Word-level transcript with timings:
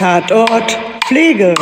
Tatort 0.00 0.78
Pflege. 1.04 1.54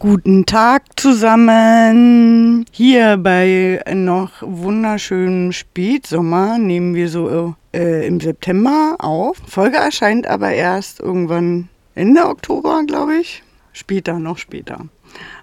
Guten 0.00 0.44
Tag 0.44 0.82
zusammen. 0.96 2.64
Hier 2.72 3.16
bei 3.16 3.80
noch 3.94 4.32
wunderschönem 4.40 5.52
Spätsommer 5.52 6.58
nehmen 6.58 6.96
wir 6.96 7.08
so 7.08 7.54
äh, 7.72 8.04
im 8.04 8.18
September 8.18 8.96
auf. 8.98 9.36
Folge 9.46 9.76
erscheint 9.76 10.26
aber 10.26 10.50
erst 10.50 10.98
irgendwann 10.98 11.68
Ende 11.94 12.26
Oktober, 12.26 12.82
glaube 12.84 13.18
ich. 13.18 13.44
Später, 13.72 14.18
noch 14.18 14.38
später 14.38 14.86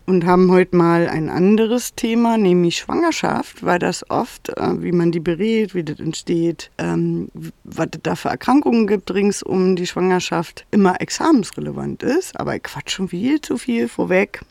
und 0.06 0.26
haben 0.26 0.52
heute 0.52 0.76
mal 0.76 1.08
ein 1.08 1.30
anderes 1.30 1.96
Thema, 1.96 2.38
nämlich 2.38 2.78
Schwangerschaft, 2.78 3.64
weil 3.64 3.80
das 3.80 4.10
oft, 4.10 4.50
äh, 4.50 4.82
wie 4.82 4.92
man 4.92 5.12
die 5.12 5.20
berät, 5.20 5.76
wie 5.76 5.84
das 5.84 6.00
entsteht, 6.00 6.72
ähm, 6.78 7.30
was 7.64 7.88
es 7.94 8.00
da 8.04 8.16
für 8.16 8.30
Erkrankungen 8.30 8.88
gibt 8.88 9.14
rings 9.14 9.44
um 9.44 9.76
die 9.76 9.88
Schwangerschaft, 9.88 10.66
immer 10.72 11.00
examensrelevant 11.02 12.04
ist. 12.04 12.40
Aber 12.40 12.56
ich 12.56 12.64
quatsch 12.64 12.92
schon 12.92 13.10
viel 13.10 13.42
zu 13.42 13.58
viel 13.58 13.88
vorweg. 13.88 14.42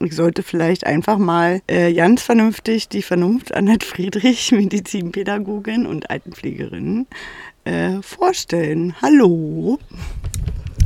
Ich 0.00 0.16
sollte 0.16 0.42
vielleicht 0.42 0.84
einfach 0.84 1.18
mal 1.18 1.62
äh, 1.68 1.92
ganz 1.92 2.22
vernünftig 2.22 2.88
die 2.88 3.02
Vernunft 3.02 3.54
Annette 3.54 3.86
Friedrich, 3.86 4.50
Medizinpädagogin 4.52 5.86
und 5.86 6.10
Altenpflegerin, 6.10 7.06
äh, 7.64 8.02
vorstellen. 8.02 8.94
Hallo. 9.00 9.78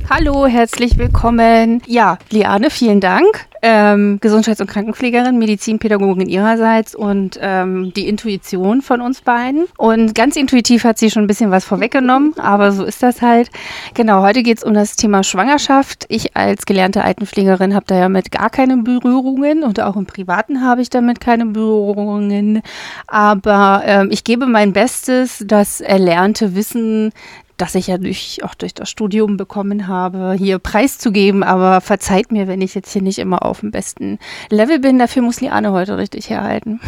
Hallo, 0.08 0.46
herzlich 0.46 0.98
willkommen. 0.98 1.82
Ja, 1.84 2.18
Liane, 2.30 2.70
vielen 2.70 3.00
Dank. 3.00 3.46
Ähm, 3.60 4.18
Gesundheits- 4.20 4.60
und 4.60 4.68
Krankenpflegerin, 4.68 5.36
Medizinpädagogin 5.36 6.28
ihrerseits 6.28 6.94
und 6.94 7.36
ähm, 7.42 7.92
die 7.92 8.06
Intuition 8.06 8.82
von 8.82 9.00
uns 9.00 9.22
beiden. 9.22 9.64
Und 9.76 10.14
ganz 10.14 10.36
intuitiv 10.36 10.84
hat 10.84 10.98
sie 10.98 11.10
schon 11.10 11.24
ein 11.24 11.26
bisschen 11.26 11.50
was 11.50 11.64
vorweggenommen, 11.64 12.34
aber 12.38 12.70
so 12.70 12.84
ist 12.84 13.02
das 13.02 13.20
halt. 13.20 13.50
Genau, 13.94 14.22
heute 14.22 14.44
geht 14.44 14.58
es 14.58 14.64
um 14.64 14.74
das 14.74 14.94
Thema 14.94 15.24
Schwangerschaft. 15.24 16.04
Ich 16.08 16.36
als 16.36 16.66
gelernte 16.66 17.02
Altenpflegerin 17.02 17.74
habe 17.74 17.86
da 17.88 17.98
ja 17.98 18.08
mit 18.08 18.30
gar 18.30 18.50
keine 18.50 18.76
Berührungen 18.76 19.64
und 19.64 19.80
auch 19.80 19.96
im 19.96 20.06
Privaten 20.06 20.62
habe 20.62 20.82
ich 20.82 20.90
damit 20.90 21.20
keine 21.20 21.46
Berührungen. 21.46 22.62
Aber 23.08 23.82
ähm, 23.84 24.10
ich 24.12 24.22
gebe 24.22 24.46
mein 24.46 24.72
Bestes, 24.72 25.42
das 25.44 25.80
erlernte 25.80 26.54
Wissen 26.54 27.12
das 27.56 27.74
ich 27.74 27.86
ja 27.86 27.98
durch, 27.98 28.42
auch 28.44 28.54
durch 28.54 28.74
das 28.74 28.90
Studium 28.90 29.36
bekommen 29.36 29.86
habe, 29.86 30.34
hier 30.38 30.58
preiszugeben. 30.58 31.42
Aber 31.42 31.80
verzeiht 31.80 32.32
mir, 32.32 32.48
wenn 32.48 32.60
ich 32.60 32.74
jetzt 32.74 32.92
hier 32.92 33.02
nicht 33.02 33.18
immer 33.18 33.44
auf 33.44 33.60
dem 33.60 33.70
besten 33.70 34.18
Level 34.50 34.78
bin. 34.78 34.98
Dafür 34.98 35.22
muss 35.22 35.40
Liane 35.40 35.72
heute 35.72 35.98
richtig 35.98 36.28
herhalten. 36.30 36.80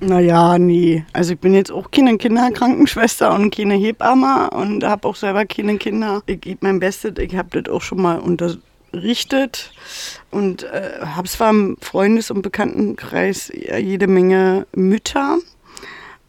Naja, 0.00 0.58
nee. 0.58 1.04
Also 1.12 1.32
ich 1.32 1.40
bin 1.40 1.54
jetzt 1.54 1.72
auch 1.72 1.90
keine 1.90 2.18
Kinderkrankenschwester 2.18 3.34
und 3.34 3.54
keine 3.54 3.74
Hebamme 3.74 4.50
und 4.50 4.84
habe 4.84 5.08
auch 5.08 5.16
selber 5.16 5.44
keine 5.44 5.76
Kinder. 5.78 6.22
Ich 6.26 6.40
gebe 6.40 6.58
mein 6.62 6.78
Bestes. 6.78 7.14
Ich 7.18 7.34
habe 7.36 7.60
das 7.60 7.72
auch 7.72 7.82
schon 7.82 8.02
mal 8.02 8.18
unterrichtet 8.18 9.72
und 10.30 10.62
äh, 10.64 11.00
habe 11.04 11.28
zwar 11.28 11.50
im 11.50 11.76
Freundes- 11.80 12.30
und 12.30 12.42
Bekanntenkreis 12.42 13.52
jede 13.52 14.06
Menge 14.06 14.66
Mütter 14.72 15.38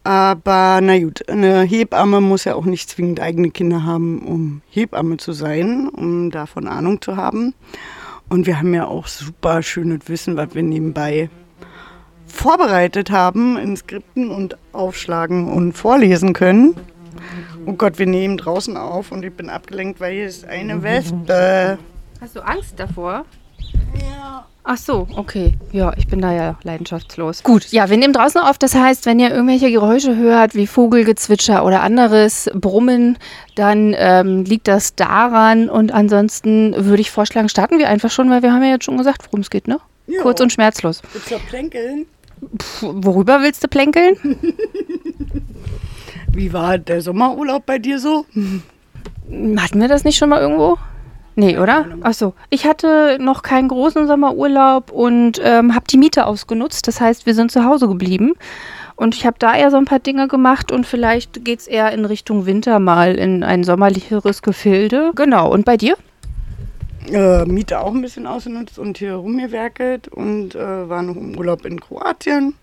aber 0.10 0.80
na 0.82 0.98
gut, 0.98 1.30
eine 1.30 1.62
Hebamme 1.62 2.20
muss 2.20 2.46
ja 2.46 2.56
auch 2.56 2.66
nicht 2.66 2.90
zwingend 2.90 3.20
eigene 3.20 3.52
Kinder 3.52 3.84
haben, 3.84 4.24
um 4.26 4.64
Hebamme 4.68 5.18
zu 5.18 5.34
sein, 5.34 5.88
um 5.88 6.32
davon 6.32 6.68
Ahnung 6.68 7.00
zu 7.00 7.16
haben. 7.16 7.54
Und 8.28 8.48
wir 8.48 8.58
haben 8.58 8.74
ja 8.74 8.88
auch 8.88 9.06
super 9.06 9.62
schönes 9.62 10.00
Wissen, 10.08 10.36
was 10.36 10.56
wir 10.56 10.64
nebenbei 10.64 11.30
vorbereitet 12.26 13.12
haben 13.12 13.56
in 13.58 13.78
Skripten 13.78 14.32
und 14.32 14.58
aufschlagen 14.74 15.48
und 15.48 15.74
vorlesen 15.74 16.34
können. 16.34 16.76
Oh 17.68 17.74
Gott, 17.74 18.00
wir 18.00 18.08
nehmen 18.08 18.38
draußen 18.38 18.78
auf 18.78 19.12
und 19.12 19.24
ich 19.24 19.34
bin 19.34 19.48
abgelenkt, 19.48 20.00
weil 20.00 20.14
hier 20.16 20.26
ist 20.26 20.44
eine 20.44 20.82
Wespe. 20.82 21.78
Hast 22.20 22.36
du 22.36 22.40
Angst 22.40 22.80
davor? 22.80 23.26
Ach 24.72 24.78
so, 24.78 25.08
okay. 25.16 25.56
Ja, 25.72 25.94
ich 25.98 26.06
bin 26.06 26.22
da 26.22 26.32
ja 26.32 26.60
leidenschaftslos. 26.62 27.42
Gut, 27.42 27.72
ja, 27.72 27.90
wir 27.90 27.98
nehmen 27.98 28.14
draußen 28.14 28.40
auf. 28.40 28.60
Das 28.60 28.76
heißt, 28.76 29.08
wenn 29.08 29.20
ihr 29.20 29.32
irgendwelche 29.32 29.72
Geräusche 29.72 30.16
hört, 30.16 30.54
wie 30.54 30.68
Vogelgezwitscher 30.68 31.66
oder 31.66 31.82
anderes 31.82 32.52
Brummen, 32.54 33.18
dann 33.56 33.96
ähm, 33.98 34.44
liegt 34.44 34.68
das 34.68 34.94
daran. 34.94 35.72
Und 35.72 35.92
ansonsten 35.92 36.76
würde 36.86 37.02
ich 37.02 37.10
vorschlagen, 37.10 37.50
starten 37.50 37.80
wir 37.80 37.90
einfach 37.90 38.12
schon, 38.12 38.30
weil 38.30 38.44
wir 38.44 38.54
haben 38.54 38.62
ja 38.62 38.70
jetzt 38.70 38.86
schon 38.86 39.00
gesagt, 39.00 39.26
worum 39.26 39.40
es 39.40 39.50
geht, 39.50 39.68
ne? 39.68 39.80
Jo. 40.06 40.22
Kurz 40.22 40.40
und 40.40 40.54
schmerzlos. 40.54 41.02
Willst 41.14 41.32
du 41.32 41.40
plänkeln? 41.40 42.06
Puh, 42.60 42.94
worüber 42.94 43.42
willst 43.42 43.64
du 43.64 43.70
plänkeln? 43.70 44.18
wie 46.32 46.54
war 46.54 46.78
der 46.78 47.02
Sommerurlaub 47.02 47.66
bei 47.66 47.80
dir 47.80 47.98
so? 47.98 48.28
Hatten 49.58 49.82
wir 49.82 49.88
das 49.88 50.04
nicht 50.04 50.20
schon 50.20 50.30
mal 50.30 50.42
irgendwo? 50.42 50.78
Nee, 51.40 51.58
oder? 51.58 51.86
Achso. 52.02 52.34
Ich 52.50 52.66
hatte 52.66 53.18
noch 53.18 53.44
keinen 53.44 53.70
großen 53.70 54.08
Sommerurlaub 54.08 54.92
und 54.92 55.40
ähm, 55.42 55.74
habe 55.74 55.86
die 55.90 55.98
Miete 55.98 56.26
ausgenutzt. 56.26 56.86
Das 56.86 57.00
heißt, 57.00 57.26
wir 57.26 57.34
sind 57.34 57.50
zu 57.50 57.64
Hause 57.64 57.88
geblieben. 57.88 58.34
Und 58.98 59.16
ich 59.16 59.26
habe 59.26 59.38
da 59.40 59.56
eher 59.56 59.72
so 59.72 59.78
ein 59.78 59.86
paar 59.86 60.00
Dinge 60.00 60.28
gemacht 60.28 60.70
und 60.74 60.86
vielleicht 60.86 61.46
geht 61.46 61.60
es 61.60 61.68
eher 61.68 61.94
in 61.94 62.04
Richtung 62.04 62.46
Winter 62.46 62.80
mal 62.80 63.16
in 63.16 63.46
ein 63.46 63.64
sommerlicheres 63.64 64.42
Gefilde. 64.42 65.14
Genau. 65.16 65.50
Und 65.50 65.64
bei 65.64 65.78
dir? 65.78 65.96
Äh, 67.10 67.46
Miete 67.46 67.80
auch 67.80 67.96
ein 67.96 68.02
bisschen 68.02 68.28
ausgenutzt 68.28 68.78
und 68.78 68.98
hier 68.98 69.14
rumgewerkelt 69.14 70.10
und 70.10 70.56
äh, 70.56 70.90
war 70.90 71.02
noch 71.04 71.16
im 71.16 71.38
Urlaub 71.38 71.66
in 71.66 71.80
Kroatien. 71.80 72.56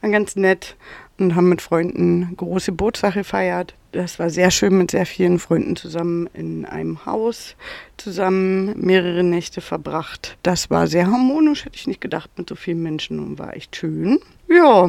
War 0.00 0.08
ganz 0.08 0.34
nett 0.34 0.76
und 1.18 1.34
haben 1.34 1.50
mit 1.50 1.60
Freunden 1.60 2.32
große 2.38 2.70
Geburtstag 2.70 3.12
gefeiert. 3.12 3.74
Das 3.94 4.18
war 4.18 4.28
sehr 4.28 4.50
schön 4.50 4.76
mit 4.76 4.90
sehr 4.90 5.06
vielen 5.06 5.38
Freunden 5.38 5.76
zusammen 5.76 6.28
in 6.34 6.64
einem 6.64 7.06
Haus, 7.06 7.54
zusammen 7.96 8.74
mehrere 8.76 9.22
Nächte 9.22 9.60
verbracht. 9.60 10.36
Das 10.42 10.68
war 10.68 10.88
sehr 10.88 11.06
harmonisch, 11.06 11.64
hätte 11.64 11.76
ich 11.76 11.86
nicht 11.86 12.00
gedacht, 12.00 12.28
mit 12.36 12.48
so 12.48 12.56
vielen 12.56 12.82
Menschen 12.82 13.20
und 13.20 13.38
war 13.38 13.54
echt 13.54 13.76
schön. 13.76 14.18
Ja, 14.48 14.88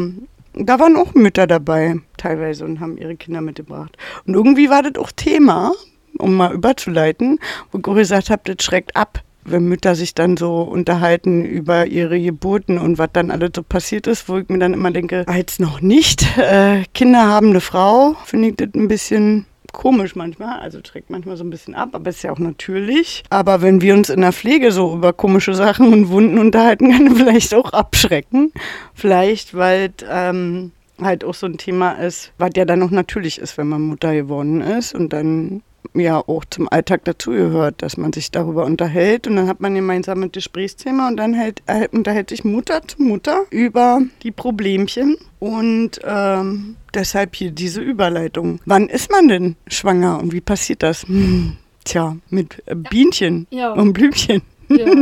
da 0.55 0.79
waren 0.79 0.97
auch 0.97 1.13
Mütter 1.13 1.45
dabei 1.45 1.99
teilweise 2.17 2.65
und 2.65 2.79
haben 2.79 2.97
ihre 2.97 3.15
Kinder 3.15 3.41
mitgebracht. 3.41 3.95
Und 4.25 4.33
irgendwie 4.33 4.71
war 4.71 4.81
das 4.81 4.95
auch 4.95 5.11
Thema, 5.11 5.73
um 6.17 6.35
mal 6.35 6.51
überzuleiten, 6.51 7.37
wo 7.71 7.77
ich 7.77 7.83
gesagt 7.83 8.31
habe, 8.31 8.55
das 8.55 8.65
schreckt 8.65 8.95
ab 8.95 9.21
wenn 9.45 9.67
Mütter 9.67 9.95
sich 9.95 10.13
dann 10.15 10.37
so 10.37 10.61
unterhalten 10.61 11.45
über 11.45 11.87
ihre 11.87 12.19
Geburten 12.19 12.77
und 12.77 12.97
was 12.97 13.09
dann 13.13 13.31
alles 13.31 13.51
so 13.55 13.63
passiert 13.63 14.07
ist, 14.07 14.27
wo 14.27 14.37
ich 14.37 14.49
mir 14.49 14.59
dann 14.59 14.73
immer 14.73 14.91
denke, 14.91 15.25
als 15.27 15.59
noch 15.59 15.81
nicht 15.81 16.37
äh, 16.37 16.83
Kinder 16.93 17.27
habende 17.27 17.61
Frau, 17.61 18.15
finde 18.25 18.49
ich 18.49 18.55
das 18.55 18.69
ein 18.73 18.87
bisschen 18.87 19.45
komisch 19.71 20.15
manchmal, 20.15 20.59
also 20.59 20.79
trägt 20.79 21.09
manchmal 21.09 21.37
so 21.37 21.43
ein 21.43 21.49
bisschen 21.49 21.75
ab, 21.75 21.89
aber 21.93 22.09
ist 22.09 22.23
ja 22.23 22.31
auch 22.31 22.39
natürlich. 22.39 23.23
Aber 23.29 23.61
wenn 23.61 23.81
wir 23.81 23.93
uns 23.93 24.09
in 24.09 24.21
der 24.21 24.31
Pflege 24.31 24.71
so 24.71 24.95
über 24.95 25.11
komische 25.13 25.53
Sachen 25.53 25.91
und 25.91 26.09
Wunden 26.09 26.39
unterhalten, 26.39 26.91
kann 26.91 27.15
vielleicht 27.15 27.53
auch 27.53 27.73
abschrecken. 27.73 28.51
Vielleicht, 28.93 29.53
weil 29.53 29.91
ähm, 30.09 30.71
halt 31.01 31.23
auch 31.23 31.33
so 31.33 31.45
ein 31.45 31.57
Thema 31.57 31.91
ist, 31.91 32.31
was 32.37 32.51
ja 32.55 32.65
dann 32.65 32.81
auch 32.83 32.89
natürlich 32.89 33.39
ist, 33.39 33.57
wenn 33.57 33.67
man 33.67 33.81
Mutter 33.81 34.13
geworden 34.13 34.61
ist 34.61 34.95
und 34.95 35.11
dann 35.11 35.61
ja 35.93 36.19
auch 36.19 36.45
zum 36.45 36.67
Alltag 36.69 37.05
dazugehört, 37.05 37.81
dass 37.81 37.97
man 37.97 38.13
sich 38.13 38.31
darüber 38.31 38.65
unterhält 38.65 39.27
und 39.27 39.35
dann 39.35 39.47
hat 39.47 39.61
man 39.61 39.75
gemeinsam 39.75 40.23
ein 40.23 40.31
Gesprächsthema 40.31 41.07
und 41.07 41.17
dann 41.17 41.33
hält, 41.33 41.61
äh, 41.67 41.87
unterhält 41.91 42.29
sich 42.29 42.43
Mutter 42.43 42.81
zu 42.87 43.01
Mutter 43.01 43.43
über 43.49 44.01
die 44.23 44.31
Problemchen 44.31 45.17
und 45.39 45.99
ähm, 46.03 46.75
deshalb 46.93 47.35
hier 47.35 47.51
diese 47.51 47.81
Überleitung. 47.81 48.59
Wann 48.65 48.87
ist 48.87 49.11
man 49.11 49.27
denn 49.27 49.55
schwanger 49.67 50.19
und 50.19 50.33
wie 50.33 50.41
passiert 50.41 50.83
das? 50.83 51.07
Hm, 51.07 51.57
tja, 51.83 52.17
mit 52.29 52.63
äh, 52.65 52.75
Bienchen 52.75 53.47
ja. 53.49 53.71
und 53.73 53.93
Blümchen. 53.93 54.41
Ja. 54.69 54.85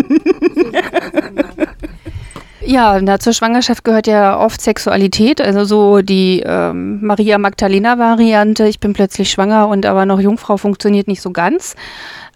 Ja, 2.65 2.99
na, 3.01 3.19
zur 3.19 3.33
Schwangerschaft 3.33 3.83
gehört 3.83 4.07
ja 4.07 4.39
oft 4.39 4.61
Sexualität, 4.61 5.41
also 5.41 5.65
so 5.65 6.01
die 6.01 6.41
ähm, 6.45 7.05
Maria 7.05 7.37
Magdalena-Variante, 7.37 8.65
ich 8.67 8.79
bin 8.79 8.93
plötzlich 8.93 9.29
schwanger 9.31 9.67
und 9.67 9.85
aber 9.85 10.05
noch 10.05 10.19
Jungfrau 10.21 10.55
funktioniert 10.55 11.07
nicht 11.07 11.21
so 11.21 11.31
ganz. 11.31 11.75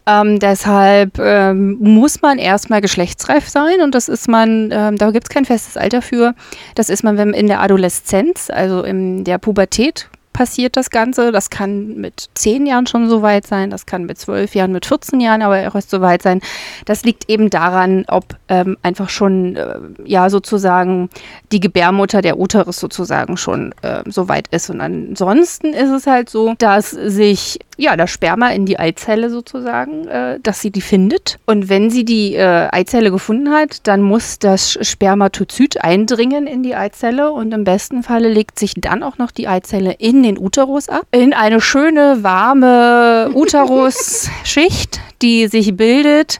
Ähm, 0.05 0.39
deshalb 0.39 1.17
ähm, 1.19 1.77
muss 1.79 2.21
man 2.21 2.39
erstmal 2.39 2.81
geschlechtsreif 2.81 3.47
sein 3.47 3.81
und 3.81 3.95
das 3.95 4.09
ist 4.09 4.27
man, 4.27 4.69
ähm, 4.71 4.97
da 4.97 5.11
gibt 5.11 5.27
es 5.27 5.29
kein 5.29 5.45
festes 5.45 5.77
Alter 5.77 6.01
für. 6.01 6.33
Das 6.75 6.89
ist 6.89 7.03
man 7.03 7.17
wenn 7.17 7.33
in 7.33 7.47
der 7.47 7.61
Adoleszenz, 7.61 8.49
also 8.49 8.83
in 8.83 9.23
der 9.23 9.37
Pubertät 9.37 10.09
passiert 10.37 10.77
das 10.77 10.91
Ganze. 10.91 11.31
Das 11.31 11.49
kann 11.49 11.95
mit 11.95 12.29
zehn 12.35 12.67
Jahren 12.67 12.85
schon 12.85 13.09
so 13.09 13.23
weit 13.23 13.47
sein, 13.47 13.71
das 13.71 13.87
kann 13.87 14.05
mit 14.05 14.19
zwölf 14.19 14.53
Jahren, 14.53 14.71
mit 14.71 14.85
14 14.85 15.19
Jahren 15.19 15.41
aber 15.41 15.67
auch 15.67 15.73
erst 15.73 15.89
so 15.89 15.99
weit 15.99 16.21
sein. 16.21 16.41
Das 16.85 17.03
liegt 17.03 17.27
eben 17.27 17.49
daran, 17.49 18.05
ob 18.07 18.35
ähm, 18.47 18.77
einfach 18.83 19.09
schon, 19.09 19.55
äh, 19.55 19.79
ja, 20.05 20.29
sozusagen 20.29 21.09
die 21.51 21.59
Gebärmutter, 21.59 22.21
der 22.21 22.37
Uterus 22.37 22.79
sozusagen 22.79 23.35
schon 23.35 23.73
äh, 23.81 24.03
so 24.05 24.29
weit 24.29 24.47
ist. 24.49 24.69
Und 24.69 24.79
ansonsten 24.79 25.73
ist 25.73 25.89
es 25.89 26.05
halt 26.05 26.29
so, 26.29 26.53
dass 26.59 26.91
sich 26.91 27.57
ja, 27.77 27.95
das 27.95 28.09
Sperma 28.09 28.49
in 28.49 28.65
die 28.65 28.79
Eizelle 28.79 29.29
sozusagen, 29.29 30.07
äh, 30.07 30.39
dass 30.41 30.61
sie 30.61 30.71
die 30.71 30.81
findet. 30.81 31.37
Und 31.45 31.69
wenn 31.69 31.89
sie 31.91 32.05
die 32.05 32.33
äh, 32.33 32.67
Eizelle 32.71 33.11
gefunden 33.11 33.51
hat, 33.51 33.87
dann 33.87 34.01
muss 34.01 34.39
das 34.39 34.79
Spermatozyt 34.81 35.83
eindringen 35.83 36.47
in 36.47 36.63
die 36.63 36.75
Eizelle 36.75 37.31
und 37.31 37.53
im 37.53 37.63
besten 37.63 38.01
Falle 38.01 38.29
legt 38.29 38.57
sich 38.57 38.73
dann 38.75 39.03
auch 39.03 39.19
noch 39.19 39.31
die 39.31 39.47
Eizelle 39.47 39.93
in 39.93 40.23
den 40.23 40.39
Uterus 40.39 40.89
ab, 40.89 41.05
in 41.11 41.33
eine 41.33 41.61
schöne, 41.61 42.23
warme 42.23 43.31
Uterusschicht, 43.35 44.99
die 45.21 45.47
sich 45.47 45.77
bildet 45.77 46.39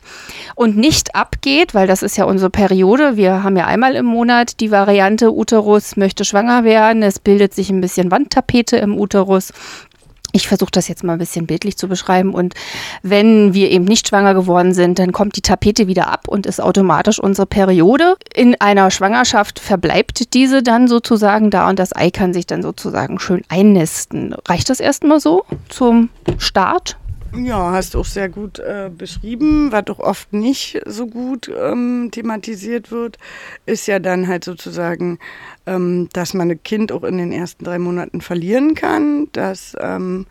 und 0.56 0.76
nicht 0.76 1.14
abgeht, 1.14 1.72
weil 1.72 1.86
das 1.86 2.02
ist 2.02 2.16
ja 2.16 2.24
unsere 2.24 2.50
Periode. 2.50 3.16
Wir 3.16 3.44
haben 3.44 3.56
ja 3.56 3.66
einmal 3.66 3.94
im 3.94 4.06
Monat 4.06 4.58
die 4.58 4.72
Variante 4.72 5.32
Uterus 5.32 5.96
möchte 5.96 6.24
schwanger 6.24 6.64
werden. 6.64 7.02
Es 7.02 7.20
bildet 7.20 7.54
sich 7.54 7.70
ein 7.70 7.80
bisschen 7.80 8.10
Wandtapete 8.10 8.76
im 8.76 8.98
Uterus. 8.98 9.52
Ich 10.38 10.46
versuche 10.46 10.70
das 10.70 10.86
jetzt 10.86 11.02
mal 11.02 11.14
ein 11.14 11.18
bisschen 11.18 11.46
bildlich 11.46 11.76
zu 11.76 11.88
beschreiben. 11.88 12.32
Und 12.32 12.54
wenn 13.02 13.54
wir 13.54 13.70
eben 13.70 13.84
nicht 13.84 14.06
schwanger 14.06 14.34
geworden 14.34 14.72
sind, 14.72 15.00
dann 15.00 15.10
kommt 15.10 15.34
die 15.36 15.42
Tapete 15.42 15.88
wieder 15.88 16.06
ab 16.06 16.28
und 16.28 16.46
ist 16.46 16.60
automatisch 16.60 17.18
unsere 17.18 17.46
Periode. 17.46 18.14
In 18.34 18.54
einer 18.60 18.92
Schwangerschaft 18.92 19.58
verbleibt 19.58 20.34
diese 20.34 20.62
dann 20.62 20.86
sozusagen 20.86 21.50
da 21.50 21.68
und 21.68 21.80
das 21.80 21.94
Ei 21.94 22.10
kann 22.10 22.32
sich 22.32 22.46
dann 22.46 22.62
sozusagen 22.62 23.18
schön 23.18 23.42
einnisten. 23.48 24.32
Reicht 24.46 24.70
das 24.70 24.78
erstmal 24.78 25.18
so 25.18 25.44
zum 25.68 26.08
Start? 26.38 26.96
Ja, 27.36 27.72
hast 27.72 27.94
du 27.94 28.00
auch 28.00 28.04
sehr 28.06 28.28
gut 28.28 28.58
äh, 28.58 28.90
beschrieben, 28.96 29.70
was 29.70 29.84
doch 29.84 29.98
oft 29.98 30.32
nicht 30.32 30.80
so 30.86 31.06
gut 31.06 31.48
ähm, 31.48 32.08
thematisiert 32.10 32.90
wird, 32.90 33.18
ist 33.66 33.86
ja 33.86 33.98
dann 33.98 34.26
halt 34.28 34.44
sozusagen, 34.44 35.18
ähm, 35.66 36.08
dass 36.12 36.32
man 36.32 36.50
ein 36.50 36.62
Kind 36.62 36.90
auch 36.90 37.04
in 37.04 37.18
den 37.18 37.32
ersten 37.32 37.64
drei 37.64 37.78
Monaten 37.78 38.22
verlieren 38.22 38.74
kann, 38.74 39.28
dass 39.32 39.76
ähm, 39.78 40.26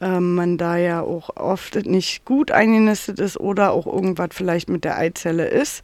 ähm 0.00 0.34
man 0.34 0.56
da 0.56 0.76
ja 0.76 1.02
auch 1.02 1.36
oft 1.36 1.74
nicht 1.84 2.24
gut 2.24 2.52
eingenistet 2.52 3.18
ist 3.18 3.38
oder 3.38 3.72
auch 3.72 3.86
irgendwas 3.86 4.30
vielleicht 4.32 4.68
mit 4.68 4.84
der 4.84 4.98
Eizelle 4.98 5.48
ist, 5.48 5.82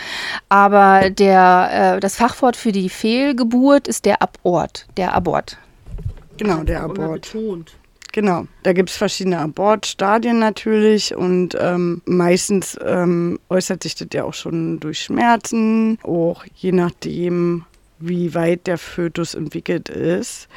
aber 0.49 1.09
der, 1.09 1.95
äh, 1.95 1.99
das 1.99 2.15
Fachwort 2.15 2.55
für 2.55 2.71
die 2.71 2.89
Fehlgeburt 2.89 3.87
ist 3.87 4.05
der 4.05 4.21
Abort, 4.21 4.87
der 4.97 5.13
Abort. 5.13 5.57
Genau, 6.37 6.63
der 6.63 6.83
Abort. 6.83 7.35
Genau, 8.13 8.47
da 8.63 8.73
gibt 8.73 8.89
es 8.89 8.97
verschiedene 8.97 9.39
Abortstadien 9.39 10.39
natürlich 10.39 11.15
und 11.15 11.55
ähm, 11.59 12.01
meistens 12.05 12.77
ähm, 12.83 13.39
äußert 13.49 13.83
sich 13.83 13.95
das 13.95 14.07
ja 14.13 14.23
auch 14.23 14.33
schon 14.33 14.79
durch 14.79 15.01
Schmerzen, 15.01 15.99
auch 16.03 16.45
je 16.55 16.71
nachdem, 16.71 17.65
wie 17.99 18.33
weit 18.33 18.65
der 18.67 18.77
Fötus 18.77 19.35
entwickelt 19.35 19.89
ist, 19.89 20.47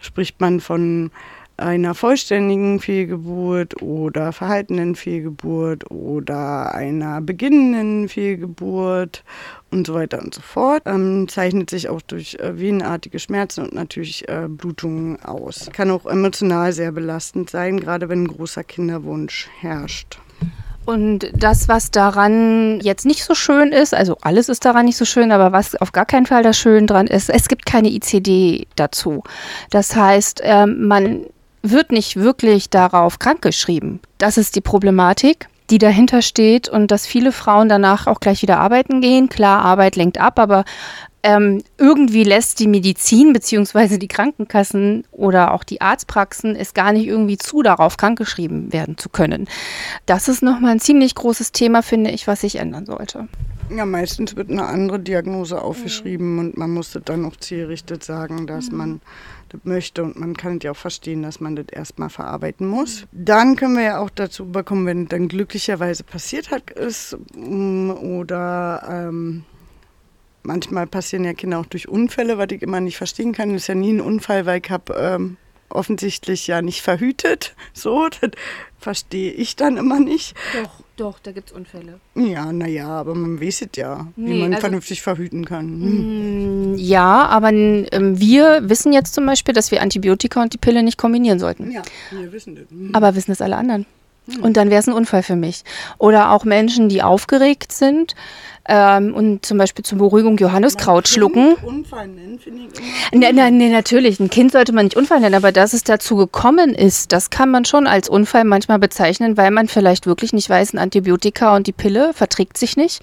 spricht 0.00 0.40
man 0.40 0.60
von 0.60 1.10
einer 1.56 1.94
vollständigen 1.94 2.80
Fehlgeburt 2.80 3.80
oder 3.82 4.32
verhaltenen 4.32 4.94
Fehlgeburt 4.94 5.90
oder 5.90 6.74
einer 6.74 7.20
beginnenden 7.20 8.08
Fehlgeburt 8.08 9.24
und 9.70 9.86
so 9.86 9.94
weiter 9.94 10.20
und 10.20 10.34
so 10.34 10.42
fort. 10.42 10.82
Ähm, 10.86 11.28
zeichnet 11.28 11.70
sich 11.70 11.88
auch 11.88 12.02
durch 12.02 12.34
äh, 12.36 12.58
venenartige 12.58 13.18
Schmerzen 13.18 13.64
und 13.64 13.74
natürlich 13.74 14.28
äh, 14.28 14.48
Blutungen 14.48 15.22
aus. 15.22 15.70
Kann 15.72 15.90
auch 15.90 16.06
emotional 16.06 16.72
sehr 16.72 16.92
belastend 16.92 17.50
sein, 17.50 17.80
gerade 17.80 18.08
wenn 18.08 18.24
ein 18.24 18.28
großer 18.28 18.64
Kinderwunsch 18.64 19.48
herrscht. 19.60 20.18
Und 20.86 21.28
das, 21.34 21.66
was 21.68 21.90
daran 21.90 22.78
jetzt 22.80 23.06
nicht 23.06 23.24
so 23.24 23.34
schön 23.34 23.72
ist, 23.72 23.92
also 23.92 24.18
alles 24.20 24.48
ist 24.48 24.64
daran 24.64 24.86
nicht 24.86 24.96
so 24.96 25.04
schön, 25.04 25.32
aber 25.32 25.50
was 25.50 25.74
auf 25.74 25.90
gar 25.90 26.06
keinen 26.06 26.26
Fall 26.26 26.44
da 26.44 26.52
schön 26.52 26.86
dran 26.86 27.08
ist, 27.08 27.28
es 27.28 27.48
gibt 27.48 27.66
keine 27.66 27.88
ICD 27.88 28.68
dazu. 28.76 29.24
Das 29.70 29.96
heißt, 29.96 30.42
ähm, 30.44 30.86
man 30.86 31.26
wird 31.70 31.92
nicht 31.92 32.16
wirklich 32.16 32.70
darauf 32.70 33.18
krankgeschrieben. 33.18 34.00
Das 34.18 34.38
ist 34.38 34.56
die 34.56 34.60
Problematik 34.60 35.48
die 35.70 35.78
dahinter 35.78 36.22
steht 36.22 36.68
und 36.68 36.90
dass 36.90 37.06
viele 37.06 37.32
Frauen 37.32 37.68
danach 37.68 38.06
auch 38.06 38.20
gleich 38.20 38.42
wieder 38.42 38.58
arbeiten 38.58 39.00
gehen. 39.00 39.28
Klar, 39.28 39.64
Arbeit 39.64 39.96
lenkt 39.96 40.18
ab, 40.18 40.38
aber 40.38 40.64
ähm, 41.22 41.62
irgendwie 41.76 42.22
lässt 42.22 42.60
die 42.60 42.68
Medizin 42.68 43.32
bzw. 43.32 43.98
die 43.98 44.06
Krankenkassen 44.06 45.04
oder 45.10 45.52
auch 45.52 45.64
die 45.64 45.80
Arztpraxen 45.80 46.54
es 46.54 46.72
gar 46.72 46.92
nicht 46.92 47.06
irgendwie 47.06 47.36
zu, 47.36 47.62
darauf 47.62 47.96
krankgeschrieben 47.96 48.72
werden 48.72 48.96
zu 48.96 49.08
können. 49.08 49.48
Das 50.06 50.28
ist 50.28 50.42
nochmal 50.42 50.72
ein 50.72 50.80
ziemlich 50.80 51.16
großes 51.16 51.50
Thema, 51.50 51.82
finde 51.82 52.10
ich, 52.10 52.28
was 52.28 52.42
sich 52.42 52.56
ändern 52.56 52.86
sollte. 52.86 53.26
Ja, 53.68 53.84
meistens 53.84 54.36
wird 54.36 54.50
eine 54.50 54.64
andere 54.64 55.00
Diagnose 55.00 55.60
aufgeschrieben 55.60 56.38
und 56.38 56.56
man 56.56 56.70
musste 56.70 57.00
dann 57.00 57.24
auch 57.24 57.36
zielrichtet 57.36 58.04
sagen, 58.04 58.46
dass 58.46 58.70
man 58.70 59.00
das 59.48 59.60
möchte 59.64 60.04
und 60.04 60.18
man 60.18 60.36
kann 60.36 60.58
es 60.58 60.64
ja 60.64 60.70
auch 60.70 60.76
verstehen, 60.76 61.22
dass 61.22 61.40
man 61.40 61.56
das 61.56 61.66
erstmal 61.72 62.08
verarbeiten 62.10 62.66
muss. 62.68 63.06
Dann 63.12 63.56
können 63.56 63.76
wir 63.76 63.82
ja 63.82 63.98
auch 63.98 64.10
dazu 64.10 64.46
bekommen, 64.46 64.86
wenn 64.86 65.08
dann 65.08 65.28
glücklicherweise 65.28 66.04
passiert 66.04 66.50
hat 66.50 66.70
ist 66.70 67.16
mm, 67.34 67.90
oder 67.90 68.82
ähm, 68.88 69.44
manchmal 70.42 70.86
passieren 70.86 71.24
ja 71.24 71.34
Kinder 71.34 71.58
auch 71.58 71.66
durch 71.66 71.88
Unfälle, 71.88 72.38
was 72.38 72.48
ich 72.50 72.62
immer 72.62 72.80
nicht 72.80 72.96
verstehen 72.96 73.32
kann. 73.32 73.52
Das 73.52 73.62
ist 73.62 73.68
ja 73.68 73.74
nie 73.74 73.94
ein 73.94 74.00
Unfall, 74.00 74.46
weil 74.46 74.60
ich 74.64 74.70
habe 74.70 74.94
ähm, 74.94 75.36
offensichtlich 75.68 76.46
ja 76.46 76.62
nicht 76.62 76.82
verhütet. 76.82 77.54
So, 77.72 78.08
das 78.08 78.30
verstehe 78.78 79.32
ich 79.32 79.56
dann 79.56 79.76
immer 79.76 80.00
nicht. 80.00 80.36
Doch, 80.54 80.85
doch, 80.96 81.18
da 81.18 81.32
gibt 81.32 81.50
es 81.50 81.56
Unfälle. 81.56 82.00
Ja, 82.14 82.52
naja, 82.52 82.88
aber 82.88 83.14
man 83.14 83.40
weiß 83.40 83.62
es 83.62 83.68
ja, 83.76 84.06
nee, 84.16 84.30
wie 84.30 84.40
man 84.40 84.52
also, 84.52 84.60
vernünftig 84.62 85.02
verhüten 85.02 85.44
kann. 85.44 85.66
Hm. 85.66 86.74
Ja, 86.76 87.26
aber 87.26 87.52
ähm, 87.52 88.18
wir 88.18 88.68
wissen 88.68 88.92
jetzt 88.92 89.14
zum 89.14 89.26
Beispiel, 89.26 89.54
dass 89.54 89.70
wir 89.70 89.82
Antibiotika 89.82 90.42
und 90.42 90.54
die 90.54 90.58
Pille 90.58 90.82
nicht 90.82 90.98
kombinieren 90.98 91.38
sollten. 91.38 91.70
Ja, 91.70 91.82
wir 92.10 92.32
wissen 92.32 92.56
das. 92.56 92.70
Hm. 92.70 92.94
Aber 92.94 93.14
wissen 93.14 93.32
es 93.32 93.42
alle 93.42 93.56
anderen. 93.56 93.84
Hm. 94.28 94.42
Und 94.42 94.56
dann 94.56 94.70
wäre 94.70 94.80
es 94.80 94.88
ein 94.88 94.94
Unfall 94.94 95.22
für 95.22 95.36
mich. 95.36 95.64
Oder 95.98 96.32
auch 96.32 96.44
Menschen, 96.44 96.88
die 96.88 97.02
aufgeregt 97.02 97.72
sind 97.72 98.14
ähm, 98.68 99.14
und 99.14 99.46
zum 99.46 99.58
Beispiel 99.58 99.84
zur 99.84 99.98
Beruhigung 99.98 100.36
Johanniskraut 100.38 101.08
schlucken. 101.08 101.54
Unfall 101.62 102.08
nennen, 102.08 102.38
finde 102.38 102.62
ich. 102.64 103.18
Nein, 103.18 103.34
nein, 103.34 103.56
nee, 103.56 103.70
natürlich. 103.70 104.20
Ein 104.20 104.30
Kind 104.30 104.52
sollte 104.52 104.72
man 104.72 104.86
nicht 104.86 104.96
Unfall 104.96 105.20
nennen, 105.20 105.34
aber 105.34 105.52
dass 105.52 105.72
es 105.72 105.84
dazu 105.84 106.16
gekommen 106.16 106.74
ist, 106.74 107.12
das 107.12 107.30
kann 107.30 107.50
man 107.50 107.64
schon 107.64 107.86
als 107.86 108.08
Unfall 108.08 108.44
manchmal 108.44 108.78
bezeichnen, 108.78 109.36
weil 109.36 109.50
man 109.50 109.68
vielleicht 109.68 110.06
wirklich 110.06 110.32
nicht 110.32 110.50
weiß, 110.50 110.74
ein 110.74 110.78
Antibiotika 110.78 111.54
und 111.54 111.66
die 111.66 111.72
Pille 111.72 112.12
verträgt 112.12 112.58
sich 112.58 112.76
nicht. 112.76 113.02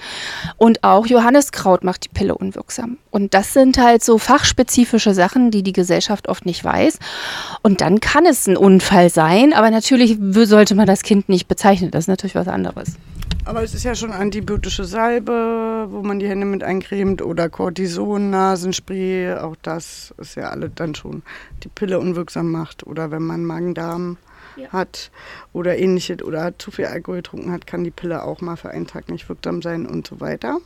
Und 0.58 0.84
auch 0.84 1.06
Johanniskraut 1.06 1.84
macht 1.84 2.06
die 2.06 2.10
Pille 2.10 2.36
unwirksam. 2.36 2.98
Und 3.12 3.34
das 3.34 3.54
sind 3.54 3.78
halt 3.78 4.04
so 4.04 4.18
fachspezifische 4.18 5.14
Sachen, 5.14 5.52
die 5.52 5.64
die 5.64 5.74
Gesellschaft 5.74 6.28
oft 6.28 6.46
nicht 6.46 6.64
weiß. 6.64 7.00
Und 7.62 7.82
dann 7.82 8.00
kann 8.00 8.26
es 8.26 8.48
ein 8.48 8.58
Unfall 8.58 9.10
sein, 9.10 9.54
aber 9.54 9.70
natürlich 9.72 10.18
sollte 10.20 10.76
man 10.76 10.88
das 10.88 11.04
Kind 11.04 11.30
nicht 11.30 11.48
bezeichnen. 11.48 11.92
Das 11.92 12.06
ist 12.06 12.08
natürlich 12.08 12.36
was 12.36 12.48
anderes. 12.48 12.94
Aber 13.46 13.62
es 13.62 13.74
ist 13.74 13.84
ja 13.84 13.94
schon 13.94 14.12
antibiotische 14.12 14.86
Salbe, 14.86 15.88
wo 15.90 16.02
man 16.02 16.20
die 16.20 16.30
Hände 16.30 16.46
mit 16.46 16.64
eincremt 16.64 17.22
oder 17.22 17.50
Cortison, 17.50 18.30
Nasenspray. 18.30 19.34
Auch 19.34 19.58
das 19.62 20.14
ist 20.18 20.36
ja 20.36 20.50
alles 20.50 20.72
dann 20.76 20.96
schon 20.96 21.24
die 21.64 21.68
Pille 21.68 22.00
unwirksam 22.00 22.50
macht. 22.52 22.88
Oder 22.88 23.12
wenn 23.12 23.24
man 23.24 23.44
Magen-Darm 23.44 24.18
ja. 24.56 24.70
hat 24.70 25.12
oder 25.52 25.78
ähnliches 25.78 26.24
oder 26.24 26.58
zu 26.58 26.72
viel 26.72 26.86
Alkohol 26.86 27.18
getrunken 27.18 27.52
hat, 27.52 27.68
kann 27.68 27.84
die 27.84 27.92
Pille 27.92 28.24
auch 28.24 28.40
mal 28.40 28.56
für 28.56 28.70
einen 28.70 28.88
Tag 28.88 29.10
nicht 29.10 29.28
wirksam 29.28 29.62
sein 29.62 29.86
und 29.86 30.08
so 30.08 30.22
weiter. 30.22 30.60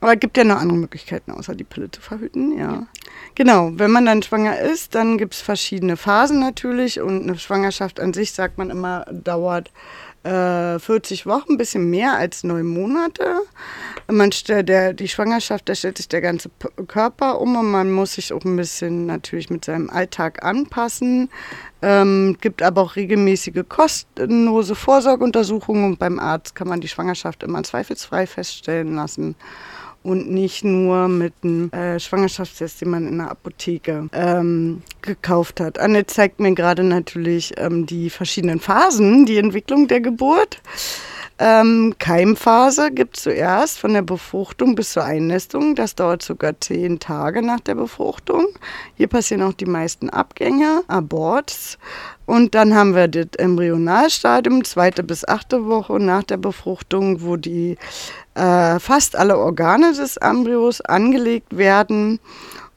Aber 0.00 0.14
es 0.14 0.20
gibt 0.20 0.36
ja 0.36 0.44
noch 0.44 0.60
andere 0.60 0.78
Möglichkeiten, 0.78 1.32
außer 1.32 1.54
die 1.54 1.64
Pille 1.64 1.90
zu 1.90 2.00
verhüten, 2.00 2.56
ja. 2.56 2.72
ja. 2.72 2.86
Genau, 3.34 3.72
wenn 3.74 3.90
man 3.90 4.06
dann 4.06 4.22
schwanger 4.22 4.60
ist, 4.60 4.94
dann 4.94 5.18
gibt 5.18 5.34
es 5.34 5.40
verschiedene 5.40 5.96
Phasen 5.96 6.40
natürlich 6.40 7.00
und 7.00 7.22
eine 7.22 7.38
Schwangerschaft 7.38 7.98
an 7.98 8.12
sich, 8.12 8.32
sagt 8.32 8.58
man 8.58 8.70
immer, 8.70 9.06
dauert 9.10 9.70
äh, 10.24 10.78
40 10.78 11.26
Wochen, 11.26 11.52
ein 11.52 11.58
bisschen 11.58 11.90
mehr 11.90 12.14
als 12.14 12.44
neun 12.44 12.66
Monate. 12.66 13.40
Man 14.10 14.30
der, 14.46 14.92
die 14.92 15.08
Schwangerschaft, 15.08 15.68
da 15.68 15.74
stellt 15.74 15.96
sich 15.96 16.08
der 16.08 16.20
ganze 16.20 16.50
Körper 16.86 17.40
um 17.40 17.56
und 17.56 17.70
man 17.70 17.90
muss 17.90 18.14
sich 18.14 18.32
auch 18.32 18.44
ein 18.44 18.56
bisschen 18.56 19.06
natürlich 19.06 19.50
mit 19.50 19.64
seinem 19.64 19.90
Alltag 19.90 20.44
anpassen. 20.44 21.30
Ähm, 21.82 22.36
gibt 22.40 22.62
aber 22.62 22.82
auch 22.82 22.96
regelmäßige 22.96 23.64
kostenlose 23.68 24.74
Vorsorgeuntersuchungen 24.74 25.84
und 25.84 25.98
beim 25.98 26.18
Arzt 26.18 26.54
kann 26.54 26.68
man 26.68 26.80
die 26.80 26.88
Schwangerschaft 26.88 27.42
immer 27.42 27.62
zweifelsfrei 27.62 28.26
feststellen 28.26 28.94
lassen 28.94 29.34
und 30.02 30.30
nicht 30.30 30.64
nur 30.64 31.08
mit 31.08 31.34
einem 31.42 31.70
äh, 31.70 31.98
Schwangerschaftstest, 31.98 32.80
den 32.80 32.90
man 32.90 33.06
in 33.06 33.18
der 33.18 33.30
Apotheke 33.30 34.08
ähm, 34.12 34.82
gekauft 35.00 35.60
hat. 35.60 35.78
Anne 35.78 36.06
zeigt 36.06 36.40
mir 36.40 36.54
gerade 36.54 36.84
natürlich 36.84 37.52
ähm, 37.56 37.86
die 37.86 38.10
verschiedenen 38.10 38.60
Phasen, 38.60 39.26
die 39.26 39.38
Entwicklung 39.38 39.88
der 39.88 40.00
Geburt. 40.00 40.60
Ähm, 41.38 41.94
Keimphase 41.98 42.92
gibt 42.92 43.16
es 43.16 43.24
zuerst 43.24 43.80
von 43.80 43.94
der 43.94 44.02
Befruchtung 44.02 44.76
bis 44.76 44.92
zur 44.92 45.04
Einnistung. 45.04 45.74
Das 45.74 45.96
dauert 45.96 46.22
sogar 46.22 46.60
zehn 46.60 47.00
Tage 47.00 47.42
nach 47.42 47.58
der 47.58 47.74
Befruchtung. 47.74 48.46
Hier 48.94 49.08
passieren 49.08 49.42
auch 49.42 49.52
die 49.52 49.66
meisten 49.66 50.08
Abgänge, 50.08 50.84
Aborts. 50.86 51.78
Und 52.26 52.54
dann 52.54 52.74
haben 52.74 52.94
wir 52.94 53.08
das 53.08 53.26
Embryonalstadium, 53.38 54.62
zweite 54.62 55.02
bis 55.02 55.26
achte 55.26 55.66
Woche 55.66 55.98
nach 55.98 56.22
der 56.22 56.36
Befruchtung, 56.36 57.22
wo 57.22 57.36
die 57.36 57.76
äh, 58.34 58.78
fast 58.78 59.16
alle 59.16 59.38
Organe 59.38 59.92
des 59.92 60.16
Embryos 60.16 60.80
angelegt 60.80 61.56
werden 61.56 62.20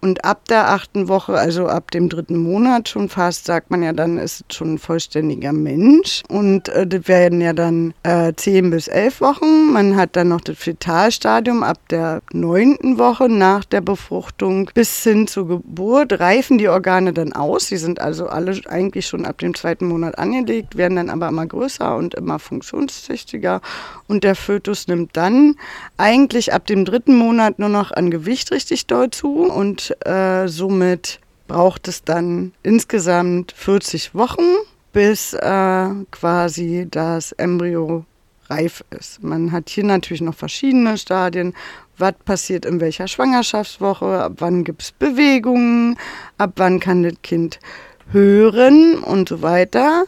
Und 0.06 0.24
ab 0.24 0.46
der 0.50 0.70
achten 0.70 1.08
Woche, 1.08 1.34
also 1.34 1.66
ab 1.66 1.90
dem 1.90 2.10
dritten 2.10 2.38
Monat 2.38 2.90
schon 2.90 3.10
fast, 3.10 3.46
sagt 3.46 3.72
man 3.72 3.82
ja 3.82 3.92
dann, 3.92 4.20
ist 4.20 4.44
es 4.48 4.56
schon 4.56 4.76
ein 4.76 4.78
vollständiger 4.78 5.52
Mensch. 5.52 6.22
Und 6.30 6.70
äh, 6.70 6.86
das 6.86 7.08
werden 7.08 7.42
ja 7.42 7.54
dann 7.54 7.96
äh, 8.04 8.32
zehn 8.36 8.70
bis 8.70 8.88
elf 8.88 9.20
Wochen. 9.20 9.74
Man 9.74 9.96
hat 9.96 10.16
dann 10.16 10.28
noch 10.28 10.42
das 10.42 10.60
Fetalstadium 10.60 11.64
ab 11.64 11.80
der 11.90 12.22
neunten 12.32 13.00
Woche 13.00 13.30
nach 13.30 13.66
der 13.66 13.82
Befruchtung 13.82 14.70
bis 14.76 15.02
hin 15.02 15.26
zur 15.26 15.48
Geburt. 15.48 16.20
Reifen 16.20 16.60
die 16.60 16.70
Organe 16.70 17.12
dann 17.12 17.34
aus. 17.34 17.70
Die 17.70 17.78
sind 17.78 18.00
also 18.00 18.28
alle 18.28 18.62
eigentlich 18.68 19.08
schon 19.08 19.26
ab 19.26 19.40
dem 19.40 19.56
zweiten 19.56 19.88
Monat 19.88 20.20
angelegt, 20.20 20.78
werden 20.78 20.98
dann 20.98 21.10
aber 21.10 21.30
immer 21.30 21.48
größer 21.48 21.96
und 21.96 22.14
immer 22.14 22.38
funktionstüchtiger. 22.38 23.60
Und 24.08 24.24
der 24.24 24.36
Fötus 24.36 24.88
nimmt 24.88 25.18
dann 25.18 25.56
eigentlich 25.98 26.54
ab 26.54 26.68
dem 26.68 26.86
dritten 26.86 27.16
Monat 27.16 27.58
nur 27.58 27.70
noch 27.70 27.92
an 27.92 28.12
Gewicht 28.12 28.52
richtig 28.52 28.86
doll 28.86 29.10
zu 29.10 29.46
und 29.46 29.95
äh, 30.06 30.48
somit 30.48 31.20
braucht 31.48 31.88
es 31.88 32.04
dann 32.04 32.54
insgesamt 32.64 33.52
40 33.52 34.16
Wochen, 34.16 34.44
bis 34.94 35.34
äh, 35.34 35.90
quasi 36.12 36.88
das 36.90 37.32
Embryo 37.34 38.06
reif 38.50 38.84
ist. 38.92 39.24
Man 39.24 39.52
hat 39.52 39.70
hier 39.70 39.84
natürlich 39.84 40.22
noch 40.22 40.36
verschiedene 40.36 40.98
Stadien. 40.98 41.54
Was 41.98 42.14
passiert 42.25 42.66
in 42.66 42.80
welcher 42.80 43.08
Schwangerschaftswoche? 43.08 44.24
Ab 44.24 44.34
wann 44.38 44.64
gibt 44.64 44.84
es 44.84 44.92
Bewegungen? 44.92 45.98
Ab 46.38 46.54
wann 46.58 46.80
kann 46.80 47.04
das 47.04 47.16
Kind 47.24 47.60
hören 48.12 49.00
und 49.00 49.30
so 49.30 49.42
weiter? 49.42 50.06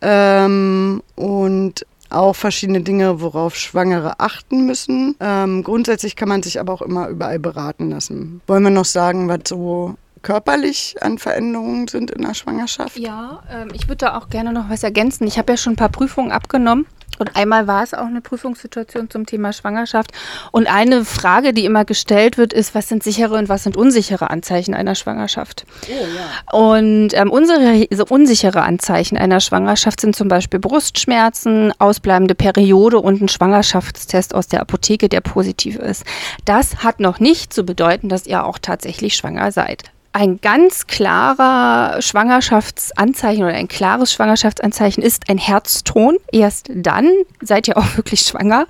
Ähm, 0.00 1.02
und 1.16 1.86
auch 2.14 2.34
verschiedene 2.34 2.80
Dinge, 2.80 3.20
worauf 3.20 3.56
Schwangere 3.56 4.20
achten 4.20 4.66
müssen. 4.66 5.16
Ähm, 5.20 5.62
grundsätzlich 5.62 6.16
kann 6.16 6.28
man 6.28 6.42
sich 6.42 6.60
aber 6.60 6.72
auch 6.72 6.82
immer 6.82 7.08
überall 7.08 7.38
beraten 7.38 7.90
lassen. 7.90 8.40
Wollen 8.46 8.62
wir 8.62 8.70
noch 8.70 8.84
sagen, 8.84 9.28
was 9.28 9.40
so 9.46 9.96
körperlich 10.22 10.96
an 11.00 11.18
Veränderungen 11.18 11.86
sind 11.86 12.10
in 12.10 12.22
der 12.22 12.34
Schwangerschaft? 12.34 12.98
Ja, 12.98 13.42
ähm, 13.52 13.68
ich 13.74 13.88
würde 13.88 14.06
da 14.06 14.18
auch 14.18 14.28
gerne 14.28 14.52
noch 14.52 14.70
was 14.70 14.82
ergänzen. 14.82 15.26
Ich 15.26 15.38
habe 15.38 15.52
ja 15.52 15.56
schon 15.56 15.74
ein 15.74 15.76
paar 15.76 15.90
Prüfungen 15.90 16.32
abgenommen 16.32 16.86
und 17.18 17.36
einmal 17.36 17.66
war 17.66 17.82
es 17.82 17.94
auch 17.94 18.06
eine 18.06 18.20
Prüfungssituation 18.20 19.10
zum 19.10 19.26
Thema 19.26 19.52
Schwangerschaft. 19.52 20.12
Und 20.52 20.66
eine 20.66 21.04
Frage, 21.04 21.52
die 21.52 21.64
immer 21.64 21.84
gestellt 21.84 22.38
wird, 22.38 22.52
ist, 22.52 22.74
was 22.74 22.88
sind 22.88 23.02
sichere 23.02 23.34
und 23.34 23.48
was 23.48 23.64
sind 23.64 23.76
unsichere 23.76 24.30
Anzeichen 24.30 24.74
einer 24.74 24.94
Schwangerschaft? 24.94 25.64
Oh, 25.88 25.92
ja. 25.92 26.58
Und 26.58 27.14
ähm, 27.14 27.30
unsere 27.30 27.86
also 27.90 28.04
unsichere 28.08 28.62
Anzeichen 28.62 29.16
einer 29.16 29.40
Schwangerschaft 29.40 30.00
sind 30.00 30.16
zum 30.16 30.28
Beispiel 30.28 30.60
Brustschmerzen, 30.60 31.72
ausbleibende 31.78 32.34
Periode 32.34 32.98
und 32.98 33.22
ein 33.22 33.28
Schwangerschaftstest 33.28 34.34
aus 34.34 34.48
der 34.48 34.60
Apotheke, 34.60 35.08
der 35.08 35.20
positiv 35.20 35.76
ist. 35.76 36.04
Das 36.44 36.82
hat 36.84 37.00
noch 37.00 37.20
nicht 37.20 37.52
zu 37.52 37.64
bedeuten, 37.64 38.08
dass 38.08 38.26
ihr 38.26 38.44
auch 38.44 38.58
tatsächlich 38.58 39.16
schwanger 39.16 39.52
seid 39.52 39.93
ein 40.14 40.40
ganz 40.40 40.86
klarer 40.86 42.00
Schwangerschaftsanzeichen 42.00 43.42
oder 43.42 43.54
ein 43.54 43.66
klares 43.66 44.12
Schwangerschaftsanzeichen 44.12 45.02
ist 45.02 45.28
ein 45.28 45.38
Herzton. 45.38 46.18
Erst 46.30 46.70
dann 46.72 47.10
seid 47.40 47.66
ihr 47.66 47.76
auch 47.76 47.96
wirklich 47.96 48.20
schwanger. 48.20 48.66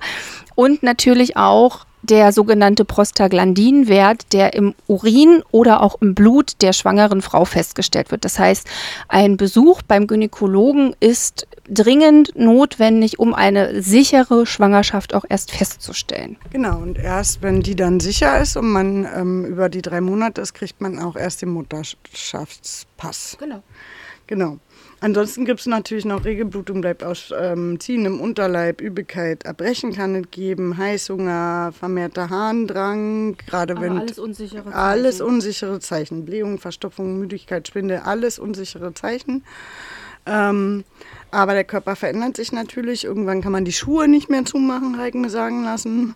Und 0.55 0.81
natürlich 0.81 1.37
auch 1.37 1.85
der 2.09 2.31
sogenannte 2.31 2.85
Prostaglandinwert, 2.85 4.33
der 4.33 4.53
im 4.53 4.73
Urin 4.87 5.43
oder 5.51 5.81
auch 5.81 6.01
im 6.01 6.15
Blut 6.15 6.61
der 6.61 6.73
schwangeren 6.73 7.21
Frau 7.21 7.45
festgestellt 7.45 8.11
wird. 8.11 8.25
Das 8.25 8.39
heißt, 8.39 8.67
ein 9.07 9.37
Besuch 9.37 9.81
beim 9.81 10.07
Gynäkologen 10.07 10.95
ist 10.99 11.47
dringend 11.67 12.35
notwendig, 12.35 13.19
um 13.19 13.33
eine 13.33 13.81
sichere 13.81 14.45
Schwangerschaft 14.45 15.13
auch 15.13 15.25
erst 15.27 15.51
festzustellen. 15.51 16.37
Genau, 16.51 16.77
und 16.77 16.97
erst 16.97 17.41
wenn 17.41 17.61
die 17.61 17.75
dann 17.75 17.99
sicher 17.99 18.39
ist 18.39 18.57
und 18.57 18.69
man 18.69 19.07
ähm, 19.15 19.45
über 19.45 19.69
die 19.69 19.81
drei 19.81 20.01
Monate 20.01 20.41
ist, 20.41 20.53
kriegt 20.53 20.81
man 20.81 20.99
auch 20.99 21.15
erst 21.15 21.41
den 21.41 21.49
Mutterschaftspass. 21.49 23.37
Genau. 23.39 23.63
Genau. 24.27 24.57
Ansonsten 25.01 25.45
gibt 25.45 25.59
es 25.59 25.65
natürlich 25.65 26.05
noch 26.05 26.25
Regelblutung, 26.25 26.81
bleibt 26.81 27.03
aus 27.03 27.33
ähm, 27.37 27.79
Ziehen 27.79 28.05
im 28.05 28.21
Unterleib, 28.21 28.81
Übelkeit, 28.81 29.43
Erbrechen 29.43 29.93
kann 29.93 30.15
es 30.15 30.31
geben, 30.31 30.77
Heißhunger, 30.77 31.73
vermehrter 31.77 32.29
Harndrang, 32.29 33.35
gerade 33.37 33.79
wenn. 33.79 33.99
Alles 33.99 34.19
unsichere 34.19 34.63
Zeichen. 34.63 34.73
Alles 34.73 35.21
unsichere 35.21 35.79
Zeichen. 35.79 36.25
Blähung, 36.25 36.59
Verstopfung, 36.59 37.19
Müdigkeit, 37.19 37.67
Schwindel, 37.67 37.99
alles 38.05 38.39
unsichere 38.39 38.93
Zeichen. 38.93 39.43
Ähm, 40.25 40.85
aber 41.29 41.53
der 41.53 41.65
Körper 41.65 41.95
verändert 41.95 42.37
sich 42.37 42.51
natürlich. 42.51 43.03
Irgendwann 43.03 43.41
kann 43.41 43.51
man 43.51 43.65
die 43.65 43.73
Schuhe 43.73 44.07
nicht 44.07 44.29
mehr 44.29 44.45
zumachen, 44.45 44.97
habe 44.97 45.09
ich 45.09 45.13
mir 45.13 45.29
sagen 45.29 45.63
lassen 45.63 46.15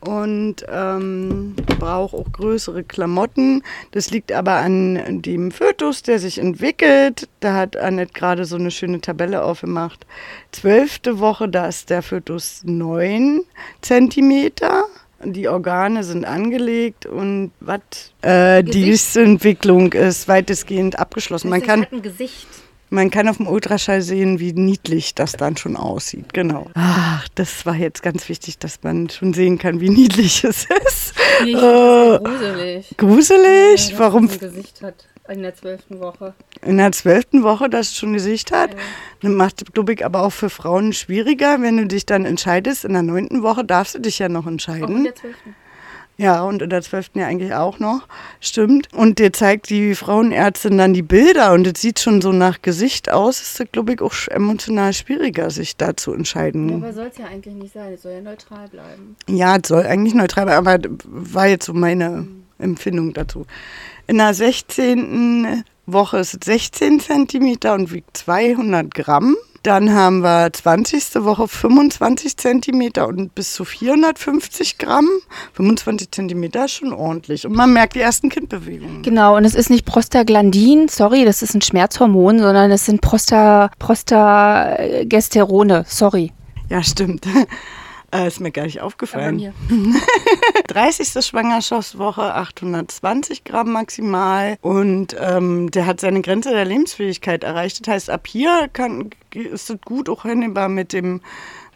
und 0.00 0.64
ähm, 0.70 1.54
braucht 1.78 2.14
auch 2.14 2.30
größere 2.32 2.84
Klamotten. 2.84 3.62
Das 3.90 4.10
liegt 4.10 4.32
aber 4.32 4.56
an 4.56 5.22
dem 5.22 5.50
Fötus, 5.50 6.02
der 6.02 6.18
sich 6.18 6.38
entwickelt. 6.38 7.28
Da 7.40 7.54
hat 7.54 7.76
Annette 7.76 8.12
gerade 8.12 8.44
so 8.44 8.56
eine 8.56 8.70
schöne 8.70 9.00
Tabelle 9.00 9.42
aufgemacht. 9.42 10.06
Zwölfte 10.52 11.18
Woche, 11.18 11.48
da 11.48 11.66
ist 11.66 11.90
der 11.90 12.02
Fötus 12.02 12.62
neun 12.64 13.42
Zentimeter. 13.80 14.84
Die 15.24 15.48
Organe 15.48 16.04
sind 16.04 16.26
angelegt 16.26 17.06
und 17.06 17.50
was 17.60 17.80
äh, 18.20 18.62
die 18.62 18.94
Entwicklung 19.14 19.92
ist 19.94 20.28
weitestgehend 20.28 20.98
abgeschlossen. 20.98 21.48
Man 21.48 21.62
kann 21.62 21.86
ein 21.90 22.02
Gesicht. 22.02 22.46
Man 22.88 23.10
kann 23.10 23.28
auf 23.28 23.38
dem 23.38 23.48
Ultraschall 23.48 24.00
sehen, 24.00 24.38
wie 24.38 24.52
niedlich 24.52 25.14
das 25.14 25.32
dann 25.32 25.56
schon 25.56 25.76
aussieht. 25.76 26.32
Genau. 26.32 26.70
Ach, 26.74 27.26
das 27.34 27.66
war 27.66 27.74
jetzt 27.74 28.02
ganz 28.02 28.28
wichtig, 28.28 28.58
dass 28.58 28.82
man 28.82 29.10
schon 29.10 29.34
sehen 29.34 29.58
kann, 29.58 29.80
wie 29.80 29.90
niedlich 29.90 30.44
es 30.44 30.66
ist. 30.86 31.14
Nee, 31.42 31.50
ich 31.50 31.56
äh, 31.56 32.18
gruselig. 32.22 32.94
Gruselig? 32.96 33.90
Ja, 33.90 33.98
Warum? 33.98 34.30
Ein 34.30 34.38
Gesicht 34.38 34.82
hat 34.82 35.06
in 35.28 35.42
der 35.42 35.54
zwölften 35.54 35.98
Woche. 35.98 36.34
In 36.62 36.78
der 36.78 36.92
zwölften 36.92 37.42
Woche, 37.42 37.68
dass 37.68 37.88
es 37.88 37.96
schon 37.96 38.12
Gesicht 38.12 38.52
hat. 38.52 38.70
Ja. 38.70 38.80
Das 39.22 39.32
macht, 39.32 39.74
glaube 39.74 39.94
ich, 39.94 40.04
aber 40.04 40.22
auch 40.22 40.32
für 40.32 40.50
Frauen 40.50 40.92
schwieriger, 40.92 41.60
wenn 41.60 41.76
du 41.76 41.86
dich 41.86 42.06
dann 42.06 42.24
entscheidest. 42.24 42.84
In 42.84 42.92
der 42.92 43.02
neunten 43.02 43.42
Woche 43.42 43.64
darfst 43.64 43.96
du 43.96 43.98
dich 43.98 44.20
ja 44.20 44.28
noch 44.28 44.46
entscheiden. 44.46 44.84
Auch 44.84 44.90
in 44.90 45.04
der 45.04 45.14
zwölften. 45.16 45.56
Ja, 46.18 46.42
und 46.44 46.62
in 46.62 46.70
der 46.70 46.80
12. 46.80 47.10
ja 47.14 47.26
eigentlich 47.26 47.52
auch 47.52 47.78
noch. 47.78 48.08
Stimmt. 48.40 48.88
Und 48.94 49.18
dir 49.18 49.32
zeigt 49.32 49.68
die 49.68 49.94
Frauenärztin 49.94 50.78
dann 50.78 50.94
die 50.94 51.02
Bilder 51.02 51.52
und 51.52 51.66
es 51.66 51.80
sieht 51.80 52.00
schon 52.00 52.22
so 52.22 52.32
nach 52.32 52.62
Gesicht 52.62 53.10
aus. 53.12 53.42
Es 53.42 53.60
ist, 53.60 53.72
glaube 53.72 53.92
ich, 53.92 54.00
auch 54.00 54.14
emotional 54.28 54.94
schwieriger, 54.94 55.50
sich 55.50 55.76
da 55.76 55.94
zu 55.96 56.14
entscheiden. 56.14 56.70
Ja, 56.70 56.76
aber 56.76 56.92
soll 56.94 57.08
es 57.08 57.18
ja 57.18 57.26
eigentlich 57.26 57.54
nicht 57.54 57.74
sein. 57.74 57.92
Es 57.92 58.02
soll 58.02 58.12
ja 58.12 58.20
neutral 58.22 58.66
bleiben. 58.68 59.16
Ja, 59.28 59.56
es 59.56 59.68
soll 59.68 59.84
eigentlich 59.84 60.14
neutral 60.14 60.46
bleiben, 60.46 60.66
aber 60.66 60.88
war 61.04 61.48
jetzt 61.48 61.66
so 61.66 61.74
meine 61.74 62.08
mhm. 62.10 62.44
Empfindung 62.58 63.12
dazu. 63.12 63.44
In 64.06 64.16
der 64.16 64.32
16. 64.32 65.64
Woche 65.84 66.18
ist 66.18 66.34
es 66.34 66.40
16 66.44 67.00
Zentimeter 67.00 67.74
und 67.74 67.92
wiegt 67.92 68.16
200 68.16 68.94
Gramm. 68.94 69.36
Dann 69.66 69.92
haben 69.92 70.20
wir 70.20 70.52
20. 70.52 71.24
Woche 71.24 71.48
25 71.48 72.36
Zentimeter 72.36 73.08
und 73.08 73.34
bis 73.34 73.52
zu 73.52 73.64
450 73.64 74.78
Gramm. 74.78 75.08
25 75.54 76.12
Zentimeter 76.12 76.66
ist 76.66 76.74
schon 76.74 76.92
ordentlich. 76.92 77.44
Und 77.44 77.56
man 77.56 77.72
merkt 77.72 77.96
die 77.96 78.00
ersten 78.00 78.28
Kindbewegungen. 78.28 79.02
Genau, 79.02 79.36
und 79.36 79.44
es 79.44 79.56
ist 79.56 79.68
nicht 79.68 79.84
Prostaglandin, 79.84 80.86
sorry, 80.86 81.24
das 81.24 81.42
ist 81.42 81.54
ein 81.54 81.62
Schmerzhormon, 81.62 82.38
sondern 82.38 82.70
es 82.70 82.86
sind 82.86 83.00
Prosta, 83.00 83.72
Prostagesterone, 83.80 85.84
sorry. 85.88 86.32
Ja, 86.68 86.84
stimmt. 86.84 87.26
Äh, 88.24 88.28
ist 88.28 88.40
mir 88.40 88.50
gar 88.50 88.64
nicht 88.64 88.80
aufgefallen. 88.80 89.52
30. 90.68 91.24
Schwangerschaftswoche, 91.24 92.34
820 92.34 93.44
Gramm 93.44 93.72
maximal. 93.72 94.56
Und 94.60 95.16
ähm, 95.18 95.70
der 95.70 95.86
hat 95.86 96.00
seine 96.00 96.22
Grenze 96.22 96.50
der 96.50 96.64
Lebensfähigkeit 96.64 97.44
erreicht. 97.44 97.86
Das 97.86 97.92
heißt, 97.92 98.10
ab 98.10 98.26
hier 98.26 98.68
kann, 98.72 99.10
ist 99.34 99.70
es 99.70 99.80
gut 99.84 100.08
auch 100.08 100.22
hinnehmbar 100.22 100.68
mit 100.68 100.92
dem 100.92 101.20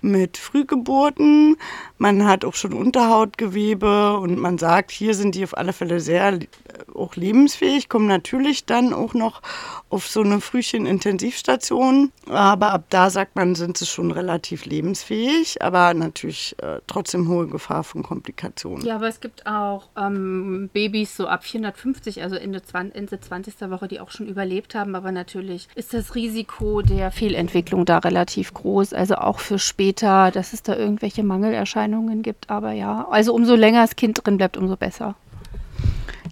mit 0.02 0.36
Frühgeburten. 0.36 1.56
Man 1.98 2.26
hat 2.26 2.44
auch 2.44 2.54
schon 2.54 2.72
Unterhautgewebe 2.72 4.18
und 4.18 4.38
man 4.38 4.58
sagt, 4.58 4.90
hier 4.90 5.14
sind 5.14 5.34
die 5.34 5.44
auf 5.44 5.56
alle 5.56 5.72
Fälle 5.72 6.00
sehr 6.00 6.32
äh, 6.32 6.48
auch 6.94 7.16
lebensfähig, 7.16 7.88
kommen 7.88 8.06
natürlich 8.06 8.64
dann 8.64 8.92
auch 8.92 9.14
noch 9.14 9.42
auf 9.88 10.06
so 10.06 10.20
eine 10.20 10.40
Frühchen-Intensivstation. 10.40 12.12
Aber 12.28 12.72
ab 12.72 12.84
da 12.90 13.10
sagt 13.10 13.36
man, 13.36 13.54
sind 13.54 13.76
sie 13.76 13.86
schon 13.86 14.10
relativ 14.10 14.64
lebensfähig, 14.64 15.62
aber 15.62 15.94
natürlich 15.94 16.54
äh, 16.62 16.80
trotzdem 16.86 17.28
hohe 17.28 17.46
Gefahr 17.46 17.84
von 17.84 18.02
Komplikationen. 18.02 18.84
Ja, 18.84 18.96
aber 18.96 19.08
es 19.08 19.20
gibt 19.20 19.46
auch 19.46 19.88
ähm, 19.96 20.70
Babys 20.72 21.16
so 21.16 21.26
ab 21.26 21.44
450, 21.44 22.22
also 22.22 22.36
Ende, 22.36 22.62
20, 22.62 22.94
Ende 22.94 23.20
20. 23.20 23.60
Woche, 23.70 23.88
die 23.88 24.00
auch 24.00 24.10
schon 24.10 24.26
überlebt 24.26 24.74
haben. 24.74 24.94
Aber 24.94 25.12
natürlich 25.12 25.68
ist 25.74 25.92
das 25.92 26.14
Risiko 26.14 26.82
der 26.82 27.10
Fehlentwicklung 27.10 27.84
da 27.84 27.98
relativ 27.98 28.54
groß. 28.54 28.92
Also 28.92 29.16
auch 29.16 29.40
für 29.40 29.58
später, 29.58 29.89
dass 29.92 30.52
es 30.52 30.62
da 30.62 30.76
irgendwelche 30.76 31.22
Mangelerscheinungen 31.22 32.22
gibt. 32.22 32.50
Aber 32.50 32.72
ja, 32.72 33.06
also 33.10 33.34
umso 33.34 33.54
länger 33.54 33.82
das 33.82 33.96
Kind 33.96 34.20
drin 34.24 34.36
bleibt, 34.36 34.56
umso 34.56 34.76
besser. 34.76 35.14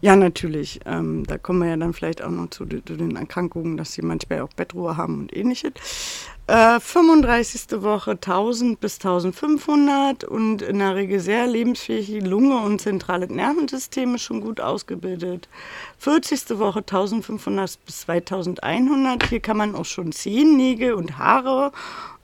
Ja, 0.01 0.15
natürlich. 0.15 0.81
Ähm, 0.87 1.25
da 1.27 1.39
kommen 1.39 1.61
wir 1.61 1.71
ja 1.71 1.77
dann 1.77 1.93
vielleicht 1.93 2.23
auch 2.23 2.31
noch 2.31 2.51
zu, 2.51 2.65
zu, 2.67 2.97
den 2.97 3.17
Erkrankungen, 3.17 3.77
dass 3.77 3.93
sie 3.93 4.03
manchmal 4.03 4.43
auch 4.43 4.53
Bettruhe 4.55 4.97
haben 4.97 5.21
und 5.21 5.37
ähnliches. 5.37 5.73
Äh, 6.47 6.79
35. 6.79 7.83
Woche 7.83 8.13
1000 8.13 8.79
bis 8.79 8.95
1500 8.97 10.23
und 10.23 10.63
in 10.63 10.79
der 10.79 10.95
Regel 10.95 11.19
sehr 11.19 11.49
lebensfähig. 11.49 12.07
Die 12.07 12.21
Lunge 12.21 12.59
und 12.59 12.81
zentrale 12.81 13.27
Nervensystem 13.27 14.15
ist 14.15 14.23
schon 14.23 14.41
gut 14.41 14.61
ausgebildet. 14.61 15.49
40. 15.99 16.59
Woche 16.61 16.79
1500 16.79 17.85
bis 17.85 18.01
2100. 18.03 19.29
Hier 19.29 19.41
kann 19.41 19.57
man 19.57 19.75
auch 19.75 19.85
schon 19.85 20.13
Zehennägel 20.13 20.95
und 20.95 21.19
Haare 21.19 21.73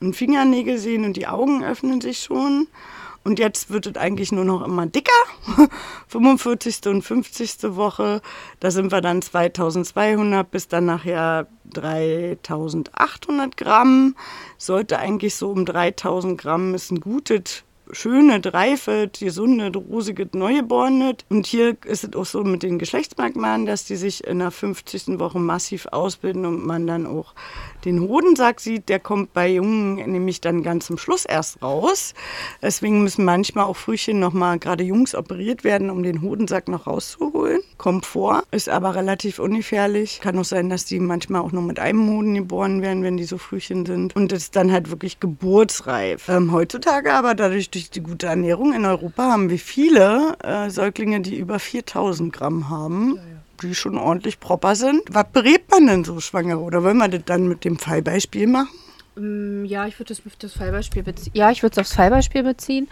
und 0.00 0.14
Fingernägel 0.14 0.78
sehen 0.78 1.04
und 1.04 1.16
die 1.16 1.26
Augen 1.26 1.64
öffnen 1.64 2.00
sich 2.00 2.20
schon. 2.20 2.68
Und 3.24 3.38
jetzt 3.38 3.70
wird 3.70 3.86
es 3.86 3.96
eigentlich 3.96 4.32
nur 4.32 4.44
noch 4.44 4.62
immer 4.62 4.86
dicker. 4.86 5.10
45. 6.08 6.86
und 6.86 7.02
50. 7.02 7.74
Woche, 7.76 8.20
da 8.60 8.70
sind 8.70 8.92
wir 8.92 9.00
dann 9.00 9.22
2200 9.22 10.50
bis 10.50 10.68
dann 10.68 10.84
nachher 10.84 11.46
3800 11.72 13.56
Gramm. 13.56 14.14
Sollte 14.58 14.98
eigentlich 14.98 15.34
so 15.36 15.50
um 15.50 15.64
3000 15.64 16.38
Gramm 16.38 16.74
ist 16.74 16.92
ein 16.92 17.00
gutes 17.00 17.64
schöne, 17.90 18.40
reife, 18.44 19.10
gesunde, 19.18 19.76
rosige 19.78 20.28
Neugeborene. 20.32 21.16
Und 21.28 21.46
hier 21.46 21.76
ist 21.84 22.04
es 22.04 22.14
auch 22.14 22.24
so 22.24 22.42
mit 22.44 22.62
den 22.62 22.78
Geschlechtsmerkmalen, 22.78 23.66
dass 23.66 23.84
die 23.84 23.96
sich 23.96 24.24
in 24.24 24.38
der 24.38 24.50
50. 24.50 25.18
Woche 25.18 25.38
massiv 25.38 25.86
ausbilden 25.86 26.46
und 26.46 26.64
man 26.66 26.86
dann 26.86 27.06
auch 27.06 27.34
den 27.84 28.00
Hodensack 28.00 28.60
sieht. 28.60 28.88
Der 28.88 29.00
kommt 29.00 29.32
bei 29.32 29.48
Jungen 29.48 29.96
nämlich 30.10 30.40
dann 30.40 30.62
ganz 30.62 30.86
zum 30.86 30.98
Schluss 30.98 31.24
erst 31.24 31.62
raus. 31.62 32.14
Deswegen 32.62 33.02
müssen 33.02 33.24
manchmal 33.24 33.64
auch 33.64 33.76
Frühchen 33.76 34.18
nochmal, 34.18 34.58
gerade 34.58 34.84
Jungs, 34.84 35.14
operiert 35.14 35.64
werden, 35.64 35.90
um 35.90 36.02
den 36.02 36.22
Hodensack 36.22 36.68
noch 36.68 36.86
rauszuholen. 36.86 37.60
Kommt 37.78 38.06
vor, 38.06 38.44
ist 38.50 38.68
aber 38.68 38.94
relativ 38.94 39.38
ungefährlich. 39.38 40.20
Kann 40.20 40.38
auch 40.38 40.44
sein, 40.44 40.70
dass 40.70 40.84
die 40.84 41.00
manchmal 41.00 41.42
auch 41.42 41.52
nur 41.52 41.62
mit 41.62 41.78
einem 41.78 42.08
Hoden 42.08 42.34
geboren 42.34 42.82
werden, 42.82 43.02
wenn 43.02 43.16
die 43.16 43.24
so 43.24 43.38
Frühchen 43.38 43.86
sind. 43.86 44.14
Und 44.16 44.32
ist 44.32 44.56
dann 44.56 44.72
halt 44.72 44.90
wirklich 44.90 45.20
geburtsreif. 45.20 46.28
Ähm, 46.28 46.52
heutzutage 46.52 47.12
aber 47.12 47.34
dadurch 47.34 47.70
durch 47.70 47.90
die 47.90 48.02
gute 48.02 48.26
Ernährung 48.26 48.72
in 48.72 48.84
Europa 48.84 49.24
haben 49.24 49.50
wir 49.50 49.58
viele 49.58 50.36
äh, 50.42 50.70
Säuglinge, 50.70 51.20
die 51.20 51.36
über 51.36 51.58
4000 51.58 52.32
Gramm 52.32 52.68
haben. 52.68 53.18
Die 53.62 53.74
schon 53.74 53.96
ordentlich 53.96 54.40
proper 54.40 54.76
sind. 54.76 55.02
Was 55.10 55.26
berät 55.32 55.70
man 55.70 55.86
denn 55.86 56.04
so 56.04 56.20
Schwangere? 56.20 56.60
Oder 56.60 56.82
wollen 56.82 56.98
wir 56.98 57.08
das 57.08 57.22
dann 57.24 57.48
mit 57.48 57.64
dem 57.64 57.78
Fallbeispiel 57.78 58.46
machen? 58.46 58.68
Mm, 59.16 59.64
ja, 59.64 59.86
ich 59.86 59.98
würde 59.98 60.12
das, 60.14 60.22
das 60.38 60.52
Fallbeispiel 60.52 61.02
beziehen. 61.02 61.32
Ja, 61.34 61.50
ich 61.50 61.62
würde 61.62 61.72
es 61.74 61.78
aufs 61.78 61.94
Fallbeispiel 61.94 62.42
beziehen. 62.42 62.88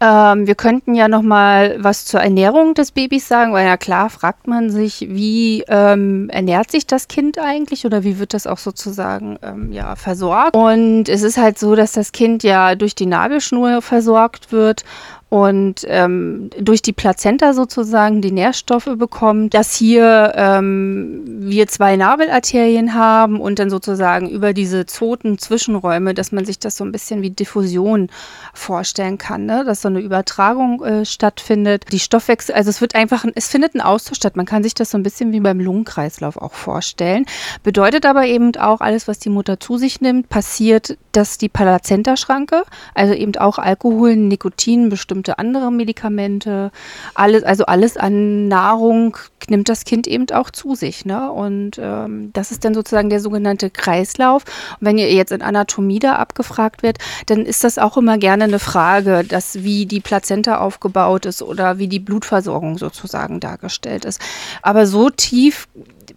Ähm, 0.00 0.48
wir 0.48 0.56
könnten 0.56 0.96
ja 0.96 1.06
noch 1.06 1.22
mal 1.22 1.76
was 1.78 2.04
zur 2.04 2.20
Ernährung 2.20 2.74
des 2.74 2.90
Babys 2.90 3.28
sagen, 3.28 3.52
weil 3.52 3.66
ja 3.66 3.76
klar 3.76 4.10
fragt 4.10 4.48
man 4.48 4.70
sich, 4.70 5.06
wie 5.08 5.62
ähm, 5.68 6.28
ernährt 6.30 6.72
sich 6.72 6.88
das 6.88 7.06
Kind 7.06 7.38
eigentlich 7.38 7.86
oder 7.86 8.02
wie 8.02 8.18
wird 8.18 8.34
das 8.34 8.48
auch 8.48 8.58
sozusagen 8.58 9.38
ähm, 9.42 9.70
ja 9.70 9.94
versorgt? 9.94 10.56
Und 10.56 11.08
es 11.08 11.22
ist 11.22 11.36
halt 11.36 11.56
so, 11.56 11.76
dass 11.76 11.92
das 11.92 12.10
Kind 12.10 12.42
ja 12.42 12.74
durch 12.74 12.96
die 12.96 13.06
Nabelschnur 13.06 13.80
versorgt 13.80 14.50
wird 14.50 14.84
und 15.32 15.86
ähm, 15.88 16.50
durch 16.60 16.82
die 16.82 16.92
Plazenta 16.92 17.54
sozusagen 17.54 18.20
die 18.20 18.32
Nährstoffe 18.32 18.90
bekommt, 18.98 19.54
dass 19.54 19.74
hier 19.74 20.34
ähm, 20.36 21.22
wir 21.24 21.68
zwei 21.68 21.96
Nabelarterien 21.96 22.92
haben 22.92 23.40
und 23.40 23.58
dann 23.58 23.70
sozusagen 23.70 24.28
über 24.28 24.52
diese 24.52 24.84
Zoten 24.84 25.38
Zwischenräume, 25.38 26.12
dass 26.12 26.32
man 26.32 26.44
sich 26.44 26.58
das 26.58 26.76
so 26.76 26.84
ein 26.84 26.92
bisschen 26.92 27.22
wie 27.22 27.30
Diffusion 27.30 28.10
vorstellen 28.52 29.16
kann, 29.16 29.46
ne? 29.46 29.64
dass 29.64 29.80
so 29.80 29.88
eine 29.88 30.00
Übertragung 30.00 30.84
äh, 30.84 31.06
stattfindet. 31.06 31.86
Die 31.92 31.98
Stoffwechsel, 31.98 32.54
also 32.54 32.68
es 32.68 32.82
wird 32.82 32.94
einfach, 32.94 33.24
es 33.34 33.48
findet 33.48 33.74
ein 33.74 33.80
Austausch 33.80 34.18
statt. 34.18 34.36
Man 34.36 34.44
kann 34.44 34.62
sich 34.62 34.74
das 34.74 34.90
so 34.90 34.98
ein 34.98 35.02
bisschen 35.02 35.32
wie 35.32 35.40
beim 35.40 35.60
Lungenkreislauf 35.60 36.36
auch 36.36 36.52
vorstellen. 36.52 37.24
Bedeutet 37.62 38.04
aber 38.04 38.26
eben 38.26 38.54
auch, 38.56 38.82
alles, 38.82 39.08
was 39.08 39.18
die 39.18 39.30
Mutter 39.30 39.58
zu 39.58 39.78
sich 39.78 40.02
nimmt, 40.02 40.28
passiert, 40.28 40.98
dass 41.12 41.38
die 41.38 41.48
Plazentaschranke, 41.48 42.64
also 42.94 43.14
eben 43.14 43.34
auch 43.36 43.56
Alkohol, 43.56 44.16
Nikotin, 44.16 44.90
bestimmt 44.90 45.21
bestimmte 45.22 45.38
andere 45.38 45.70
Medikamente, 45.70 46.70
alles, 47.14 47.44
also 47.44 47.64
alles 47.64 47.96
an 47.96 48.48
Nahrung 48.48 49.16
nimmt 49.48 49.68
das 49.68 49.84
Kind 49.84 50.06
eben 50.06 50.26
auch 50.32 50.50
zu 50.50 50.74
sich. 50.74 51.04
Ne? 51.04 51.30
Und 51.30 51.78
ähm, 51.78 52.30
das 52.32 52.50
ist 52.50 52.64
dann 52.64 52.74
sozusagen 52.74 53.10
der 53.10 53.20
sogenannte 53.20 53.70
Kreislauf. 53.70 54.44
Und 54.80 54.86
wenn 54.86 54.98
ihr 54.98 55.12
jetzt 55.12 55.32
in 55.32 55.42
Anatomie 55.42 55.98
da 55.98 56.16
abgefragt 56.16 56.82
wird, 56.82 56.98
dann 57.26 57.46
ist 57.46 57.64
das 57.64 57.78
auch 57.78 57.96
immer 57.96 58.18
gerne 58.18 58.44
eine 58.44 58.58
Frage, 58.58 59.24
dass 59.24 59.62
wie 59.62 59.86
die 59.86 60.00
Plazenta 60.00 60.58
aufgebaut 60.58 61.26
ist 61.26 61.42
oder 61.42 61.78
wie 61.78 61.88
die 61.88 62.00
Blutversorgung 62.00 62.78
sozusagen 62.78 63.40
dargestellt 63.40 64.04
ist. 64.04 64.20
Aber 64.62 64.86
so 64.86 65.10
tief 65.10 65.68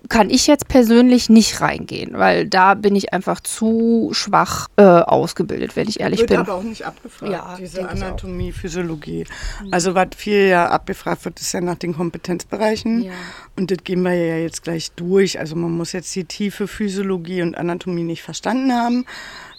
kann 0.09 0.29
ich 0.29 0.47
jetzt 0.47 0.67
persönlich 0.67 1.29
nicht 1.29 1.61
reingehen, 1.61 2.17
weil 2.17 2.47
da 2.47 2.73
bin 2.73 2.95
ich 2.95 3.13
einfach 3.13 3.39
zu 3.39 4.09
schwach 4.13 4.67
äh, 4.77 4.83
ausgebildet, 4.83 5.75
wenn 5.75 5.87
ich 5.87 5.99
ehrlich 5.99 6.21
wird 6.21 6.29
bin. 6.29 6.37
Wird 6.39 6.49
aber 6.49 6.57
auch 6.59 6.63
nicht 6.63 6.85
abgefragt, 6.85 7.31
ja, 7.31 7.55
diese 7.59 7.87
Anatomie, 7.87 8.51
Physiologie. 8.51 9.25
Mhm. 9.63 9.73
Also 9.73 9.95
was 9.95 10.09
viel 10.15 10.47
ja 10.47 10.69
abgefragt 10.69 11.25
wird, 11.25 11.39
ist 11.39 11.51
ja 11.53 11.61
nach 11.61 11.75
den 11.75 11.95
Kompetenzbereichen. 11.95 13.03
Ja. 13.03 13.11
Und 13.55 13.71
das 13.71 13.79
gehen 13.83 14.01
wir 14.01 14.13
ja 14.13 14.37
jetzt 14.37 14.63
gleich 14.63 14.91
durch. 14.91 15.39
Also 15.39 15.55
man 15.55 15.71
muss 15.71 15.91
jetzt 15.91 16.15
die 16.15 16.25
tiefe 16.25 16.67
Physiologie 16.67 17.41
und 17.41 17.55
Anatomie 17.55 18.03
nicht 18.03 18.23
verstanden 18.23 18.73
haben. 18.73 19.05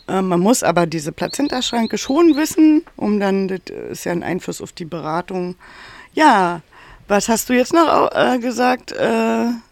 Äh, 0.09 0.23
man 0.23 0.41
muss 0.41 0.63
aber 0.63 0.87
diese 0.87 1.13
Plazentaschranke 1.13 1.99
schon 1.99 2.37
wissen, 2.37 2.85
um 2.97 3.21
dann, 3.21 3.49
das 3.49 3.61
ist 3.91 4.05
ja 4.05 4.13
ein 4.13 4.23
Einfluss 4.23 4.61
auf 4.61 4.73
die 4.73 4.85
Beratung. 4.85 5.57
Ja, 6.15 6.63
was 7.09 7.29
hast 7.29 7.49
du 7.49 7.53
jetzt 7.53 7.73
noch 7.73 8.11
äh, 8.13 8.39
gesagt? 8.39 8.93
Äh, 8.93 9.05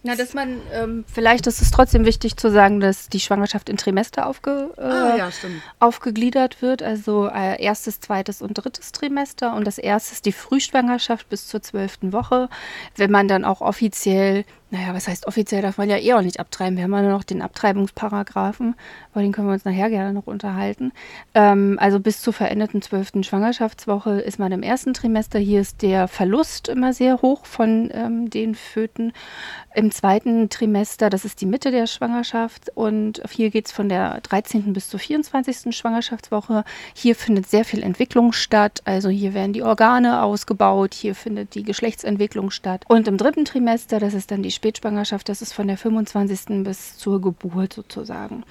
Na, 0.02 0.14
dass 0.16 0.34
man, 0.34 0.60
ähm, 0.72 1.04
vielleicht 1.12 1.46
ist 1.46 1.60
es 1.60 1.70
trotzdem 1.70 2.04
wichtig 2.04 2.36
zu 2.36 2.50
sagen, 2.50 2.80
dass 2.80 3.08
die 3.08 3.20
Schwangerschaft 3.20 3.68
in 3.68 3.76
Trimester 3.76 4.26
aufge, 4.26 4.70
äh, 4.76 4.82
ah, 4.82 5.16
ja, 5.16 5.28
aufgegliedert 5.80 6.62
wird. 6.62 6.82
Also 6.82 7.28
äh, 7.28 7.62
erstes, 7.62 8.00
zweites 8.00 8.42
und 8.42 8.54
drittes 8.54 8.92
Trimester. 8.92 9.54
Und 9.54 9.66
das 9.66 9.78
erste 9.78 10.14
ist 10.14 10.26
die 10.26 10.32
Frühschwangerschaft 10.32 11.28
bis 11.28 11.48
zur 11.48 11.62
zwölften 11.62 12.12
Woche. 12.12 12.48
Wenn 12.96 13.10
man 13.10 13.28
dann 13.28 13.44
auch 13.44 13.60
offiziell 13.60 14.44
naja, 14.70 14.92
was 14.92 15.06
heißt 15.06 15.26
offiziell 15.26 15.62
darf 15.62 15.78
man 15.78 15.88
ja 15.88 15.98
eh 15.98 16.14
auch 16.14 16.22
nicht 16.22 16.40
abtreiben. 16.40 16.76
Wir 16.76 16.84
haben 16.84 16.94
ja 16.94 17.02
nur 17.02 17.12
noch 17.12 17.22
den 17.22 17.42
Abtreibungsparagraphen, 17.42 18.74
über 19.12 19.22
den 19.22 19.30
können 19.30 19.46
wir 19.46 19.54
uns 19.54 19.64
nachher 19.64 19.88
gerne 19.90 20.12
noch 20.12 20.26
unterhalten. 20.26 20.92
Ähm, 21.34 21.78
also 21.80 22.00
bis 22.00 22.20
zur 22.22 22.32
verendeten 22.32 22.82
zwölften 22.82 23.22
Schwangerschaftswoche 23.22 24.20
ist 24.20 24.38
man 24.38 24.50
im 24.52 24.62
ersten 24.62 24.94
Trimester. 24.94 25.38
Hier 25.38 25.60
ist 25.60 25.82
der 25.82 26.08
Verlust 26.08 26.68
immer 26.68 26.92
sehr 26.92 27.22
hoch 27.22 27.46
von 27.46 27.90
ähm, 27.92 28.30
den 28.30 28.54
Föten. 28.54 29.12
Im 29.74 29.90
zweiten 29.90 30.48
Trimester, 30.48 31.10
das 31.10 31.24
ist 31.24 31.40
die 31.40 31.46
Mitte 31.46 31.70
der 31.70 31.86
Schwangerschaft 31.86 32.70
und 32.74 33.22
hier 33.30 33.50
geht 33.50 33.66
es 33.66 33.72
von 33.72 33.88
der 33.88 34.20
13. 34.22 34.72
bis 34.72 34.88
zur 34.88 35.00
24. 35.00 35.76
Schwangerschaftswoche. 35.76 36.64
Hier 36.94 37.14
findet 37.14 37.48
sehr 37.48 37.64
viel 37.64 37.82
Entwicklung 37.82 38.32
statt, 38.32 38.82
also 38.84 39.08
hier 39.08 39.34
werden 39.34 39.52
die 39.52 39.62
Organe 39.62 40.22
ausgebaut, 40.22 40.94
hier 40.94 41.14
findet 41.14 41.54
die 41.54 41.64
Geschlechtsentwicklung 41.64 42.50
statt. 42.50 42.84
Und 42.88 43.08
im 43.08 43.18
dritten 43.18 43.44
Trimester, 43.44 44.00
das 44.00 44.14
ist 44.14 44.30
dann 44.30 44.42
die 44.42 44.52
Spätschwangerschaft, 44.54 45.28
das 45.28 45.42
ist 45.42 45.52
von 45.52 45.68
der 45.68 45.76
25. 45.76 46.64
bis 46.64 46.96
zur 46.96 47.20
Geburt 47.20 47.72
sozusagen. 47.72 48.44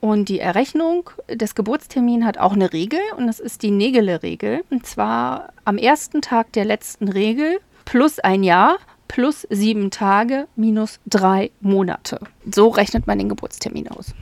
Und 0.00 0.28
die 0.28 0.40
Errechnung 0.40 1.10
des 1.30 1.54
Geburtstermins 1.54 2.24
hat 2.24 2.38
auch 2.38 2.52
eine 2.52 2.72
Regel 2.72 3.00
und 3.16 3.26
das 3.26 3.40
ist 3.40 3.62
die 3.62 3.70
Nägele-Regel. 3.70 4.64
Und 4.70 4.86
zwar 4.86 5.52
am 5.64 5.78
ersten 5.78 6.22
Tag 6.22 6.52
der 6.52 6.64
letzten 6.64 7.08
Regel 7.08 7.60
plus 7.84 8.18
ein 8.18 8.42
Jahr 8.42 8.78
plus 9.08 9.46
sieben 9.50 9.90
Tage 9.90 10.48
minus 10.56 10.98
drei 11.06 11.50
Monate. 11.60 12.18
So 12.50 12.68
rechnet 12.68 13.06
man 13.06 13.18
den 13.18 13.28
Geburtstermin 13.28 13.88
aus. 13.88 14.14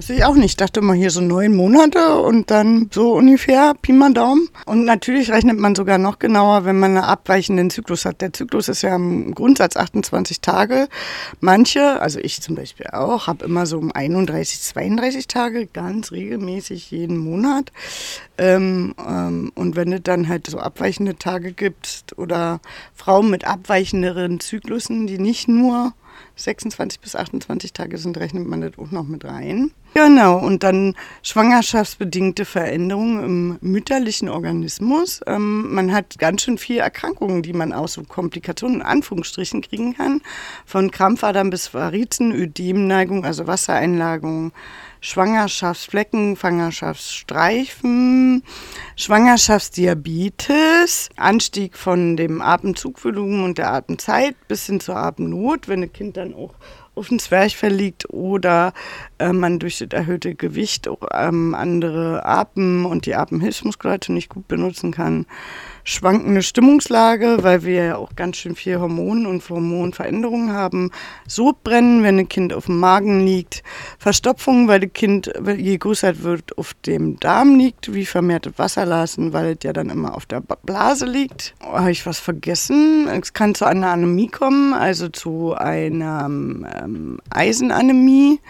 Sehe 0.00 0.16
ich 0.16 0.24
auch 0.24 0.34
nicht. 0.34 0.46
Ich 0.46 0.56
dachte 0.56 0.80
mal 0.80 0.96
hier 0.96 1.10
so 1.10 1.20
neun 1.20 1.54
Monate 1.54 2.16
und 2.20 2.50
dann 2.50 2.88
so 2.90 3.12
ungefähr, 3.12 3.74
Pi 3.82 3.92
mal 3.92 4.14
Daumen. 4.14 4.48
Und 4.64 4.86
natürlich 4.86 5.30
rechnet 5.30 5.58
man 5.58 5.74
sogar 5.74 5.98
noch 5.98 6.18
genauer, 6.18 6.64
wenn 6.64 6.78
man 6.78 6.96
einen 6.96 7.04
abweichenden 7.04 7.68
Zyklus 7.68 8.06
hat. 8.06 8.22
Der 8.22 8.32
Zyklus 8.32 8.68
ist 8.68 8.80
ja 8.80 8.96
im 8.96 9.34
Grundsatz 9.34 9.76
28 9.76 10.40
Tage. 10.40 10.88
Manche, 11.40 12.00
also 12.00 12.18
ich 12.18 12.40
zum 12.40 12.54
Beispiel 12.54 12.86
auch, 12.86 13.26
habe 13.26 13.44
immer 13.44 13.66
so 13.66 13.78
um 13.78 13.92
31, 13.92 14.62
32 14.62 15.26
Tage, 15.28 15.66
ganz 15.66 16.12
regelmäßig 16.12 16.90
jeden 16.90 17.18
Monat. 17.18 17.70
Ähm, 18.38 18.94
ähm, 19.06 19.52
und 19.54 19.76
wenn 19.76 19.92
es 19.92 20.00
dann 20.02 20.28
halt 20.28 20.46
so 20.46 20.58
abweichende 20.58 21.16
Tage 21.16 21.52
gibt 21.52 22.14
oder 22.16 22.60
Frauen 22.94 23.28
mit 23.28 23.46
abweichenderen 23.46 24.40
Zyklusen, 24.40 25.06
die 25.06 25.18
nicht 25.18 25.46
nur 25.46 25.92
26 26.44 27.00
bis 27.00 27.16
28 27.16 27.72
Tage 27.72 27.98
sind, 27.98 28.16
rechnet 28.18 28.46
man 28.46 28.60
das 28.60 28.78
auch 28.78 28.90
noch 28.90 29.04
mit 29.04 29.24
rein. 29.24 29.72
Genau, 29.94 30.38
und 30.38 30.62
dann 30.62 30.94
schwangerschaftsbedingte 31.22 32.44
Veränderungen 32.44 33.24
im 33.24 33.58
mütterlichen 33.60 34.28
Organismus. 34.28 35.20
Ähm, 35.26 35.74
man 35.74 35.92
hat 35.92 36.18
ganz 36.18 36.42
schön 36.42 36.58
viele 36.58 36.80
Erkrankungen, 36.80 37.42
die 37.42 37.52
man 37.52 37.72
aus 37.72 37.94
so 37.94 38.04
Komplikationen 38.04 38.76
in 38.76 38.82
Anführungsstrichen 38.82 39.62
kriegen 39.62 39.96
kann. 39.96 40.20
Von 40.64 40.92
Krampfadern 40.92 41.50
bis 41.50 41.74
Varizen, 41.74 42.32
Ödemneigung, 42.32 43.24
also 43.24 43.48
Wassereinlagerung, 43.48 44.52
Schwangerschaftsflecken, 45.00 46.36
Schwangerschaftsstreifen, 46.36 48.42
Schwangerschaftsdiabetes, 48.96 51.08
Anstieg 51.16 51.78
von 51.78 52.16
dem 52.16 52.42
Atemzugvolumen 52.42 53.44
und 53.44 53.58
der 53.58 53.72
Atemzeit 53.72 54.36
bis 54.46 54.66
hin 54.66 54.78
zur 54.80 54.96
Atemnot, 54.96 55.68
wenn 55.68 55.82
ein 55.82 55.92
Kind 55.92 56.16
dann 56.16 56.34
auch 56.34 56.54
auf 56.94 57.08
den 57.08 57.18
Zwerchfell 57.18 57.72
liegt 57.72 58.10
oder 58.10 58.72
äh, 59.18 59.32
man 59.32 59.58
durch 59.58 59.78
das 59.78 59.88
erhöhte 59.90 60.34
Gewicht 60.34 60.86
auch 60.86 61.00
ähm, 61.12 61.54
andere 61.54 62.26
Atem- 62.26 62.84
und 62.84 63.06
die 63.06 63.14
Atemhilfsmuskulatur 63.14 64.14
nicht 64.14 64.28
gut 64.28 64.48
benutzen 64.48 64.92
kann 64.92 65.24
schwankende 65.90 66.42
Stimmungslage, 66.42 67.38
weil 67.42 67.64
wir 67.64 67.84
ja 67.84 67.96
auch 67.96 68.14
ganz 68.16 68.36
schön 68.36 68.54
viel 68.54 68.78
Hormone 68.80 69.28
und 69.28 69.48
Hormonveränderungen 69.48 70.52
haben. 70.52 70.90
Sodbrennen, 71.26 72.02
wenn 72.02 72.18
ein 72.18 72.28
Kind 72.28 72.52
auf 72.52 72.66
dem 72.66 72.78
Magen 72.78 73.24
liegt. 73.24 73.62
Verstopfung, 73.98 74.68
weil 74.68 74.80
das 74.80 74.92
Kind, 74.92 75.32
je 75.56 75.76
größer 75.76 76.12
es 76.12 76.22
wird, 76.22 76.56
auf 76.56 76.74
dem 76.86 77.18
Darm 77.18 77.56
liegt. 77.56 77.92
Wie 77.92 78.06
vermehrtes 78.06 78.54
Wasserlassen, 78.56 79.32
weil 79.32 79.52
es 79.52 79.64
ja 79.64 79.72
dann 79.72 79.90
immer 79.90 80.14
auf 80.14 80.26
der 80.26 80.40
Blase 80.40 81.06
liegt. 81.06 81.54
Oh, 81.62 81.78
Habe 81.78 81.90
ich 81.90 82.06
was 82.06 82.18
vergessen? 82.18 83.08
Es 83.08 83.32
kann 83.32 83.54
zu 83.54 83.64
einer 83.64 83.88
Anämie 83.88 84.28
kommen, 84.28 84.72
also 84.74 85.08
zu 85.08 85.54
einer 85.54 86.26
ähm, 86.26 87.18
Eisenanämie. 87.30 88.40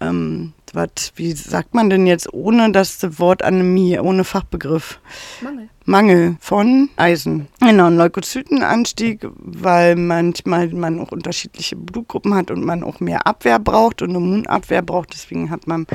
Ähm, 0.00 0.52
was, 0.72 1.12
wie 1.16 1.32
sagt 1.32 1.74
man 1.74 1.90
denn 1.90 2.06
jetzt 2.06 2.32
ohne 2.32 2.72
das 2.72 2.98
Wort 3.18 3.42
Anämie, 3.42 3.98
ohne 3.98 4.24
Fachbegriff? 4.24 5.00
Mangel. 5.40 5.68
Mangel 5.84 6.36
von 6.40 6.90
Eisen. 6.96 7.48
Genau, 7.60 7.86
ein 7.86 7.96
Leukozytenanstieg, 7.96 9.26
weil 9.36 9.96
manchmal 9.96 10.68
man 10.68 11.00
auch 11.00 11.10
unterschiedliche 11.10 11.76
Blutgruppen 11.76 12.34
hat 12.34 12.50
und 12.50 12.64
man 12.64 12.84
auch 12.84 13.00
mehr 13.00 13.26
Abwehr 13.26 13.58
braucht 13.58 14.02
und 14.02 14.14
Immunabwehr 14.14 14.82
braucht. 14.82 15.12
Deswegen 15.12 15.50
hat 15.50 15.66
man 15.66 15.86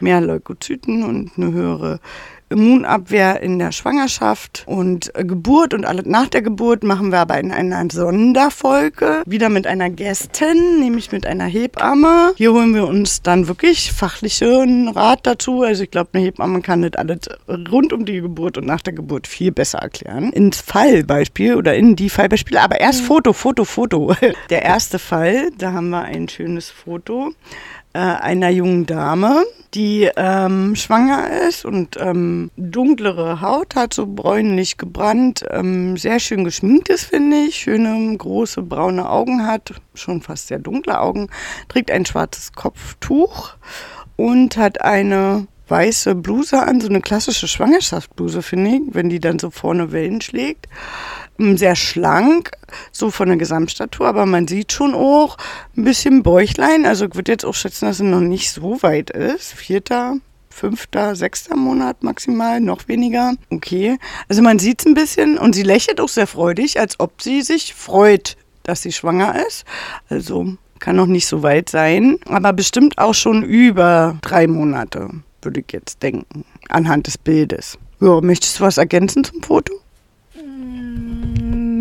mehr 0.00 0.20
Leukozyten 0.20 1.04
und 1.04 1.32
eine 1.36 1.52
höhere 1.52 2.00
Immunabwehr 2.48 3.40
in 3.40 3.58
der 3.58 3.72
Schwangerschaft 3.72 4.64
und 4.66 5.14
äh, 5.16 5.24
Geburt 5.24 5.74
und 5.74 5.84
alles 5.84 6.06
nach 6.06 6.28
der 6.28 6.42
Geburt 6.42 6.84
machen 6.84 7.10
wir 7.10 7.18
aber 7.18 7.38
in 7.38 7.52
einer 7.52 7.86
Sonderfolge 7.90 9.22
wieder 9.26 9.48
mit 9.48 9.66
einer 9.66 9.90
Gästin, 9.90 10.80
nämlich 10.80 11.12
mit 11.12 11.26
einer 11.26 11.46
Hebamme. 11.46 12.32
Hier 12.36 12.52
holen 12.52 12.74
wir 12.74 12.86
uns 12.86 13.22
dann 13.22 13.48
wirklich 13.48 13.92
fachlichen 13.92 14.88
Rat 14.88 15.20
dazu. 15.26 15.62
Also 15.62 15.84
ich 15.84 15.90
glaube, 15.90 16.10
eine 16.12 16.24
Hebamme 16.24 16.60
kann 16.60 16.82
das 16.82 16.92
alles 16.94 17.20
rund 17.48 17.92
um 17.92 18.04
die 18.04 18.20
Geburt 18.20 18.58
und 18.58 18.66
nach 18.66 18.82
der 18.82 18.92
Geburt 18.92 19.26
viel 19.26 19.52
besser 19.52 19.78
erklären. 19.78 20.32
Ins 20.32 20.60
Fallbeispiel 20.60 21.56
oder 21.56 21.74
in 21.74 21.96
die 21.96 22.10
Fallbeispiele, 22.10 22.60
aber 22.60 22.80
erst. 22.80 23.06
Foto, 23.06 23.32
Foto, 23.32 23.64
Foto. 23.64 24.14
Der 24.50 24.62
erste 24.62 24.98
Fall, 24.98 25.50
da 25.58 25.72
haben 25.72 25.90
wir 25.90 26.02
ein 26.02 26.28
schönes 26.28 26.70
Foto 26.70 27.32
äh, 27.96 27.98
einer 27.98 28.50
jungen 28.50 28.84
Dame, 28.84 29.46
die 29.72 30.10
ähm, 30.16 30.76
schwanger 30.76 31.30
ist 31.48 31.64
und 31.64 31.96
ähm, 31.98 32.50
dunklere 32.58 33.40
Haut 33.40 33.74
hat, 33.74 33.94
so 33.94 34.06
bräunlich 34.06 34.76
gebrannt, 34.76 35.46
ähm, 35.50 35.96
sehr 35.96 36.20
schön 36.20 36.44
geschminkt 36.44 36.90
ist, 36.90 37.04
finde 37.04 37.38
ich, 37.38 37.56
schöne 37.56 38.14
große 38.18 38.60
braune 38.60 39.08
Augen 39.08 39.46
hat, 39.46 39.72
schon 39.94 40.20
fast 40.20 40.48
sehr 40.48 40.58
dunkle 40.58 41.00
Augen, 41.00 41.28
trägt 41.68 41.90
ein 41.90 42.04
schwarzes 42.04 42.52
Kopftuch 42.52 43.54
und 44.16 44.58
hat 44.58 44.82
eine 44.82 45.46
weiße 45.68 46.16
Bluse 46.16 46.62
an, 46.62 46.82
so 46.82 46.88
eine 46.88 47.00
klassische 47.00 47.48
Schwangerschaftsbluse, 47.48 48.42
finde 48.42 48.72
ich, 48.72 48.82
wenn 48.92 49.08
die 49.08 49.20
dann 49.20 49.38
so 49.38 49.50
vorne 49.50 49.90
Wellen 49.90 50.20
schlägt. 50.20 50.66
Sehr 51.38 51.76
schlank, 51.76 52.52
so 52.92 53.10
von 53.10 53.28
der 53.28 53.36
Gesamtstatur, 53.36 54.06
aber 54.06 54.24
man 54.24 54.48
sieht 54.48 54.72
schon 54.72 54.94
auch 54.94 55.36
ein 55.76 55.84
bisschen 55.84 56.22
Bäuchlein. 56.22 56.86
Also 56.86 57.06
ich 57.06 57.14
würde 57.14 57.32
jetzt 57.32 57.44
auch 57.44 57.54
schätzen, 57.54 57.86
dass 57.86 57.96
es 57.96 58.02
noch 58.02 58.20
nicht 58.20 58.50
so 58.50 58.82
weit 58.82 59.10
ist. 59.10 59.52
Vierter, 59.52 60.16
fünfter, 60.48 61.14
sechster 61.14 61.56
Monat 61.56 62.02
maximal, 62.02 62.60
noch 62.60 62.88
weniger. 62.88 63.34
Okay. 63.50 63.98
Also 64.28 64.42
man 64.42 64.58
sieht 64.58 64.80
es 64.80 64.86
ein 64.86 64.94
bisschen 64.94 65.36
und 65.36 65.54
sie 65.54 65.62
lächelt 65.62 66.00
auch 66.00 66.08
sehr 66.08 66.26
freudig, 66.26 66.80
als 66.80 66.98
ob 66.98 67.20
sie 67.20 67.42
sich 67.42 67.74
freut, 67.74 68.36
dass 68.62 68.82
sie 68.82 68.92
schwanger 68.92 69.46
ist. 69.46 69.64
Also 70.08 70.56
kann 70.78 70.96
noch 70.96 71.06
nicht 71.06 71.26
so 71.26 71.42
weit 71.42 71.68
sein, 71.68 72.18
aber 72.26 72.52
bestimmt 72.52 72.98
auch 72.98 73.14
schon 73.14 73.42
über 73.42 74.18
drei 74.22 74.46
Monate, 74.46 75.10
würde 75.42 75.60
ich 75.60 75.72
jetzt 75.72 76.02
denken, 76.02 76.44
anhand 76.68 77.06
des 77.06 77.18
Bildes. 77.18 77.78
Ja, 78.00 78.20
möchtest 78.20 78.58
du 78.58 78.64
was 78.64 78.78
ergänzen 78.78 79.24
zum 79.24 79.42
Foto? 79.42 79.72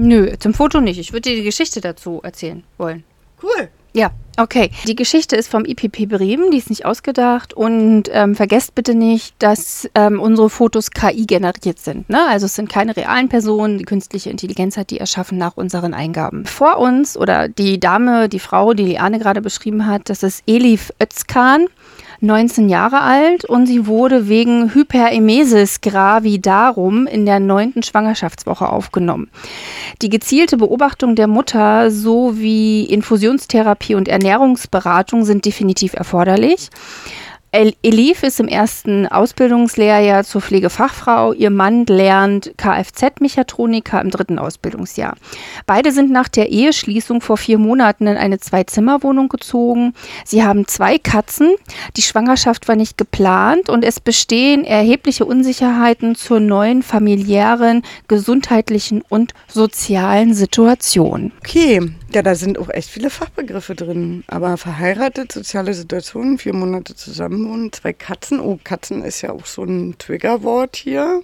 Nö, 0.05 0.33
zum 0.37 0.53
Foto 0.53 0.81
nicht. 0.81 0.99
Ich 0.99 1.13
würde 1.13 1.29
dir 1.29 1.35
die 1.35 1.43
Geschichte 1.43 1.81
dazu 1.81 2.19
erzählen 2.23 2.63
wollen. 2.77 3.03
Cool. 3.41 3.69
Ja, 3.93 4.11
okay. 4.37 4.71
Die 4.85 4.95
Geschichte 4.95 5.37
ist 5.37 5.49
vom 5.49 5.63
IPP 5.63 6.07
Bremen, 6.07 6.51
die 6.51 6.57
ist 6.57 6.69
nicht 6.69 6.85
ausgedacht. 6.85 7.53
Und 7.53 8.03
ähm, 8.11 8.35
vergesst 8.35 8.75
bitte 8.75 8.93
nicht, 8.93 9.33
dass 9.39 9.89
ähm, 9.95 10.19
unsere 10.19 10.49
Fotos 10.49 10.91
KI 10.91 11.25
generiert 11.25 11.79
sind. 11.79 12.09
Ne? 12.09 12.19
Also 12.27 12.45
es 12.45 12.55
sind 12.55 12.69
keine 12.69 12.95
realen 12.95 13.29
Personen. 13.29 13.77
Die 13.77 13.85
künstliche 13.85 14.29
Intelligenz 14.29 14.75
hat 14.75 14.89
die 14.89 14.99
erschaffen 14.99 15.37
nach 15.37 15.55
unseren 15.55 15.93
Eingaben. 15.93 16.45
Vor 16.45 16.77
uns 16.77 17.17
oder 17.17 17.47
die 17.47 17.79
Dame, 17.79 18.27
die 18.27 18.39
Frau, 18.39 18.73
die 18.73 18.83
Liane 18.83 19.17
gerade 19.17 19.41
beschrieben 19.41 19.87
hat, 19.87 20.09
das 20.09 20.23
ist 20.23 20.43
Elif 20.45 20.91
Özkan. 21.01 21.67
19 22.21 22.69
Jahre 22.69 23.01
alt 23.01 23.45
und 23.45 23.65
sie 23.65 23.88
wurde 23.88 24.28
wegen 24.28 24.73
Hyperemesis 24.73 25.82
gravidarum 25.82 27.08
in 27.08 27.25
der 27.25 27.39
neunten 27.39 27.84
Schwangerschaftswoche 27.84 28.69
aufgenommen. 28.69 29.30
Die 30.01 30.10
gezielte 30.10 30.58
Beobachtung 30.58 31.15
der 31.15 31.28
Mutter 31.28 31.91
sowie 31.91 32.86
Infusionstherapie 32.86 33.95
und 33.95 34.08
Ernährungsberatung 34.08 35.25
sind 35.25 35.45
definitiv 35.45 35.93
erforderlich. 35.93 36.69
Elif 37.55 38.23
ist 38.23 38.39
im 38.39 38.47
ersten 38.47 39.07
Ausbildungslehrjahr 39.07 40.23
zur 40.25 40.41
Pflegefachfrau. 40.41 41.33
Ihr 41.33 41.49
Mann 41.49 41.85
lernt 41.85 42.53
Kfz-Mechatroniker 42.57 44.01
im 44.01 44.11
dritten 44.11 44.39
Ausbildungsjahr. 44.39 45.15
Beide 45.65 45.91
sind 45.91 46.11
nach 46.11 46.27
der 46.27 46.49
Eheschließung 46.49 47.21
vor 47.21 47.37
vier 47.37 47.57
Monaten 47.57 48.07
in 48.07 48.17
eine 48.17 48.39
Zwei-Zimmer-Wohnung 48.39 49.29
gezogen. 49.29 49.93
Sie 50.25 50.43
haben 50.43 50.67
zwei 50.67 50.97
Katzen. 50.97 51.55
Die 51.95 52.01
Schwangerschaft 52.01 52.67
war 52.67 52.75
nicht 52.75 52.97
geplant 52.97 53.69
und 53.69 53.85
es 53.85 53.99
bestehen 53.99 54.65
erhebliche 54.65 55.25
Unsicherheiten 55.25 56.15
zur 56.15 56.39
neuen 56.41 56.83
familiären, 56.83 57.83
gesundheitlichen 58.07 59.01
und 59.07 59.33
sozialen 59.47 60.33
Situation. 60.33 61.31
Okay, 61.39 61.91
ja, 62.13 62.21
da 62.21 62.35
sind 62.35 62.57
auch 62.57 62.69
echt 62.69 62.89
viele 62.89 63.09
Fachbegriffe 63.09 63.75
drin. 63.75 64.23
Aber 64.27 64.57
verheiratet, 64.57 65.31
soziale 65.31 65.73
Situation, 65.73 66.37
vier 66.37 66.53
Monate 66.53 66.95
zusammenwohnen, 67.45 67.71
zwei 67.71 67.93
Katzen. 67.93 68.39
Oh, 68.39 68.60
Katzen 68.63 69.03
ist 69.03 69.21
ja 69.21 69.31
auch 69.31 69.45
so 69.45 69.63
ein 69.63 69.95
Triggerwort 69.97 70.75
hier. 70.75 71.21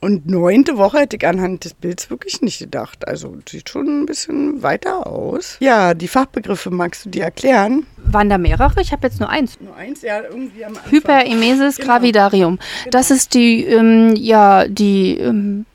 Und 0.00 0.26
neunte 0.26 0.78
Woche 0.78 0.98
hätte 0.98 1.16
ich 1.16 1.24
anhand 1.24 1.64
des 1.64 1.74
Bilds 1.74 2.10
wirklich 2.10 2.42
nicht 2.42 2.58
gedacht. 2.58 3.06
Also 3.06 3.36
sieht 3.48 3.68
schon 3.68 4.02
ein 4.02 4.06
bisschen 4.06 4.60
weiter 4.60 5.06
aus. 5.06 5.58
Ja, 5.60 5.94
die 5.94 6.08
Fachbegriffe 6.08 6.70
magst 6.70 7.04
du 7.04 7.10
dir 7.10 7.22
erklären? 7.22 7.86
Waren 7.98 8.28
da 8.28 8.36
mehrere? 8.36 8.80
Ich 8.80 8.90
habe 8.90 9.06
jetzt 9.06 9.20
nur 9.20 9.28
eins. 9.28 9.60
Nur 9.60 9.76
eins, 9.76 10.02
ja, 10.02 10.20
irgendwie 10.22 10.64
am 10.64 10.74
Anfang. 10.76 10.90
Hyperemesis 10.90 11.76
genau. 11.76 11.88
gravidarium. 11.88 12.56
Genau. 12.56 12.90
Das 12.90 13.12
ist 13.12 13.34
die, 13.34 13.64
ähm, 13.64 14.16
ja, 14.16 14.66
die 14.66 15.18
ähm, 15.18 15.66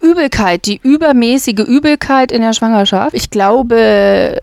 Übelkeit, 0.00 0.66
die 0.66 0.80
übermäßige 0.82 1.60
Übelkeit 1.66 2.32
in 2.32 2.42
der 2.42 2.52
Schwangerschaft. 2.52 3.14
Ich 3.14 3.30
glaube, 3.30 4.38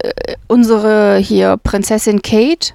unsere 0.47 1.17
hier 1.17 1.57
Prinzessin 1.57 2.21
Kate 2.21 2.73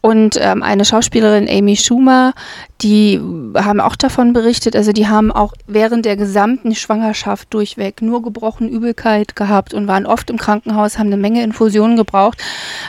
und 0.00 0.38
ähm, 0.40 0.62
eine 0.62 0.84
Schauspielerin 0.84 1.48
Amy 1.48 1.76
Schumer, 1.76 2.32
die 2.80 3.20
haben 3.54 3.80
auch 3.80 3.96
davon 3.96 4.32
berichtet. 4.32 4.74
Also 4.74 4.92
die 4.92 5.08
haben 5.08 5.30
auch 5.30 5.52
während 5.66 6.06
der 6.06 6.16
gesamten 6.16 6.74
Schwangerschaft 6.74 7.52
durchweg 7.52 8.00
nur 8.00 8.22
gebrochen 8.22 8.68
Übelkeit 8.68 9.36
gehabt 9.36 9.74
und 9.74 9.86
waren 9.86 10.06
oft 10.06 10.30
im 10.30 10.38
Krankenhaus, 10.38 10.98
haben 10.98 11.08
eine 11.08 11.18
Menge 11.18 11.42
Infusionen 11.42 11.96
gebraucht, 11.96 12.42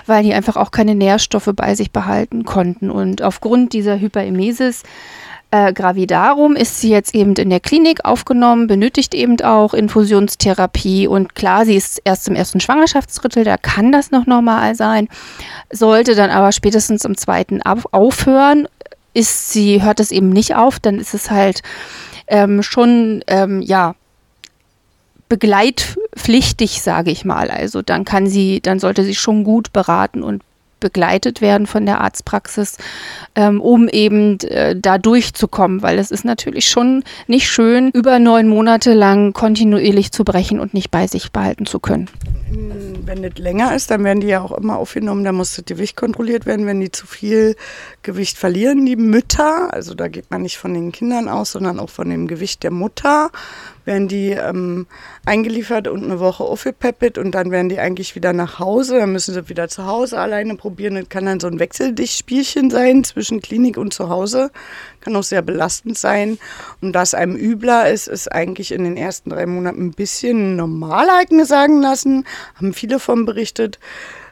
weil 0.05 0.23
die 0.23 0.33
einfach 0.33 0.55
auch 0.55 0.71
keine 0.71 0.95
Nährstoffe 0.95 1.49
bei 1.53 1.75
sich 1.75 1.91
behalten 1.91 2.45
konnten. 2.45 2.89
Und 2.89 3.21
aufgrund 3.21 3.73
dieser 3.73 3.99
Hyperemesis 3.99 4.83
äh, 5.51 5.73
gravidarum 5.73 6.55
ist 6.55 6.79
sie 6.79 6.89
jetzt 6.89 7.13
eben 7.13 7.33
in 7.35 7.49
der 7.49 7.59
Klinik 7.59 8.05
aufgenommen, 8.05 8.67
benötigt 8.67 9.13
eben 9.13 9.39
auch 9.41 9.73
Infusionstherapie 9.73 11.07
und 11.07 11.35
klar, 11.35 11.65
sie 11.65 11.75
ist 11.75 12.01
erst 12.05 12.27
im 12.29 12.35
ersten 12.35 12.61
Schwangerschaftsdrittel, 12.61 13.43
da 13.43 13.57
kann 13.57 13.91
das 13.91 14.11
noch 14.11 14.25
normal 14.25 14.75
sein, 14.75 15.09
sollte 15.71 16.15
dann 16.15 16.29
aber 16.29 16.51
spätestens 16.51 17.03
im 17.05 17.17
zweiten 17.17 17.61
aufhören, 17.61 18.67
ist 19.13 19.51
sie, 19.51 19.83
hört 19.83 19.99
es 19.99 20.11
eben 20.11 20.29
nicht 20.29 20.55
auf, 20.55 20.79
dann 20.79 20.99
ist 20.99 21.13
es 21.13 21.29
halt 21.29 21.61
ähm, 22.27 22.63
schon, 22.63 23.21
ähm, 23.27 23.61
ja, 23.61 23.95
Begleit 25.27 25.97
pflichtig, 26.15 26.81
sage 26.81 27.09
ich 27.09 27.23
mal. 27.23 27.49
Also 27.49 27.81
dann 27.81 28.03
kann 28.03 28.27
sie, 28.27 28.59
dann 28.59 28.79
sollte 28.79 29.05
sie 29.05 29.15
schon 29.15 29.45
gut 29.45 29.71
beraten 29.71 30.23
und 30.23 30.43
begleitet 30.81 31.39
werden 31.39 31.65
von 31.65 31.85
der 31.85 32.01
Arztpraxis, 32.01 32.75
ähm, 33.35 33.61
um 33.61 33.87
eben 33.87 34.37
äh, 34.41 34.75
da 34.75 34.97
durchzukommen, 34.97 35.81
weil 35.81 35.97
es 35.97 36.11
ist 36.11 36.25
natürlich 36.25 36.67
schon 36.67 37.05
nicht 37.27 37.47
schön, 37.47 37.91
über 37.91 38.19
neun 38.19 38.49
Monate 38.49 38.93
lang 38.93 39.31
kontinuierlich 39.31 40.11
zu 40.11 40.25
brechen 40.25 40.59
und 40.59 40.73
nicht 40.73 40.91
bei 40.91 41.07
sich 41.07 41.31
behalten 41.31 41.65
zu 41.65 41.79
können. 41.79 42.09
Wenn 43.05 43.23
das 43.23 43.37
länger 43.37 43.73
ist, 43.73 43.89
dann 43.91 44.03
werden 44.03 44.19
die 44.19 44.27
ja 44.27 44.41
auch 44.41 44.51
immer 44.51 44.77
aufgenommen, 44.77 45.23
da 45.23 45.31
muss 45.31 45.55
das 45.55 45.63
Gewicht 45.63 45.95
kontrolliert 45.95 46.45
werden, 46.45 46.65
wenn 46.65 46.81
die 46.81 46.91
zu 46.91 47.07
viel 47.07 47.55
Gewicht 48.03 48.37
verlieren, 48.37 48.85
die 48.85 48.97
Mütter, 48.97 49.73
also 49.73 49.93
da 49.93 50.09
geht 50.09 50.29
man 50.31 50.41
nicht 50.41 50.57
von 50.57 50.73
den 50.73 50.91
Kindern 50.91 51.29
aus, 51.29 51.53
sondern 51.53 51.79
auch 51.79 51.89
von 51.89 52.09
dem 52.09 52.27
Gewicht 52.27 52.63
der 52.63 52.71
Mutter 52.71 53.31
werden 53.85 54.07
die 54.07 54.31
ähm, 54.31 54.87
eingeliefert 55.25 55.87
und 55.87 56.03
eine 56.03 56.19
Woche 56.19 56.43
aufgepäppelt 56.43 57.17
und 57.17 57.31
dann 57.31 57.51
werden 57.51 57.69
die 57.69 57.79
eigentlich 57.79 58.15
wieder 58.15 58.33
nach 58.33 58.59
Hause. 58.59 58.99
Dann 58.99 59.11
müssen 59.11 59.33
sie 59.33 59.49
wieder 59.49 59.67
zu 59.69 59.85
Hause 59.85 60.19
alleine 60.19 60.55
probieren. 60.55 60.70
Das 60.77 61.09
kann 61.09 61.25
dann 61.25 61.39
so 61.39 61.47
ein 61.47 61.59
Wechseldichtspielchen 61.59 62.69
sein 62.69 63.03
zwischen 63.03 63.41
Klinik 63.41 63.77
und 63.77 63.93
zu 63.93 64.09
Hause. 64.09 64.51
Kann 65.01 65.15
auch 65.15 65.23
sehr 65.23 65.41
belastend 65.41 65.97
sein. 65.97 66.37
Und 66.81 66.93
dass 66.93 67.13
einem 67.13 67.35
übler 67.35 67.89
ist, 67.89 68.07
ist 68.07 68.31
eigentlich 68.31 68.71
in 68.71 68.83
den 68.83 68.97
ersten 68.97 69.29
drei 69.29 69.45
Monaten 69.45 69.87
ein 69.87 69.91
bisschen 69.91 70.55
normal, 70.55 71.09
eigene 71.09 71.45
sagen 71.45 71.81
lassen. 71.81 72.25
Haben 72.55 72.73
viele 72.73 72.99
von 72.99 73.25
berichtet. 73.25 73.79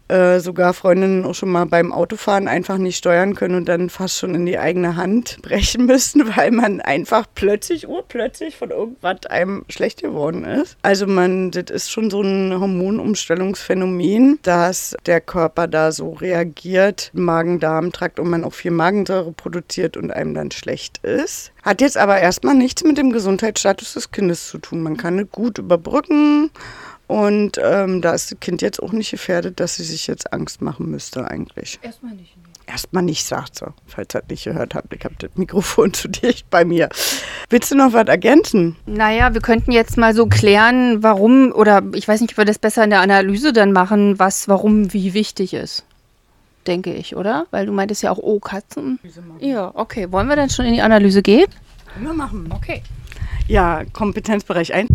Äh, 0.10 0.40
sogar 0.40 0.74
Freundinnen 0.74 1.24
auch 1.24 1.36
schon 1.36 1.52
mal 1.52 1.66
beim 1.66 1.94
Autofahren 1.94 2.48
einfach 2.48 2.80
nicht 2.80 2.98
steuern 2.98 3.36
können 3.36 3.54
und 3.54 3.70
dann 3.70 3.92
fast 3.92 4.18
schon 4.18 4.34
in 4.34 4.48
die 4.48 4.58
eigene 4.58 4.96
Hand 4.96 5.38
brechen 5.44 5.86
müssen, 5.86 6.36
weil 6.36 6.50
man 6.50 6.82
einfach 6.82 7.28
plötzlich, 7.36 7.88
urplötzlich 7.88 8.58
von 8.58 8.72
irgendwas 8.72 9.28
einem 9.28 9.66
schlecht 9.70 10.02
geworden 10.02 10.46
ist. 10.46 10.78
Also 10.82 11.06
man, 11.06 11.52
das 11.52 11.70
ist 11.70 11.92
schon 11.92 12.10
so 12.10 12.24
ein 12.24 12.60
Hormonumstellungsphänomen, 12.60 14.40
dass 14.42 14.98
der 15.06 15.22
Körper 15.22 15.68
da 15.68 15.92
so 15.92 16.14
reagiert, 16.14 17.12
Magen-Darm-Trakt 17.14 18.20
und 18.20 18.32
man 18.32 18.44
auch 18.44 18.54
viel 18.54 18.72
Magensäure 18.72 19.32
produziert 19.32 19.96
und 19.96 20.10
einem 20.10 20.34
dann 20.34 20.50
schlecht 20.50 20.98
ist. 21.00 21.52
Hat 21.62 21.82
jetzt 21.82 21.98
aber 21.98 22.20
erstmal 22.20 22.56
nichts 22.56 22.84
mit 22.84 22.98
dem 22.98 23.12
Gesundheitsstatus 23.12 23.94
des 23.94 24.10
Kindes 24.10 24.48
zu 24.48 24.58
tun. 24.58 24.82
Man 24.82 24.98
kann 24.98 25.20
es 25.20 25.28
gut 25.32 25.60
überbrücken 25.60 26.50
und 27.10 27.60
ähm, 27.60 28.04
da 28.04 28.14
ist 28.14 28.32
das 28.32 28.40
Kind 28.40 28.62
jetzt 28.62 28.84
auch 28.84 28.92
nicht 28.92 29.10
gefährdet, 29.10 29.60
dass 29.60 29.78
sie 29.78 29.84
sich 29.84 30.06
jetzt 30.06 30.32
Angst 30.32 30.62
machen 30.62 30.92
müsste 30.92 31.28
eigentlich. 31.28 31.80
Erstmal 31.82 32.14
nicht. 32.14 32.38
Nee. 32.38 32.44
Erstmal 32.68 33.02
nicht, 33.02 33.26
sagt 33.26 33.56
sie. 33.56 33.66
Falls 33.88 34.14
ihr 34.14 34.20
das 34.20 34.30
nicht 34.30 34.44
gehört 34.44 34.76
habt, 34.76 34.94
ich 34.94 35.04
habe 35.04 35.16
das 35.18 35.32
Mikrofon 35.34 35.92
zu 35.96 36.08
dicht 36.08 36.48
bei 36.52 36.64
mir. 36.64 36.88
Willst 37.50 37.72
du 37.72 37.76
noch 37.76 37.94
was 37.94 38.08
ergänzen? 38.08 38.76
Naja, 38.86 39.34
wir 39.34 39.42
könnten 39.42 39.72
jetzt 39.72 39.98
mal 39.98 40.14
so 40.14 40.28
klären, 40.28 41.02
warum, 41.02 41.52
oder 41.52 41.82
ich 41.96 42.08
weiß 42.08 42.22
nicht, 42.22 42.34
ob 42.34 42.38
wir 42.38 42.46
das 42.46 42.60
besser 42.60 42.84
in 42.84 42.92
der 42.92 43.02
Analyse 43.02 43.54
dann 43.54 43.72
machen, 43.72 44.20
was, 44.20 44.48
warum, 44.48 44.94
wie 44.94 45.16
wichtig 45.16 45.56
ist. 45.56 45.86
Denke 46.68 46.94
ich, 46.94 47.16
oder? 47.16 47.48
Weil 47.50 47.66
du 47.66 47.72
meintest 47.72 48.04
ja 48.04 48.12
auch, 48.12 48.20
oh, 48.20 48.40
Katzen. 48.40 49.00
Ja, 49.40 49.72
okay. 49.74 50.12
Wollen 50.12 50.28
wir 50.28 50.36
dann 50.36 50.52
schon 50.52 50.66
in 50.66 50.74
die 50.74 50.84
Analyse 50.84 51.24
gehen? 51.24 51.48
Können 51.92 52.06
wir 52.06 52.14
machen. 52.14 52.52
Okay. 52.54 52.84
Ja, 53.48 53.82
Kompetenzbereich 53.94 54.72
1. 54.76 54.90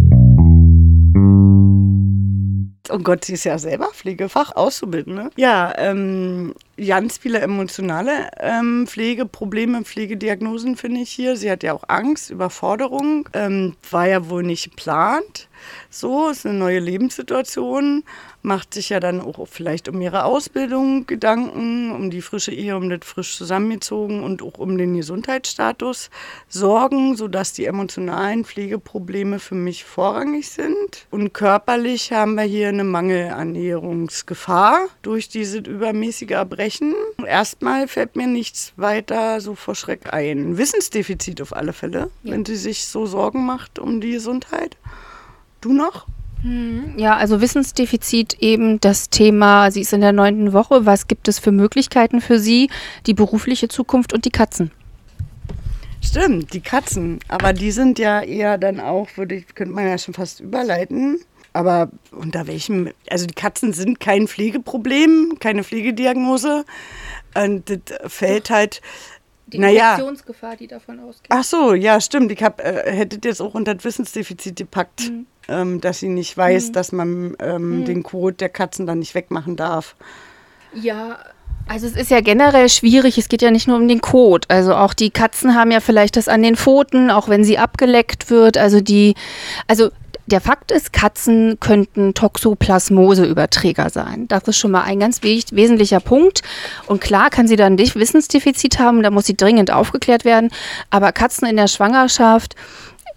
Oh 2.90 2.98
Gott, 2.98 3.24
sie 3.24 3.32
ist 3.32 3.44
ja 3.44 3.58
selber 3.58 3.88
Pflegefach 3.94 4.54
Auszubildende. 4.56 5.30
Ja, 5.36 5.72
ähm, 5.78 6.54
ganz 6.76 7.16
viele 7.16 7.40
emotionale 7.40 8.28
ähm, 8.38 8.86
Pflegeprobleme, 8.86 9.84
Pflegediagnosen 9.84 10.76
finde 10.76 11.00
ich 11.00 11.10
hier. 11.10 11.36
Sie 11.36 11.50
hat 11.50 11.62
ja 11.62 11.72
auch 11.72 11.84
Angst, 11.88 12.28
Überforderung, 12.28 13.26
ähm, 13.32 13.74
war 13.90 14.06
ja 14.06 14.28
wohl 14.28 14.42
nicht 14.42 14.70
geplant. 14.70 15.48
So, 15.88 16.28
ist 16.28 16.44
eine 16.44 16.58
neue 16.58 16.78
Lebenssituation, 16.78 18.04
macht 18.44 18.74
sich 18.74 18.90
ja 18.90 19.00
dann 19.00 19.22
auch 19.22 19.48
vielleicht 19.48 19.88
um 19.88 20.00
ihre 20.00 20.24
Ausbildung 20.24 21.06
Gedanken, 21.06 21.90
um 21.90 22.10
die 22.10 22.20
frische 22.20 22.52
Ehe, 22.52 22.76
um 22.76 22.90
das 22.90 23.00
frisch 23.02 23.36
zusammengezogen 23.36 24.22
und 24.22 24.42
auch 24.42 24.58
um 24.58 24.76
den 24.76 24.94
Gesundheitsstatus 24.94 26.10
Sorgen, 26.48 27.16
sodass 27.16 27.54
die 27.54 27.64
emotionalen 27.64 28.44
Pflegeprobleme 28.44 29.38
für 29.38 29.54
mich 29.54 29.84
vorrangig 29.84 30.50
sind. 30.50 31.06
Und 31.10 31.32
körperlich 31.32 32.12
haben 32.12 32.34
wir 32.34 32.42
hier 32.42 32.68
eine 32.68 32.84
Mangelernährungsgefahr 32.84 34.88
durch 35.00 35.30
diese 35.30 35.58
übermäßige 35.58 36.32
Erbrechen. 36.32 36.94
Erstmal 37.26 37.88
fällt 37.88 38.14
mir 38.14 38.26
nichts 38.26 38.74
weiter 38.76 39.40
so 39.40 39.54
vor 39.54 39.74
Schreck 39.74 40.12
ein. 40.12 40.58
Wissensdefizit 40.58 41.40
auf 41.40 41.56
alle 41.56 41.72
Fälle, 41.72 42.10
ja. 42.22 42.32
wenn 42.32 42.44
sie 42.44 42.56
sich 42.56 42.84
so 42.84 43.06
Sorgen 43.06 43.46
macht 43.46 43.78
um 43.78 44.02
die 44.02 44.12
Gesundheit. 44.12 44.76
Du 45.62 45.72
noch? 45.72 46.06
Hm, 46.44 46.98
ja, 46.98 47.16
also 47.16 47.40
Wissensdefizit 47.40 48.36
eben 48.38 48.78
das 48.78 49.08
Thema, 49.08 49.70
sie 49.70 49.80
ist 49.80 49.94
in 49.94 50.02
der 50.02 50.12
neunten 50.12 50.52
Woche, 50.52 50.84
was 50.84 51.08
gibt 51.08 51.26
es 51.26 51.38
für 51.38 51.52
Möglichkeiten 51.52 52.20
für 52.20 52.38
sie, 52.38 52.68
die 53.06 53.14
berufliche 53.14 53.68
Zukunft 53.68 54.12
und 54.12 54.26
die 54.26 54.30
Katzen? 54.30 54.70
Stimmt, 56.02 56.52
die 56.52 56.60
Katzen. 56.60 57.18
Aber 57.28 57.54
die 57.54 57.70
sind 57.70 57.98
ja 57.98 58.20
eher 58.20 58.58
dann 58.58 58.78
auch, 58.78 59.08
würde 59.16 59.36
ich, 59.36 59.54
könnte 59.54 59.72
man 59.72 59.86
ja 59.86 59.96
schon 59.96 60.12
fast 60.12 60.40
überleiten. 60.40 61.18
Aber 61.54 61.88
unter 62.10 62.46
welchem, 62.46 62.90
also 63.08 63.26
die 63.26 63.34
Katzen 63.34 63.72
sind 63.72 63.98
kein 63.98 64.28
Pflegeproblem, 64.28 65.38
keine 65.40 65.64
Pflegediagnose. 65.64 66.66
Und 67.34 67.70
das 67.70 68.12
fällt 68.12 68.50
halt 68.50 68.82
die 69.62 69.74
Infektionsgefahr, 69.76 70.50
naja. 70.50 70.58
die 70.58 70.66
davon 70.66 71.00
ausgeht. 71.00 71.26
Ach 71.30 71.44
so, 71.44 71.74
ja, 71.74 72.00
stimmt. 72.00 72.32
Ich 72.32 72.42
hab, 72.42 72.60
äh, 72.60 72.92
hättet 72.92 73.24
jetzt 73.24 73.40
auch 73.40 73.54
unter 73.54 73.74
das 73.74 73.84
Wissensdefizit 73.84 74.56
gepackt. 74.56 75.10
Mhm 75.10 75.26
ähm, 75.48 75.80
dass 75.80 76.00
sie 76.00 76.08
nicht 76.08 76.36
weiß, 76.36 76.68
mhm. 76.68 76.72
dass 76.72 76.92
man 76.92 77.36
ähm, 77.38 77.80
mhm. 77.80 77.84
den 77.84 78.02
Kot 78.02 78.40
der 78.40 78.48
Katzen 78.48 78.86
dann 78.86 78.98
nicht 78.98 79.14
wegmachen 79.14 79.56
darf. 79.56 79.94
Ja, 80.72 81.18
also 81.66 81.86
es 81.86 81.96
ist 81.96 82.10
ja 82.10 82.20
generell 82.20 82.68
schwierig, 82.68 83.16
es 83.16 83.28
geht 83.28 83.42
ja 83.42 83.50
nicht 83.50 83.68
nur 83.68 83.76
um 83.76 83.88
den 83.88 84.00
Kot. 84.00 84.46
Also 84.48 84.74
auch 84.74 84.92
die 84.92 85.10
Katzen 85.10 85.54
haben 85.54 85.70
ja 85.70 85.80
vielleicht 85.80 86.16
das 86.16 86.28
an 86.28 86.42
den 86.42 86.56
Pfoten, 86.56 87.10
auch 87.10 87.28
wenn 87.28 87.44
sie 87.44 87.58
abgeleckt 87.58 88.30
wird. 88.30 88.58
Also 88.58 88.80
die, 88.80 89.14
also 89.66 89.90
der 90.26 90.40
Fakt 90.40 90.70
ist, 90.70 90.92
Katzen 90.92 91.58
könnten 91.60 92.14
Toxoplasmose-Überträger 92.14 93.90
sein. 93.90 94.26
Das 94.28 94.44
ist 94.44 94.56
schon 94.56 94.70
mal 94.70 94.82
ein 94.82 95.00
ganz 95.00 95.22
wesentlicher 95.22 96.00
Punkt. 96.00 96.42
Und 96.86 97.00
klar 97.00 97.30
kann 97.30 97.46
sie 97.46 97.56
dann 97.56 97.74
nicht 97.74 97.94
Wissensdefizit 97.94 98.78
haben, 98.78 99.02
da 99.02 99.10
muss 99.10 99.26
sie 99.26 99.36
dringend 99.36 99.70
aufgeklärt 99.70 100.24
werden. 100.24 100.50
Aber 100.90 101.12
Katzen 101.12 101.46
in 101.46 101.56
der 101.56 101.68
Schwangerschaft 101.68 102.54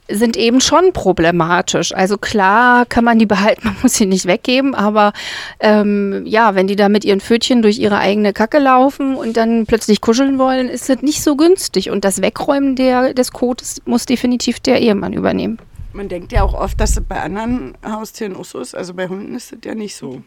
sind 0.10 0.38
eben 0.38 0.62
schon 0.62 0.94
problematisch. 0.94 1.94
Also 1.94 2.18
klar 2.18 2.86
kann 2.86 3.04
man 3.04 3.20
die 3.20 3.26
behalten, 3.26 3.62
man 3.64 3.76
muss 3.82 3.96
sie 3.96 4.06
nicht 4.06 4.26
weggeben, 4.26 4.76
aber 4.76 5.14
ähm, 5.60 6.24
ja, 6.26 6.56
wenn 6.56 6.68
die 6.68 6.76
da 6.76 6.90
mit 6.90 7.06
ihren 7.06 7.22
Pfötchen 7.22 7.62
durch 7.62 7.80
ihre 7.80 7.98
eigene 7.98 8.34
Kacke 8.34 8.60
laufen 8.60 9.16
und 9.16 9.38
dann 9.38 9.66
plötzlich 9.66 10.02
kuscheln 10.02 10.40
wollen, 10.40 10.70
ist 10.70 10.90
das 10.90 11.02
nicht 11.02 11.24
so 11.24 11.36
günstig. 11.36 11.90
Und 11.90 12.06
das 12.06 12.22
Wegräumen 12.22 12.76
der, 12.76 13.14
des 13.14 13.32
Kotes 13.32 13.82
muss 13.86 14.06
definitiv 14.06 14.60
der 14.60 14.82
Ehemann 14.82 15.14
übernehmen. 15.14 15.60
Man 15.98 16.10
denkt 16.10 16.32
ja 16.32 16.44
auch 16.44 16.54
oft, 16.54 16.80
dass 16.80 16.92
es 16.92 17.04
bei 17.04 17.20
anderen 17.20 17.76
Haustieren 17.84 18.36
auch 18.36 18.46
so 18.46 18.60
ist. 18.60 18.76
Also 18.76 18.94
bei 18.94 19.08
Hunden 19.08 19.34
ist 19.34 19.52
es 19.52 19.58
ja 19.66 19.74
nicht 19.74 19.96
so. 19.96 20.22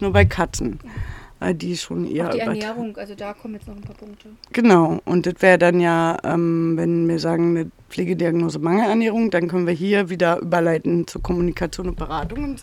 Nur 0.00 0.12
bei 0.14 0.24
Katzen. 0.24 0.80
Ja 0.82 1.52
die 1.52 1.76
schon 1.76 2.06
eher. 2.06 2.28
Auch 2.28 2.32
die 2.32 2.38
Ernährung, 2.38 2.96
also 2.96 3.14
da 3.14 3.34
kommen 3.34 3.52
jetzt 3.52 3.68
noch 3.68 3.76
ein 3.76 3.82
paar 3.82 3.96
Punkte. 3.96 4.28
Genau, 4.54 5.00
und 5.04 5.26
das 5.26 5.34
wäre 5.40 5.58
dann 5.58 5.78
ja, 5.78 6.16
ähm, 6.24 6.78
wenn 6.78 7.06
wir 7.06 7.18
sagen, 7.18 7.50
eine 7.50 7.70
Pflegediagnose 7.90 8.58
Mangelernährung, 8.60 9.30
dann 9.30 9.48
können 9.48 9.66
wir 9.66 9.74
hier 9.74 10.08
wieder 10.08 10.38
überleiten 10.38 11.06
zur 11.06 11.22
Kommunikation 11.22 11.88
und 11.88 11.96
Beratung. 11.96 12.56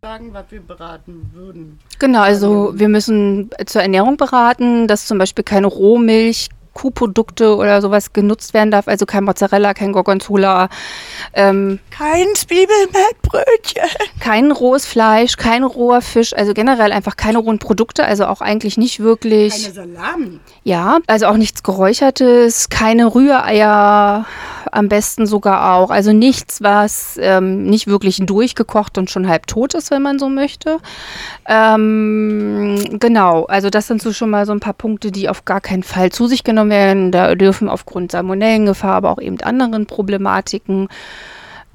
Sagen, 0.00 0.30
was 0.32 0.46
wir 0.48 0.60
beraten 0.60 1.30
würden. 1.34 1.78
Genau, 1.98 2.22
also 2.22 2.72
wir 2.74 2.88
müssen 2.88 3.50
zur 3.66 3.82
Ernährung 3.82 4.16
beraten, 4.16 4.88
dass 4.88 5.04
zum 5.04 5.18
Beispiel 5.18 5.44
keine 5.44 5.66
Rohmilch, 5.66 6.48
Kuhprodukte 6.72 7.56
oder 7.56 7.80
sowas 7.82 8.12
genutzt 8.12 8.54
werden 8.54 8.70
darf, 8.70 8.88
also 8.88 9.06
kein 9.06 9.24
Mozzarella, 9.24 9.74
kein 9.74 9.92
Gorgonzola. 9.92 10.68
Ähm, 11.34 11.78
kein 11.90 12.26
Zwiebelmettbrötchen. 12.34 13.82
Kein 14.20 14.50
rohes 14.50 14.86
Fleisch, 14.86 15.36
kein 15.36 15.64
roher 15.64 16.00
Fisch, 16.00 16.34
also 16.34 16.54
generell 16.54 16.92
einfach 16.92 17.16
keine 17.16 17.38
rohen 17.38 17.58
Produkte, 17.58 18.04
also 18.04 18.26
auch 18.26 18.40
eigentlich 18.40 18.76
nicht 18.76 19.00
wirklich. 19.00 19.72
Keine 19.72 19.74
Salami. 19.74 20.40
Ja, 20.64 20.98
also 21.06 21.26
auch 21.26 21.36
nichts 21.36 21.62
Geräuchertes, 21.62 22.68
keine 22.68 23.14
Rühreier, 23.14 24.26
am 24.70 24.88
besten 24.88 25.26
sogar 25.26 25.74
auch. 25.74 25.90
Also 25.90 26.12
nichts, 26.12 26.62
was 26.62 27.18
ähm, 27.20 27.64
nicht 27.64 27.86
wirklich 27.86 28.18
durchgekocht 28.24 28.98
und 28.98 29.10
schon 29.10 29.28
halb 29.28 29.46
tot 29.46 29.74
ist, 29.74 29.90
wenn 29.90 30.02
man 30.02 30.18
so 30.18 30.28
möchte. 30.28 30.78
Ähm, 31.46 32.98
genau, 33.00 33.44
also 33.44 33.70
das 33.70 33.86
sind 33.86 34.02
so 34.02 34.12
schon 34.12 34.30
mal 34.30 34.46
so 34.46 34.52
ein 34.52 34.60
paar 34.60 34.74
Punkte, 34.74 35.10
die 35.10 35.28
auf 35.28 35.44
gar 35.44 35.60
keinen 35.60 35.82
Fall 35.82 36.10
zu 36.10 36.26
sich 36.26 36.44
genommen 36.44 36.70
werden. 36.70 37.12
Da 37.12 37.34
dürfen 37.34 37.68
aufgrund 37.68 38.12
Salmonellengefahr, 38.12 38.94
aber 38.94 39.10
auch 39.10 39.20
eben 39.20 39.40
anderen 39.40 39.86
Problematiken 39.86 40.88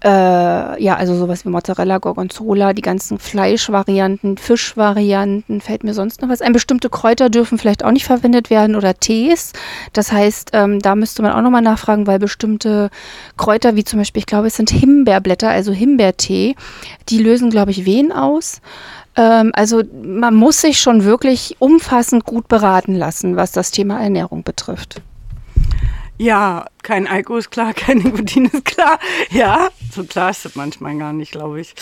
Äh, 0.03 0.83
ja, 0.83 0.95
also 0.95 1.15
sowas 1.15 1.43
wie 1.43 1.49
Mozzarella, 1.49 1.97
Gorgonzola, 1.97 2.73
die 2.73 2.83
ganzen 2.83 3.17
Fleischvarianten, 3.17 4.37
Fischvarianten, 4.37 5.59
fällt 5.59 5.83
mir 5.83 5.95
sonst 5.95 6.21
noch 6.21 6.29
was 6.29 6.41
ein. 6.41 6.53
Bestimmte 6.53 6.89
Kräuter 6.89 7.31
dürfen 7.31 7.57
vielleicht 7.57 7.83
auch 7.83 7.91
nicht 7.91 8.05
verwendet 8.05 8.51
werden 8.51 8.75
oder 8.75 8.93
Tees. 8.93 9.53
Das 9.93 10.11
heißt, 10.11 10.51
ähm, 10.53 10.79
da 10.79 10.95
müsste 10.95 11.23
man 11.23 11.31
auch 11.31 11.41
nochmal 11.41 11.63
nachfragen, 11.63 12.05
weil 12.05 12.19
bestimmte 12.19 12.91
Kräuter, 13.37 13.75
wie 13.75 13.83
zum 13.83 13.97
Beispiel, 13.99 14.19
ich 14.19 14.27
glaube, 14.27 14.47
es 14.47 14.55
sind 14.55 14.69
Himbeerblätter, 14.69 15.49
also 15.49 15.71
Himbeertee, 15.71 16.55
die 17.09 17.17
lösen, 17.17 17.49
glaube 17.49 17.71
ich, 17.71 17.85
Wehen 17.85 18.11
aus. 18.11 18.61
Ähm, 19.15 19.51
also 19.55 19.81
man 20.03 20.35
muss 20.35 20.61
sich 20.61 20.79
schon 20.79 21.05
wirklich 21.05 21.55
umfassend 21.57 22.23
gut 22.23 22.47
beraten 22.47 22.93
lassen, 22.93 23.35
was 23.35 23.51
das 23.51 23.71
Thema 23.71 23.99
Ernährung 23.99 24.43
betrifft. 24.43 25.01
Ja, 26.17 26.65
kein 26.81 27.07
Alkohol 27.07 27.39
ist 27.39 27.51
klar, 27.51 27.73
kein 27.75 27.99
Nikotin 27.99 28.45
ist 28.45 28.65
klar. 28.65 28.99
Ja, 29.29 29.69
so 29.91 30.03
klar 30.03 30.31
ist 30.31 30.45
es 30.45 30.55
manchmal 30.55 30.97
gar 30.97 31.13
nicht, 31.13 31.31
glaube 31.31 31.61
ich. 31.61 31.75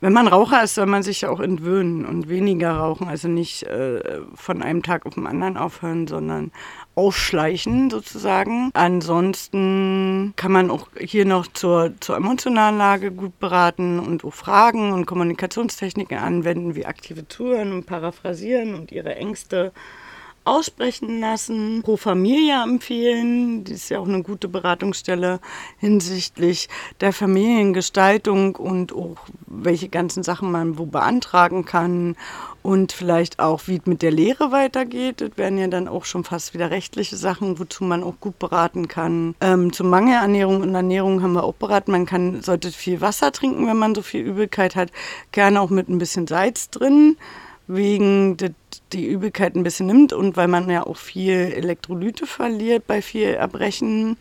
Wenn 0.00 0.12
man 0.12 0.28
Raucher 0.28 0.62
ist, 0.62 0.74
soll 0.74 0.86
man 0.86 1.02
sich 1.02 1.24
auch 1.24 1.40
entwöhnen 1.40 2.04
und 2.04 2.28
weniger 2.28 2.72
rauchen. 2.72 3.08
Also 3.08 3.28
nicht 3.28 3.62
äh, 3.62 4.20
von 4.34 4.62
einem 4.62 4.82
Tag 4.82 5.06
auf 5.06 5.14
den 5.14 5.26
anderen 5.26 5.56
aufhören, 5.56 6.06
sondern 6.06 6.52
aufschleichen 6.94 7.88
sozusagen. 7.88 8.70
Ansonsten 8.74 10.34
kann 10.36 10.52
man 10.52 10.70
auch 10.70 10.88
hier 10.98 11.24
noch 11.24 11.46
zur, 11.46 11.94
zur 12.00 12.16
emotionalen 12.16 12.76
Lage 12.76 13.12
gut 13.12 13.38
beraten 13.38 13.98
und 13.98 14.24
auch 14.24 14.34
Fragen 14.34 14.92
und 14.92 15.06
Kommunikationstechniken 15.06 16.18
anwenden, 16.18 16.74
wie 16.74 16.84
aktive 16.84 17.26
Zuhören 17.26 17.72
und 17.72 17.86
Paraphrasieren 17.86 18.74
und 18.74 18.92
ihre 18.92 19.14
Ängste 19.14 19.72
aussprechen 20.44 21.20
lassen, 21.20 21.82
Pro 21.82 21.96
Familia 21.96 22.64
empfehlen. 22.64 23.64
Die 23.64 23.72
ist 23.72 23.88
ja 23.88 23.98
auch 23.98 24.08
eine 24.08 24.22
gute 24.22 24.48
Beratungsstelle 24.48 25.40
hinsichtlich 25.78 26.68
der 27.00 27.12
Familiengestaltung 27.12 28.56
und 28.56 28.92
auch 28.92 29.16
welche 29.46 29.88
ganzen 29.88 30.22
Sachen 30.22 30.52
man 30.52 30.78
wo 30.78 30.86
beantragen 30.86 31.64
kann 31.64 32.16
und 32.62 32.92
vielleicht 32.92 33.40
auch, 33.40 33.62
wie 33.66 33.76
es 33.76 33.86
mit 33.86 34.02
der 34.02 34.10
Lehre 34.10 34.50
weitergeht. 34.50 35.20
Das 35.20 35.30
wären 35.36 35.58
ja 35.58 35.66
dann 35.66 35.86
auch 35.86 36.06
schon 36.06 36.24
fast 36.24 36.54
wieder 36.54 36.70
rechtliche 36.70 37.16
Sachen, 37.16 37.58
wozu 37.58 37.84
man 37.84 38.02
auch 38.02 38.20
gut 38.20 38.38
beraten 38.38 38.88
kann. 38.88 39.34
Ähm, 39.40 39.72
zur 39.72 39.86
Mangelernährung 39.86 40.62
und 40.62 40.74
Ernährung 40.74 41.22
haben 41.22 41.34
wir 41.34 41.44
auch 41.44 41.54
beraten. 41.54 41.92
Man 41.92 42.06
kann, 42.06 42.42
sollte 42.42 42.70
viel 42.70 43.00
Wasser 43.00 43.32
trinken, 43.32 43.66
wenn 43.66 43.76
man 43.76 43.94
so 43.94 44.02
viel 44.02 44.22
Übelkeit 44.22 44.76
hat. 44.76 44.90
Gerne 45.32 45.60
auch 45.60 45.70
mit 45.70 45.88
ein 45.88 45.98
bisschen 45.98 46.26
Salz 46.26 46.70
drin 46.70 47.16
wegen 47.66 48.36
die 48.92 49.06
Übelkeit 49.06 49.54
ein 49.54 49.62
bisschen 49.62 49.86
nimmt 49.86 50.12
und 50.12 50.36
weil 50.36 50.48
man 50.48 50.68
ja 50.68 50.86
auch 50.86 50.96
viel 50.96 51.34
Elektrolyte 51.34 52.26
verliert 52.26 52.86
bei 52.86 53.00
viel 53.02 53.28
Erbrechen. 53.28 54.16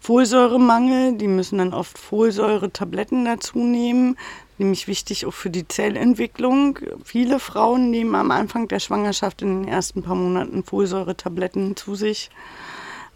Folsäuremangel, 0.00 1.16
die 1.16 1.28
müssen 1.28 1.58
dann 1.58 1.72
oft 1.72 1.96
Folsäure-Tabletten 1.96 3.24
dazu 3.24 3.58
nehmen, 3.58 4.18
nämlich 4.58 4.86
wichtig 4.86 5.24
auch 5.24 5.32
für 5.32 5.48
die 5.48 5.66
Zellentwicklung. 5.66 6.78
Viele 7.02 7.38
Frauen 7.38 7.90
nehmen 7.90 8.14
am 8.14 8.30
Anfang 8.30 8.68
der 8.68 8.80
Schwangerschaft 8.80 9.40
in 9.40 9.62
den 9.62 9.68
ersten 9.68 10.02
paar 10.02 10.14
Monaten 10.14 10.62
Folsäure-Tabletten 10.62 11.74
zu 11.76 11.94
sich. 11.94 12.28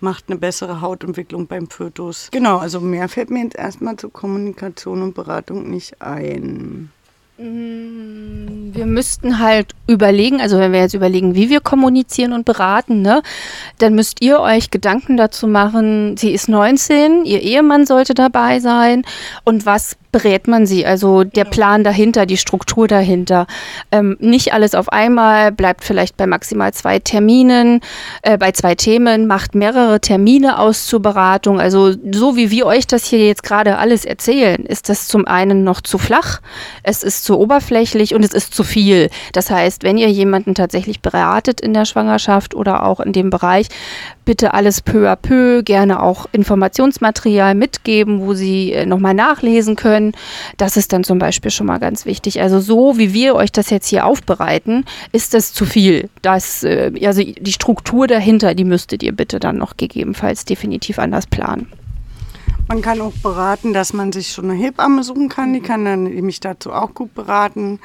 Macht 0.01 0.27
eine 0.29 0.39
bessere 0.39 0.81
Hautentwicklung 0.81 1.47
beim 1.47 1.69
Fötus. 1.69 2.29
Genau, 2.31 2.57
also 2.57 2.81
mehr 2.81 3.09
fällt 3.09 3.29
mir 3.31 3.43
jetzt 3.43 3.57
erstmal 3.57 3.97
zur 3.97 4.13
Kommunikation 4.13 5.03
und 5.03 5.15
Beratung 5.15 5.69
nicht 5.69 6.01
ein. 6.01 6.91
Mm, 7.41 8.75
wir 8.75 8.87
müssten 8.87 9.39
halt 9.39 9.69
überlegen, 9.87 10.41
also 10.41 10.59
wenn 10.59 10.73
wir 10.73 10.81
jetzt 10.81 10.95
überlegen, 10.95 11.37
wie 11.37 11.51
wir 11.51 11.61
kommunizieren 11.61 12.33
und 12.33 12.45
beraten, 12.45 13.01
ne, 13.01 13.23
dann 13.79 13.95
müsst 13.95 14.21
ihr 14.23 14.41
euch 14.41 14.71
Gedanken 14.71 15.17
dazu 15.17 15.47
machen, 15.47 16.17
sie 16.17 16.33
ist 16.33 16.49
19, 16.49 17.25
ihr 17.25 17.41
Ehemann 17.41 17.87
sollte 17.87 18.15
dabei 18.15 18.59
sein 18.59 19.05
und 19.45 19.67
was 19.67 19.97
berät 20.13 20.49
man 20.49 20.67
sie? 20.67 20.87
Also 20.87 21.25
der 21.25 21.45
Plan 21.45 21.85
dahinter, 21.85 22.27
die 22.27 22.37
Struktur 22.37 22.89
dahinter. 22.89 23.47
Ähm, 23.93 24.17
nicht 24.21 24.53
alles 24.53 24.75
auf 24.75 24.91
einmal, 24.91 25.53
bleibt 25.53 25.85
vielleicht 25.85 26.17
bei 26.17 26.27
maximal 26.27 26.73
zwei 26.73 26.99
Terminen, 26.99 27.81
äh, 28.23 28.39
bei 28.39 28.53
zwei 28.53 28.75
Themen, 28.75 29.27
macht 29.27 29.55
mehrere 29.55 30.01
Termine 30.01 30.59
aus 30.59 30.87
zur 30.87 31.01
Beratung. 31.01 31.61
Also 31.61 31.93
so 32.13 32.37
wie 32.37 32.51
wir 32.51 32.67
euch 32.67 32.87
das 32.87 33.05
hier 33.07 33.27
jetzt 33.27 33.43
gerade 33.43 33.79
alles 33.79 34.05
erzählen, 34.05 34.65
ist 34.65 34.89
das 34.89 35.09
zum 35.09 35.27
einen 35.27 35.65
noch 35.65 35.81
zu 35.81 35.99
flach, 35.99 36.41
es 36.83 37.03
ist 37.03 37.25
zu 37.25 37.39
oberflächlich 37.39 38.15
und 38.15 38.25
es 38.25 38.33
ist 38.33 38.55
zu 38.55 38.65
viel. 38.65 39.11
Das 39.33 39.51
heißt, 39.51 39.83
wenn 39.83 39.99
ihr 39.99 40.09
jemanden 40.09 40.55
tatsächlich 40.55 41.01
beratet 41.01 41.61
in 41.61 41.75
der 41.75 41.85
Schwangerschaft 41.85 42.55
oder 42.55 42.85
auch 42.85 43.01
in 43.01 43.13
dem 43.13 43.31
Bereich, 43.31 43.69
bitte 44.29 44.53
alles 44.53 44.83
peu 44.83 45.09
à 45.09 45.17
peu, 45.17 45.63
gerne 45.63 46.03
auch 46.03 46.27
Informationsmaterial 46.33 47.55
mitgeben, 47.55 48.21
wo 48.21 48.35
Sie 48.35 48.73
äh, 48.75 48.85
nochmal 48.85 49.15
nachlesen 49.15 49.75
können. 49.75 50.13
Das 50.59 50.77
ist 50.77 50.93
dann 50.93 51.03
zum 51.03 51.19
Beispiel 51.19 51.51
schon 51.51 51.67
mal 51.67 51.79
ganz 51.79 52.05
wichtig. 52.05 52.43
Also 52.43 52.61
so 52.61 52.99
wie 52.99 53.15
wir 53.15 53.35
euch 53.37 53.53
das 53.53 53.71
jetzt 53.71 53.89
hier 53.89 54.05
aufbereiten, 54.05 54.85
ist 55.13 55.33
das 55.33 55.55
zu 55.55 55.65
viel. 55.65 56.11
Das, 56.21 56.63
äh, 56.63 56.93
also 57.07 57.23
die 57.23 57.53
Struktur 57.53 58.07
dahinter, 58.07 58.55
die 58.55 58.65
müsstet 58.65 59.03
ihr 59.03 59.13
bitte 59.13 59.41
dann 59.41 59.57
noch 59.57 59.79
gegebenenfalls 59.79 60.45
definitiv 60.45 60.99
anders 60.99 61.27
planen. 61.27 61.67
Man 62.69 62.83
kann 62.83 63.01
auch 63.01 63.15
beraten, 63.23 63.73
dass 63.73 63.95
man 63.95 64.13
sich 64.13 64.29
schon 64.29 64.51
eine 64.51 64.61
Hebamme 64.61 65.05
suchen 65.05 65.31
kann. 65.31 65.55
Die 65.55 65.61
kann 65.61 65.87
dann 65.87 66.05
nämlich 66.05 66.41
dazu 66.41 66.71
auch 66.71 66.93
gut 66.93 67.15
beraten. 67.15 67.81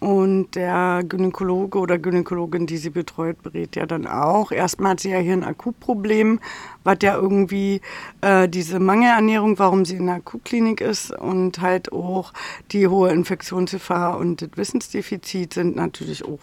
Und 0.00 0.54
der 0.54 1.02
Gynäkologe 1.06 1.78
oder 1.78 1.98
Gynäkologin, 1.98 2.66
die 2.66 2.78
sie 2.78 2.88
betreut, 2.88 3.42
berät 3.42 3.76
ja 3.76 3.84
dann 3.84 4.06
auch. 4.06 4.50
Erstmal 4.50 4.92
hat 4.92 5.00
sie 5.00 5.10
ja 5.10 5.18
hier 5.18 5.34
ein 5.34 5.44
Akutproblem, 5.44 6.40
was 6.84 6.98
ja 7.02 7.16
irgendwie 7.16 7.82
äh, 8.22 8.48
diese 8.48 8.80
Mangelernährung, 8.80 9.58
warum 9.58 9.84
sie 9.84 9.96
in 9.96 10.06
der 10.06 10.16
Akutklinik 10.16 10.80
ist 10.80 11.12
und 11.12 11.60
halt 11.60 11.92
auch 11.92 12.32
die 12.72 12.88
hohe 12.88 13.10
Infektionsgefahr 13.10 14.16
und 14.16 14.40
das 14.40 14.48
Wissensdefizit 14.54 15.52
sind 15.52 15.76
natürlich 15.76 16.24
auch 16.24 16.38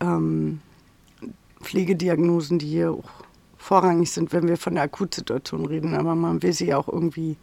ähm, 0.00 0.60
Pflegediagnosen, 1.62 2.58
die 2.58 2.68
hier 2.68 2.92
auch 2.92 3.10
vorrangig 3.56 4.12
sind, 4.12 4.34
wenn 4.34 4.46
wir 4.48 4.58
von 4.58 4.74
der 4.74 4.84
Akutsituation 4.84 5.64
reden. 5.64 5.94
Aber 5.94 6.14
man 6.14 6.42
will 6.42 6.52
sie 6.52 6.74
auch 6.74 6.88
irgendwie 6.88 7.38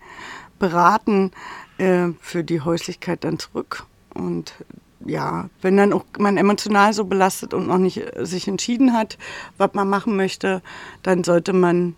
beraten 0.59 1.31
äh, 1.79 2.09
für 2.21 2.43
die 2.43 2.61
Häuslichkeit 2.61 3.23
dann 3.23 3.39
zurück. 3.39 3.85
Und 4.13 4.53
ja, 5.05 5.49
wenn 5.61 5.77
dann 5.77 5.93
auch 5.93 6.05
man 6.17 6.37
emotional 6.37 6.93
so 6.93 7.05
belastet 7.05 7.53
und 7.53 7.67
noch 7.67 7.77
nicht 7.77 7.97
äh, 7.97 8.25
sich 8.25 8.47
entschieden 8.47 8.93
hat, 8.93 9.17
was 9.57 9.73
man 9.73 9.89
machen 9.89 10.15
möchte, 10.15 10.61
dann 11.01 11.23
sollte 11.23 11.53
man 11.53 11.95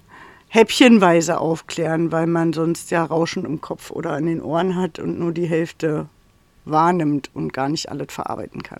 häppchenweise 0.47 1.39
aufklären, 1.39 2.11
weil 2.11 2.27
man 2.27 2.53
sonst 2.53 2.91
ja 2.91 3.03
Rauschen 3.03 3.45
im 3.45 3.61
Kopf 3.61 3.91
oder 3.91 4.11
an 4.11 4.25
den 4.25 4.41
Ohren 4.41 4.75
hat 4.75 4.99
und 4.99 5.19
nur 5.19 5.31
die 5.31 5.47
Hälfte 5.47 6.07
wahrnimmt 6.65 7.29
und 7.33 7.53
gar 7.53 7.69
nicht 7.69 7.89
alles 7.89 8.07
verarbeiten 8.09 8.63
kann. 8.63 8.79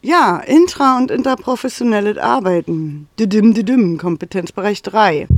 Ja, 0.00 0.42
intra- 0.44 0.96
und 0.96 1.12
interprofessionelles 1.12 2.18
Arbeiten. 2.18 3.08
Didim, 3.20 3.54
didim, 3.54 3.98
Kompetenzbereich 3.98 4.82
3. 4.82 5.28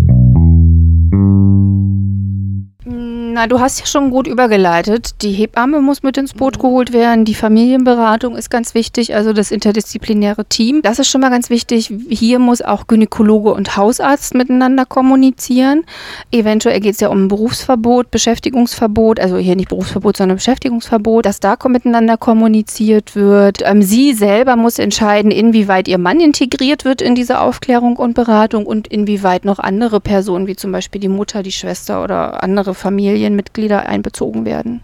Na, 3.35 3.49
du 3.49 3.59
hast 3.59 3.81
ja 3.81 3.87
schon 3.87 4.12
gut 4.12 4.29
übergeleitet. 4.29 5.23
Die 5.23 5.33
Hebamme 5.33 5.81
muss 5.81 6.05
mit 6.05 6.16
ins 6.16 6.35
Boot 6.35 6.61
geholt 6.61 6.92
werden. 6.92 7.25
Die 7.25 7.35
Familienberatung 7.35 8.37
ist 8.37 8.49
ganz 8.49 8.77
wichtig, 8.77 9.12
also 9.16 9.33
das 9.33 9.51
interdisziplinäre 9.51 10.44
Team. 10.44 10.83
Das 10.83 11.01
ist 11.01 11.09
schon 11.09 11.20
mal 11.20 11.31
ganz 11.31 11.51
wichtig. 11.51 11.92
Hier 12.09 12.38
muss 12.38 12.62
auch 12.62 12.87
Gynäkologe 12.87 13.53
und 13.53 13.77
Hausarzt 13.77 14.35
miteinander 14.35 14.87
kommunizieren. 14.87 15.83
Eventuell 16.31 16.79
geht 16.79 16.94
es 16.94 17.01
ja 17.01 17.09
um 17.09 17.27
Berufsverbot, 17.27 18.12
Beschäftigungsverbot, 18.12 19.18
also 19.18 19.37
hier 19.38 19.57
nicht 19.57 19.70
Berufsverbot, 19.70 20.16
sondern 20.16 20.37
Beschäftigungsverbot, 20.37 21.27
dass 21.27 21.40
da 21.40 21.57
miteinander 21.66 22.16
kommuniziert 22.16 23.16
wird. 23.16 23.62
Ähm, 23.64 23.83
sie 23.83 24.12
selber 24.12 24.55
muss 24.55 24.79
entscheiden, 24.79 25.33
inwieweit 25.33 25.88
ihr 25.88 25.99
Mann 25.99 26.20
integriert 26.20 26.85
wird 26.85 27.03
in 27.03 27.16
diese 27.16 27.40
Aufklärung 27.40 27.97
und 27.97 28.14
Beratung 28.14 28.64
und 28.64 28.87
inwieweit 28.87 29.44
noch 29.44 29.59
andere 29.59 30.01
Personen, 30.01 30.47
wie 30.47 30.55
zum 30.55 30.70
Beispiel 30.70 31.01
die 31.01 31.09
Mutter, 31.09 31.42
die 31.42 31.51
Schwester 31.51 32.05
oder 32.05 32.44
andere 32.44 32.75
Familien 32.75 33.23
Familienmitglieder 33.24 33.87
einbezogen 33.87 34.44
werden? 34.44 34.80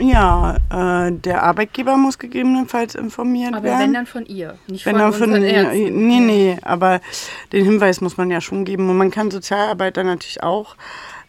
Ja, 0.00 0.56
äh, 0.70 1.12
der 1.12 1.42
Arbeitgeber 1.44 1.96
muss 1.96 2.18
gegebenenfalls 2.18 2.94
informiert 2.94 3.54
aber 3.54 3.62
werden. 3.64 3.74
Aber 3.74 3.84
wenn 3.84 3.94
dann 3.94 4.06
von 4.06 4.26
ihr, 4.26 4.58
nicht 4.66 4.86
wenn 4.86 4.98
von, 4.98 5.12
von 5.12 5.30
Nee, 5.30 6.20
nee, 6.20 6.58
aber 6.62 7.00
den 7.52 7.64
Hinweis 7.64 8.00
muss 8.00 8.16
man 8.16 8.30
ja 8.30 8.40
schon 8.40 8.64
geben. 8.64 8.90
Und 8.90 8.96
man 8.96 9.12
kann 9.12 9.30
Sozialarbeiter 9.30 10.02
natürlich 10.02 10.42
auch 10.42 10.76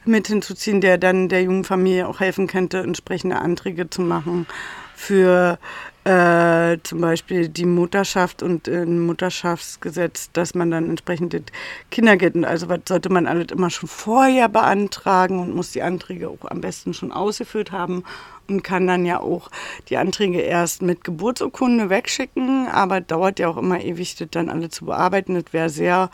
mit 0.03 0.27
hinzuziehen, 0.27 0.81
der 0.81 0.97
dann 0.97 1.29
der 1.29 1.43
jungen 1.43 1.63
Familie 1.63 2.07
auch 2.07 2.19
helfen 2.19 2.47
könnte, 2.47 2.79
entsprechende 2.79 3.37
Anträge 3.37 3.89
zu 3.89 4.01
machen 4.01 4.47
für 4.95 5.59
äh, 6.05 6.77
zum 6.83 7.01
Beispiel 7.01 7.49
die 7.49 7.65
Mutterschaft 7.65 8.43
und 8.43 8.67
ein 8.67 8.99
Mutterschaftsgesetz, 8.99 10.29
dass 10.33 10.53
man 10.53 10.69
dann 10.69 10.87
entsprechend 10.87 11.51
Kindergeld 11.89 12.35
und 12.35 12.45
also 12.45 12.69
was 12.69 12.81
sollte 12.87 13.09
man 13.09 13.25
alles 13.25 13.47
immer 13.51 13.71
schon 13.71 13.89
vorher 13.89 14.47
beantragen 14.47 15.39
und 15.39 15.55
muss 15.55 15.71
die 15.71 15.81
Anträge 15.81 16.29
auch 16.29 16.45
am 16.49 16.61
besten 16.61 16.93
schon 16.93 17.11
ausgefüllt 17.11 17.71
haben 17.71 18.03
und 18.47 18.63
kann 18.63 18.85
dann 18.85 19.03
ja 19.03 19.19
auch 19.19 19.49
die 19.89 19.97
Anträge 19.97 20.41
erst 20.41 20.83
mit 20.83 21.03
Geburtsurkunde 21.03 21.89
wegschicken, 21.89 22.67
aber 22.67 23.01
dauert 23.01 23.39
ja 23.39 23.49
auch 23.49 23.57
immer 23.57 23.81
ewig, 23.81 24.15
das 24.15 24.27
dann 24.29 24.49
alle 24.49 24.69
zu 24.69 24.85
bearbeiten. 24.85 25.33
Das 25.33 25.53
wäre 25.53 25.69
sehr 25.69 26.11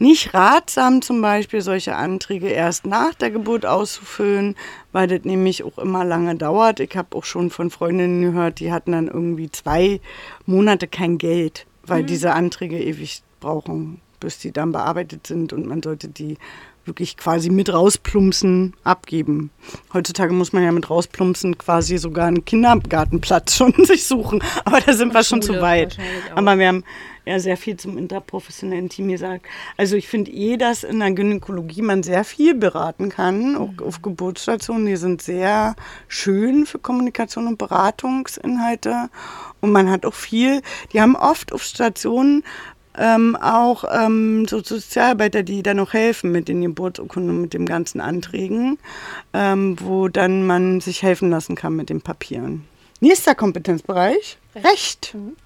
nicht 0.00 0.32
ratsam, 0.32 1.02
zum 1.02 1.20
Beispiel 1.20 1.60
solche 1.60 1.94
Anträge 1.94 2.48
erst 2.48 2.86
nach 2.86 3.12
der 3.14 3.30
Geburt 3.30 3.66
auszufüllen, 3.66 4.56
weil 4.92 5.06
das 5.06 5.24
nämlich 5.24 5.62
auch 5.62 5.78
immer 5.78 6.04
lange 6.04 6.36
dauert. 6.36 6.80
Ich 6.80 6.96
habe 6.96 7.16
auch 7.16 7.24
schon 7.24 7.50
von 7.50 7.70
Freundinnen 7.70 8.22
gehört, 8.22 8.60
die 8.60 8.72
hatten 8.72 8.92
dann 8.92 9.08
irgendwie 9.08 9.50
zwei 9.50 10.00
Monate 10.46 10.88
kein 10.88 11.18
Geld, 11.18 11.66
weil 11.84 12.02
mhm. 12.02 12.06
diese 12.06 12.32
Anträge 12.32 12.82
ewig 12.82 13.22
brauchen, 13.40 14.00
bis 14.20 14.38
die 14.38 14.52
dann 14.52 14.72
bearbeitet 14.72 15.26
sind 15.26 15.52
und 15.52 15.66
man 15.66 15.82
sollte 15.82 16.08
die 16.08 16.38
wirklich 16.90 17.16
quasi 17.16 17.48
mit 17.48 17.72
rausplumpsen 17.72 18.74
abgeben. 18.84 19.50
Heutzutage 19.94 20.32
muss 20.32 20.52
man 20.52 20.64
ja 20.64 20.72
mit 20.72 20.90
rausplumpsen 20.90 21.56
quasi 21.56 21.96
sogar 21.98 22.26
einen 22.26 22.44
Kindergartenplatz 22.44 23.54
schon 23.56 23.72
sich 23.84 24.04
suchen. 24.04 24.42
Aber 24.64 24.80
da 24.80 24.92
sind 24.92 25.08
Und 25.08 25.14
wir 25.14 25.24
schon 25.24 25.40
zu 25.40 25.60
weit. 25.60 25.96
Aber 26.34 26.58
wir 26.58 26.68
haben 26.68 26.84
ja 27.24 27.38
sehr 27.38 27.56
viel 27.56 27.76
zum 27.76 27.96
interprofessionellen 27.96 28.88
Team 28.88 29.08
gesagt. 29.08 29.46
Also 29.76 29.96
ich 29.96 30.08
finde 30.08 30.32
eh, 30.32 30.56
dass 30.56 30.82
in 30.82 30.98
der 30.98 31.12
Gynäkologie 31.12 31.82
man 31.82 32.02
sehr 32.02 32.24
viel 32.24 32.54
beraten 32.54 33.08
kann, 33.08 33.56
auch 33.56 33.72
mhm. 33.72 33.86
auf 33.86 34.02
Geburtsstationen. 34.02 34.86
Die 34.86 34.96
sind 34.96 35.22
sehr 35.22 35.76
schön 36.08 36.66
für 36.66 36.78
Kommunikation 36.78 37.46
und 37.46 37.58
Beratungsinhalte. 37.58 39.10
Und 39.60 39.72
man 39.72 39.90
hat 39.90 40.04
auch 40.04 40.14
viel, 40.14 40.62
die 40.92 41.00
haben 41.00 41.16
oft 41.16 41.52
auf 41.52 41.62
Stationen 41.62 42.42
ähm, 42.98 43.36
auch 43.36 43.84
ähm, 43.90 44.46
so 44.48 44.62
Sozialarbeiter, 44.62 45.42
die 45.42 45.62
da 45.62 45.74
noch 45.74 45.92
helfen 45.92 46.32
mit 46.32 46.48
den 46.48 46.62
Geburtsurkunden, 46.62 47.40
mit 47.40 47.54
den 47.54 47.66
ganzen 47.66 48.00
Anträgen, 48.00 48.78
ähm, 49.32 49.76
wo 49.80 50.08
dann 50.08 50.46
man 50.46 50.80
sich 50.80 51.02
helfen 51.02 51.30
lassen 51.30 51.54
kann 51.54 51.76
mit 51.76 51.90
den 51.90 52.00
Papieren. 52.00 52.64
Nächster 53.00 53.34
Kompetenzbereich, 53.34 54.38
Recht. 54.54 54.66
Recht. 54.66 55.14
Mhm. 55.14 55.36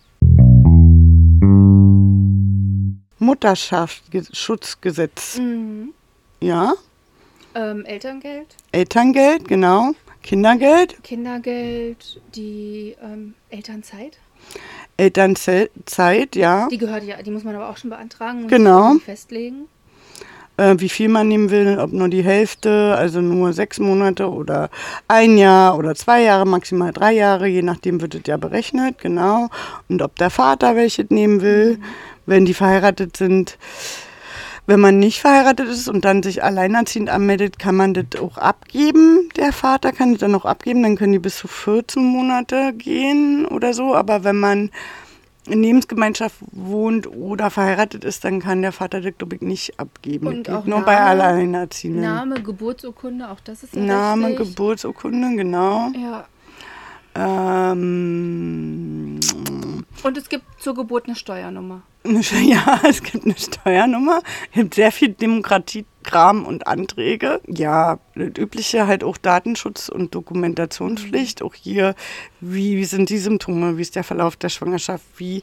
Mutterschaftsschutzgesetz. 3.19 5.39
Mhm. 5.39 5.93
Ja. 6.41 6.75
Ähm, 7.55 7.85
Elterngeld. 7.85 8.57
Elterngeld, 8.73 9.47
genau. 9.47 9.93
Kindergeld. 10.23 10.97
Kindergeld, 11.05 12.21
die 12.35 12.97
ähm, 13.03 13.35
Elternzeit. 13.51 14.19
Elternzeit, 14.97 16.37
ja. 16.37 16.69
Die 16.71 16.79
gehört 16.79 17.05
ja, 17.05 17.21
die 17.23 17.31
muss 17.31 17.45
man 17.45 17.55
aber 17.55 17.69
auch 17.69 17.77
schon 17.77 17.91
beantragen 17.91 18.43
und 18.43 18.49
genau. 18.49 18.95
festlegen. 19.05 19.69
Äh, 20.57 20.77
wie 20.79 20.89
viel 20.89 21.09
man 21.09 21.27
nehmen 21.27 21.51
will, 21.51 21.79
ob 21.81 21.93
nur 21.93 22.09
die 22.09 22.23
Hälfte, 22.23 22.95
also 22.97 23.21
nur 23.21 23.53
sechs 23.53 23.81
Monate 23.81 24.31
oder 24.31 24.71
ein 25.09 25.37
Jahr 25.37 25.77
oder 25.77 25.97
zwei 25.97 26.23
Jahre, 26.23 26.47
maximal 26.47 26.93
drei 26.93 27.13
Jahre, 27.13 27.49
je 27.49 27.63
nachdem 27.63 28.01
wird 28.01 28.15
es 28.15 28.23
ja 28.27 28.37
berechnet, 28.37 28.99
genau. 28.99 29.49
Und 29.89 30.01
ob 30.01 30.15
der 30.17 30.31
Vater 30.31 30.77
welches 30.77 31.11
nehmen 31.11 31.41
will, 31.41 31.79
mhm. 31.79 31.85
wenn 32.27 32.45
die 32.45 32.55
verheiratet 32.55 33.17
sind. 33.17 33.59
Wenn 34.67 34.81
man 34.81 34.99
nicht 34.99 35.21
verheiratet 35.21 35.69
ist 35.69 35.89
und 35.89 36.07
dann 36.07 36.23
sich 36.23 36.43
alleinerziehend 36.43 37.11
anmeldet, 37.11 37.59
kann 37.59 37.77
man 37.77 37.93
das 37.93 38.21
auch 38.21 38.39
abgeben. 38.39 39.29
Der 39.37 39.53
Vater 39.53 39.93
kann 39.93 40.13
das 40.13 40.21
dann 40.21 40.35
auch 40.35 40.47
abgeben, 40.47 40.83
dann 40.83 40.97
können 40.97 41.13
die 41.13 41.19
bis 41.19 41.37
zu 41.37 41.49
14 41.49 42.03
Monate 42.03 42.73
gehen 42.73 43.45
oder 43.45 43.75
so. 43.75 43.95
Aber 43.95 44.25
wenn 44.25 44.37
man 44.37 44.71
in 45.47 45.63
Lebensgemeinschaft 45.63 46.37
wohnt 46.53 47.07
oder 47.07 47.51
verheiratet 47.51 48.05
ist, 48.05 48.25
dann 48.25 48.41
kann 48.41 48.63
der 48.63 48.73
Vater 48.73 49.03
das, 49.03 49.13
glaube 49.19 49.37
ich, 49.37 49.43
nicht 49.43 49.79
abgeben. 49.79 50.29
Und 50.29 50.49
auch 50.49 50.65
nur 50.65 50.81
Name, 50.81 50.87
bei 50.87 50.99
Alleinerziehenden. 50.99 52.03
Name, 52.03 52.43
Geburtsurkunde, 52.43 53.31
auch 53.31 53.41
das 53.41 53.65
ist 53.65 53.75
ja 53.75 53.83
Name, 53.83 54.29
richtig. 54.29 54.49
Geburtsurkunde, 54.49 55.37
genau. 55.37 55.91
Ja. 55.95 56.25
Ähm, 57.15 59.21
und 60.03 60.19
es 60.19 60.29
gibt 60.29 60.45
zur 60.61 60.75
Geburt 60.75 61.07
eine 61.07 61.17
Steuernummer. 61.17 61.83
Ja, 62.45 62.81
es 62.87 63.03
gibt 63.03 63.25
eine 63.25 63.35
Steuernummer. 63.37 64.21
Es 64.51 64.61
gibt 64.61 64.75
sehr 64.75 64.93
viel 64.93 65.09
Demokratiekram 65.09 66.45
und 66.45 66.67
Anträge. 66.67 67.41
Ja, 67.47 67.99
das 68.15 68.33
übliche 68.39 68.87
halt 68.87 69.03
auch 69.03 69.17
Datenschutz 69.17 69.89
und 69.89 70.15
Dokumentationspflicht. 70.15 71.43
Auch 71.43 71.55
hier, 71.55 71.95
wie 72.41 72.85
sind 72.85 73.09
die 73.09 73.17
Symptome, 73.17 73.79
wie 73.79 73.83
ist 73.83 73.97
der 73.97 74.05
Verlauf 74.05 74.37
der 74.37 74.51
Schwangerschaft, 74.51 75.07
wie 75.17 75.43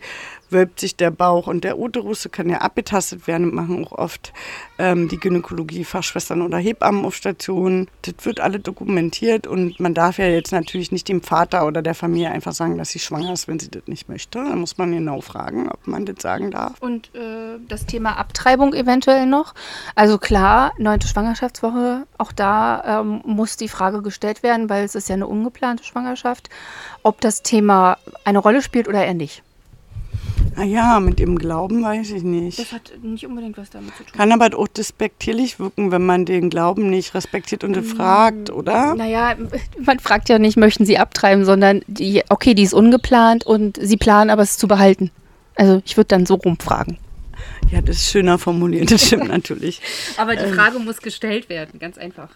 wölbt 0.52 0.80
sich 0.80 0.96
der 0.96 1.12
Bauch 1.12 1.48
und 1.48 1.64
der 1.64 1.78
Uterus 1.78 2.28
kann 2.32 2.50
ja 2.50 2.60
abgetastet 2.60 3.28
werden, 3.28 3.54
machen 3.54 3.86
auch 3.86 3.92
oft 3.92 4.34
ähm, 4.78 5.08
die 5.08 5.18
Gynäkologie-Fachschwestern 5.18 6.42
oder 6.42 6.58
Hebammen 6.58 7.06
auf 7.06 7.16
Stationen. 7.16 7.88
Das 8.02 8.16
wird 8.24 8.40
alle 8.40 8.60
dokumentiert 8.60 9.48
und 9.48 9.80
man 9.80 9.94
darf 9.94 10.18
ja 10.18 10.26
jetzt 10.26 10.52
natürlich 10.52 10.92
nicht 10.92 11.08
dem 11.08 11.22
Vater 11.22 11.66
oder 11.66 11.82
der 11.82 11.96
Familie 11.96 12.32
einfach 12.32 12.54
sagen, 12.54 12.78
dass 12.78 12.90
sie 12.90 13.00
schwanger 13.00 13.34
ist, 13.34 13.48
wenn 13.48 13.60
sie 13.60 13.70
das 13.70 13.84
nicht 13.88 14.10
möchte. 14.10 14.40
Da 14.40 14.56
muss 14.56 14.78
man 14.78 14.92
genau 14.92 15.22
fragen, 15.22 15.70
ob 15.70 15.88
man 15.88 16.06
das 16.06 16.22
sagen 16.22 16.52
darf. 16.52 16.74
Und 16.80 17.14
äh, 17.16 17.60
das 17.68 17.86
Thema 17.86 18.18
Abtreibung 18.18 18.74
eventuell 18.74 19.26
noch. 19.26 19.54
Also 19.96 20.18
klar, 20.18 20.74
neunte 20.78 21.08
Schwangerschaftswoche, 21.08 22.06
auch 22.18 22.32
da 22.32 23.02
ähm, 23.02 23.22
muss 23.26 23.58
die 23.58 23.70
Frage 23.70 24.02
gestellt 24.02 24.44
werden, 24.44 24.70
weil 24.70 24.84
es 24.84 24.96
ist 24.96 25.10
ja 25.10 25.16
eine 25.16 25.28
ungeplante 25.28 25.84
Schwangerschaft, 25.84 26.50
ob 27.04 27.22
das 27.22 27.44
Thema 27.44 27.98
eine 28.26 28.40
Rolle 28.40 28.62
spielt 28.62 28.88
oder 28.88 29.04
eher 29.06 29.14
nicht. 29.14 29.44
Naja, 30.56 31.00
mit 31.00 31.20
dem 31.20 31.38
Glauben 31.38 31.84
weiß 31.84 32.12
ich 32.12 32.24
nicht. 32.24 32.60
Das 32.60 32.72
hat 32.72 32.92
nicht 33.02 33.26
unbedingt 33.26 33.58
was 33.58 33.70
damit 33.70 33.96
zu 33.96 34.04
tun. 34.04 34.14
Kann 34.14 34.32
aber 34.32 34.58
auch 34.58 34.68
despektierlich 34.68 35.60
wirken, 35.60 35.92
wenn 35.92 36.06
man 36.06 36.26
den 36.26 36.50
Glauben 36.50 36.90
nicht 36.90 37.14
respektiert 37.16 37.64
und 37.64 37.78
mm, 37.78 37.84
fragt, 37.84 38.50
oder? 38.50 38.96
Naja, 38.96 39.36
man 39.80 40.00
fragt 40.00 40.30
ja 40.30 40.40
nicht, 40.40 40.58
möchten 40.58 40.86
Sie 40.86 40.98
abtreiben, 40.98 41.46
sondern 41.46 41.82
die, 41.88 42.24
okay, 42.30 42.54
die 42.54 42.64
ist 42.64 42.74
ungeplant 42.74 43.46
und 43.46 43.78
Sie 43.82 43.98
planen 43.98 44.30
aber 44.30 44.42
es 44.42 44.58
zu 44.58 44.68
behalten. 44.68 45.12
Also 45.56 45.82
ich 45.86 45.96
würde 45.98 46.08
dann 46.10 46.26
so 46.26 46.36
rumfragen. 46.36 46.98
Ja, 47.72 47.82
das 47.82 47.98
ist 47.98 48.12
schöner 48.12 48.38
formuliert, 48.38 48.92
das 48.92 49.08
stimmt 49.08 49.28
natürlich. 49.30 49.82
Aber 50.18 50.36
die 50.36 50.44
ähm. 50.44 50.54
Frage 50.54 50.78
ähm, 50.78 50.86
muss 50.86 50.98
gestellt 50.98 51.50
werden, 51.50 51.80
ganz 51.80 51.98
einfach. 51.98 52.30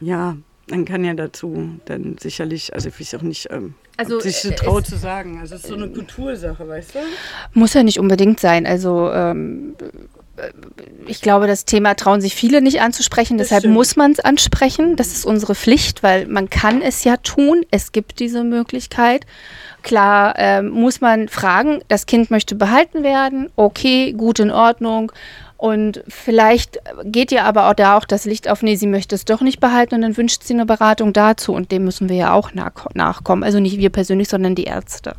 Ja, 0.00 0.36
man 0.70 0.84
kann 0.84 1.04
ja 1.04 1.14
dazu 1.14 1.80
dann 1.86 2.16
sicherlich, 2.18 2.74
also 2.74 2.88
ich 2.88 3.00
weiß 3.00 3.14
auch 3.14 3.22
nicht, 3.22 3.48
ähm, 3.50 3.74
also, 3.96 4.20
sich 4.20 4.36
so 4.36 4.50
traut 4.50 4.86
zu 4.86 4.96
sagen. 4.96 5.38
Also 5.40 5.56
es 5.56 5.62
ist 5.62 5.68
so 5.68 5.74
eine 5.74 5.88
Kultursache, 5.88 6.68
weißt 6.68 6.94
du? 6.94 6.98
Muss 7.54 7.74
ja 7.74 7.82
nicht 7.82 7.98
unbedingt 7.98 8.38
sein. 8.40 8.66
Also 8.66 9.10
ähm, 9.10 9.74
ich 11.06 11.20
glaube, 11.20 11.46
das 11.46 11.64
Thema 11.64 11.94
trauen 11.94 12.20
sich 12.20 12.34
viele 12.34 12.60
nicht 12.60 12.80
anzusprechen, 12.80 13.38
deshalb 13.38 13.64
muss 13.64 13.96
man 13.96 14.12
es 14.12 14.20
ansprechen. 14.20 14.96
Das 14.96 15.08
ist 15.08 15.24
unsere 15.24 15.54
Pflicht, 15.54 16.02
weil 16.02 16.26
man 16.26 16.50
kann 16.50 16.82
es 16.82 17.04
ja 17.04 17.16
tun. 17.16 17.64
Es 17.70 17.92
gibt 17.92 18.20
diese 18.20 18.44
Möglichkeit. 18.44 19.26
Klar 19.82 20.34
ähm, 20.36 20.68
muss 20.68 21.00
man 21.00 21.28
fragen, 21.28 21.80
das 21.88 22.06
Kind 22.06 22.30
möchte 22.30 22.54
behalten 22.54 23.02
werden. 23.02 23.50
Okay, 23.56 24.12
gut 24.12 24.38
in 24.38 24.50
Ordnung. 24.50 25.12
Und 25.58 26.04
vielleicht 26.06 26.78
geht 27.02 27.32
ihr 27.32 27.44
aber 27.44 27.68
auch 27.68 27.74
da 27.74 27.98
auch 27.98 28.04
das 28.04 28.24
Licht 28.24 28.48
auf, 28.48 28.62
nee, 28.62 28.76
sie 28.76 28.86
möchte 28.86 29.16
es 29.16 29.24
doch 29.24 29.40
nicht 29.40 29.58
behalten 29.58 29.96
und 29.96 30.02
dann 30.02 30.16
wünscht 30.16 30.44
sie 30.44 30.54
eine 30.54 30.64
Beratung 30.64 31.12
dazu. 31.12 31.52
Und 31.52 31.72
dem 31.72 31.84
müssen 31.84 32.08
wir 32.08 32.16
ja 32.16 32.32
auch 32.32 32.54
nach 32.54 32.86
nachkommen. 32.94 33.42
Also 33.42 33.58
nicht 33.58 33.76
wir 33.76 33.90
persönlich, 33.90 34.28
sondern 34.28 34.54
die 34.54 34.64
Ärzte. 34.64 35.16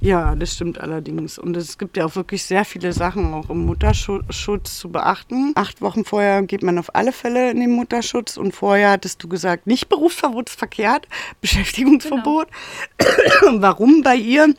Ja, 0.00 0.36
das 0.36 0.54
stimmt 0.54 0.80
allerdings. 0.80 1.38
Und 1.38 1.56
es 1.56 1.78
gibt 1.78 1.96
ja 1.96 2.06
auch 2.06 2.14
wirklich 2.14 2.44
sehr 2.44 2.64
viele 2.64 2.92
Sachen 2.92 3.34
auch 3.34 3.50
im 3.50 3.66
Mutterschutz 3.66 4.78
zu 4.78 4.90
beachten. 4.90 5.52
Acht 5.56 5.80
Wochen 5.80 6.04
vorher 6.04 6.42
geht 6.42 6.62
man 6.62 6.78
auf 6.78 6.94
alle 6.94 7.10
Fälle 7.10 7.50
in 7.50 7.58
den 7.58 7.72
Mutterschutz 7.72 8.36
und 8.36 8.54
vorher 8.54 8.90
hattest 8.90 9.24
du 9.24 9.28
gesagt, 9.28 9.66
nicht 9.66 9.88
berufsverbotsverkehrt, 9.88 11.08
Beschäftigungsverbot. 11.40 12.46
Genau. 12.98 13.60
Warum 13.62 14.02
bei 14.02 14.14
ihr? 14.14 14.54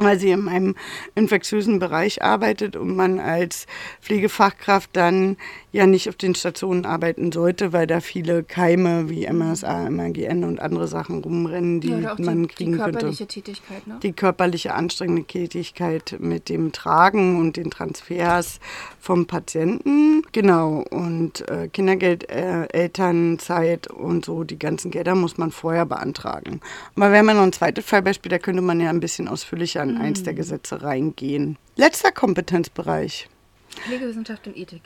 Weil 0.00 0.18
sie 0.18 0.30
in 0.30 0.48
einem 0.48 0.74
infektiösen 1.14 1.78
Bereich 1.78 2.22
arbeitet 2.22 2.76
und 2.76 2.96
man 2.96 3.20
als 3.20 3.66
Pflegefachkraft 4.00 4.90
dann 4.94 5.36
ja 5.72 5.86
nicht 5.86 6.08
auf 6.08 6.16
den 6.16 6.34
Stationen 6.34 6.84
arbeiten 6.84 7.32
sollte, 7.32 7.72
weil 7.72 7.86
da 7.86 8.00
viele 8.00 8.42
Keime 8.42 9.08
wie 9.08 9.30
MSA, 9.30 9.88
MAGN 9.90 10.44
und 10.44 10.60
andere 10.60 10.88
Sachen 10.88 11.22
rumrennen, 11.22 11.80
die 11.80 11.90
ja, 11.90 12.16
man 12.18 12.42
die, 12.42 12.48
kriegen 12.48 12.78
könnte. 12.78 12.90
Die 12.90 12.92
körperliche 12.92 13.18
könnte. 13.18 13.34
Tätigkeit, 13.34 13.86
ne? 13.86 13.98
Die 14.02 14.12
körperliche 14.12 14.74
anstrengende 14.74 15.24
Tätigkeit 15.24 16.16
mit 16.18 16.48
dem 16.48 16.72
Tragen 16.72 17.38
und 17.38 17.56
den 17.56 17.70
Transfers 17.70 18.58
vom 18.98 19.26
Patienten. 19.26 20.22
Genau, 20.32 20.84
und 20.90 21.48
äh, 21.48 21.68
Kindergeld, 21.68 22.28
äh, 22.30 22.66
Elternzeit 22.66 23.88
und 23.88 24.24
so, 24.24 24.44
die 24.44 24.58
ganzen 24.58 24.90
Gelder 24.90 25.14
muss 25.14 25.38
man 25.38 25.50
vorher 25.50 25.86
beantragen. 25.86 26.60
Aber 26.96 27.12
wenn 27.12 27.24
man 27.24 27.36
noch 27.36 27.44
ein 27.44 27.52
zweites 27.52 27.84
Fallbeispiel, 27.84 28.30
da 28.30 28.38
könnte 28.38 28.62
man 28.62 28.80
ja 28.80 28.90
ein 28.90 29.00
bisschen 29.00 29.28
ausführlicher 29.28 29.82
in 29.82 29.94
mhm. 29.94 30.00
eins 30.00 30.22
der 30.22 30.34
Gesetze 30.34 30.82
reingehen. 30.82 31.56
Letzter 31.76 32.12
Kompetenzbereich. 32.12 33.28
Pflegewissenschaft 33.86 34.46
und 34.46 34.56
Ethik. 34.56 34.82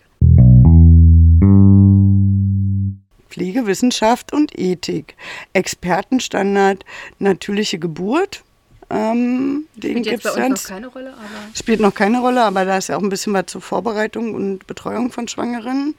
Pflegewissenschaft 3.35 4.33
und 4.33 4.57
Ethik. 4.57 5.17
Expertenstandard 5.55 6.85
natürliche 7.19 7.81
Geburt. 7.81 8.45
Ähm, 8.91 9.67
den 9.75 10.05
Spielt 10.05 10.07
jetzt 10.07 10.23
bei 10.23 10.47
uns 10.47 10.63
noch 10.63 10.71
keine 10.71 10.87
Rolle, 10.87 11.13
aber. 11.15 11.57
Spielt 11.57 11.81
noch 11.81 11.95
keine 11.95 12.21
Rolle, 12.21 12.43
aber 12.45 12.65
da 12.65 12.79
ist 12.79 12.89
ja 12.89 12.97
auch 12.97 13.03
ein 13.03 13.09
bisschen 13.09 13.33
was 13.33 13.47
zur 13.47 13.61
Vorbereitung 13.61 14.35
und 14.35 14.67
Betreuung 14.69 15.11
von 15.11 15.27
Schwangeren. 15.27 15.97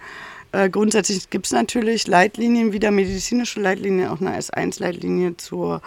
Äh, 0.53 0.69
grundsätzlich 0.69 1.29
gibt 1.29 1.47
es 1.47 1.51
natürlich 1.51 2.07
Leitlinien, 2.07 2.71
wieder 2.71 2.91
medizinische 2.91 3.59
Leitlinien, 3.59 4.07
auch 4.07 4.21
eine 4.21 4.39
S1-Leitlinie 4.39 5.35
zur 5.35 5.81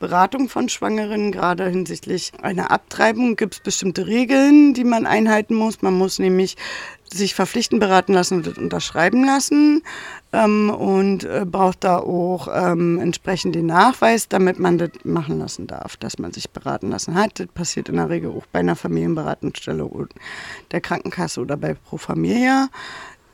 Beratung 0.00 0.48
von 0.48 0.68
Schwangeren, 0.70 1.30
gerade 1.30 1.68
hinsichtlich 1.68 2.32
einer 2.42 2.70
Abtreibung, 2.70 3.36
gibt 3.36 3.54
es 3.54 3.60
bestimmte 3.60 4.06
Regeln, 4.06 4.72
die 4.72 4.82
man 4.82 5.06
einhalten 5.06 5.54
muss. 5.54 5.82
Man 5.82 5.96
muss 5.96 6.18
nämlich 6.18 6.56
sich 7.12 7.34
verpflichten 7.34 7.80
beraten 7.80 8.14
lassen 8.14 8.38
und 8.38 8.56
unterschreiben 8.56 9.24
lassen 9.24 9.82
ähm, 10.32 10.70
und 10.70 11.24
äh, 11.24 11.44
braucht 11.44 11.84
da 11.84 11.98
auch 11.98 12.48
ähm, 12.52 12.98
entsprechend 12.98 13.54
den 13.54 13.66
Nachweis, 13.66 14.28
damit 14.28 14.58
man 14.58 14.78
das 14.78 14.90
machen 15.04 15.38
lassen 15.38 15.66
darf, 15.66 15.96
dass 15.96 16.18
man 16.18 16.32
sich 16.32 16.50
beraten 16.50 16.90
lassen 16.90 17.14
hat. 17.14 17.38
Das 17.38 17.48
passiert 17.48 17.88
in 17.88 17.96
der 17.96 18.08
Regel 18.08 18.30
auch 18.30 18.46
bei 18.52 18.60
einer 18.60 18.76
Familienberatungsstelle 18.76 19.84
und 19.84 20.14
der 20.70 20.80
Krankenkasse 20.80 21.40
oder 21.40 21.56
bei 21.56 21.74
Pro 21.74 21.98
Familia. 21.98 22.68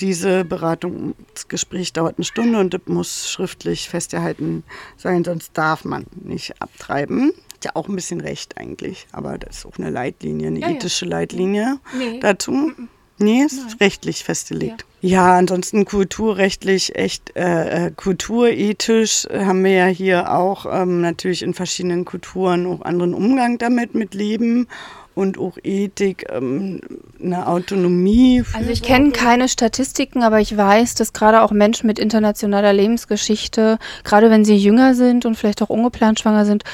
Diese 0.01 0.45
Beratungsgespräch 0.45 1.93
dauert 1.93 2.19
eine 2.19 2.25
Stunde 2.25 2.59
und 2.59 2.75
das 2.75 2.83
muss 2.87 3.31
schriftlich 3.31 3.89
festgehalten 3.89 4.63
sein, 4.97 5.25
sonst 5.25 5.57
darf 5.57 5.85
man 5.85 6.07
nicht 6.15 6.61
abtreiben. 6.61 7.33
Ist 7.55 7.65
ja 7.65 7.71
auch 7.75 7.89
ein 7.89 7.97
bisschen 7.97 8.21
recht 8.21 8.59
eigentlich, 8.59 9.07
aber 9.13 9.39
das 9.39 9.59
ist 9.59 9.67
auch 9.67 9.79
eine 9.79 9.91
Leitlinie, 9.91 10.49
eine 10.49 10.61
ja, 10.61 10.71
ethische 10.71 11.07
ja. 11.07 11.13
Leitlinie 11.13 11.79
nee. 11.97 12.21
dazu. 12.21 12.73
Nee, 13.19 13.45
ist 13.45 13.57
Nein. 13.57 13.77
rechtlich 13.81 14.25
festgelegt. 14.25 14.85
Ja. 15.01 15.11
ja. 15.11 15.39
ansonsten 15.39 15.87
kulturrechtlich, 15.87 16.97
echt 16.97 17.35
äh, 17.35 17.87
äh 17.87 17.91
kulturethisch 17.91 19.27
haben 19.33 19.65
wir 19.65 19.73
ja 19.73 19.87
hier 19.87 20.35
auch 20.35 20.67
ähm, 20.71 21.01
natürlich 21.01 21.43
in 21.43 21.55
verschiedenen 21.55 22.05
Kulturen 22.05 22.67
auch 22.67 22.83
anderen 22.83 23.15
Umgang 23.15 23.57
damit 23.57 23.95
mit 23.95 24.13
Leben 24.13 24.69
und 25.17 25.39
auch 25.39 25.57
Ethik, 25.65 26.27
ähm, 26.31 26.81
eine 27.25 27.49
Autonomie. 27.49 28.45
Also 28.53 28.69
ich 28.69 28.83
kenne 28.83 29.13
keine 29.13 29.49
Statistiken, 29.49 30.23
aber 30.23 30.41
ich 30.41 30.55
weiß, 30.55 30.95
dass 30.95 31.15
gerade 31.15 31.41
auch 31.41 31.53
Menschen 31.53 31.87
mit 31.87 31.99
internationaler 31.99 32.75
Lebensgeschichte, 32.75 33.79
gerade 34.05 34.29
wenn 34.29 34.45
sie 34.45 34.57
jünger 34.57 34.95
sind 34.95 35.25
und 35.25 35.35
vielleicht 35.35 35.63
auch 35.63 35.71
ungeplant 35.71 36.21
schwanger 36.21 36.45
sind, 36.45 36.65